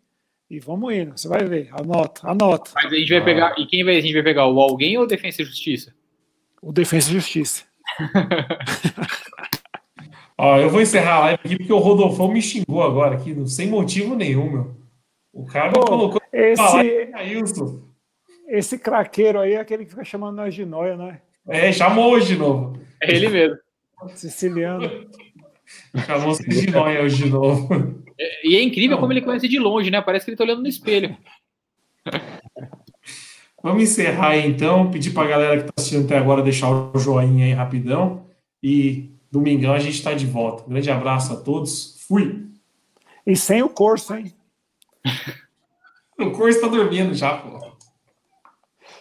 [0.52, 1.70] E vamos indo, você vai ver.
[1.72, 2.72] Anota, anota.
[2.76, 3.24] Mas a gente vai ah.
[3.24, 3.56] pegar.
[3.58, 4.48] E quem vai, a gente vai pegar?
[4.48, 5.96] O alguém ou o defesa e justiça?
[6.62, 7.64] O defesa e justiça.
[10.38, 13.70] Ó, eu vou encerrar a live aqui porque o Rodolfo me xingou agora aqui, sem
[13.70, 14.76] motivo nenhum, meu.
[15.32, 16.22] O cara me colocou.
[16.34, 17.14] Esse,
[18.50, 21.22] esse craqueiro aí é aquele que fica chamando nós de noia, né?
[21.48, 22.78] É, chamou hoje de novo.
[23.02, 23.58] É ele mesmo.
[24.16, 25.10] Siciliano.
[26.06, 28.04] Chamou de noia hoje de novo.
[28.22, 29.02] É, e é incrível Não.
[29.02, 30.00] como ele conhece de longe, né?
[30.00, 31.18] Parece que ele tá olhando no espelho.
[33.64, 34.92] Vamos encerrar aí então.
[34.92, 38.28] Pedir pra galera que tá assistindo até agora deixar o joinha aí rapidão.
[38.62, 40.70] E domingão a gente tá de volta.
[40.70, 41.98] Grande abraço a todos.
[42.08, 42.46] Fui.
[43.26, 44.32] E sem o curso, hein?
[46.20, 47.71] o curso tá dormindo já, pô.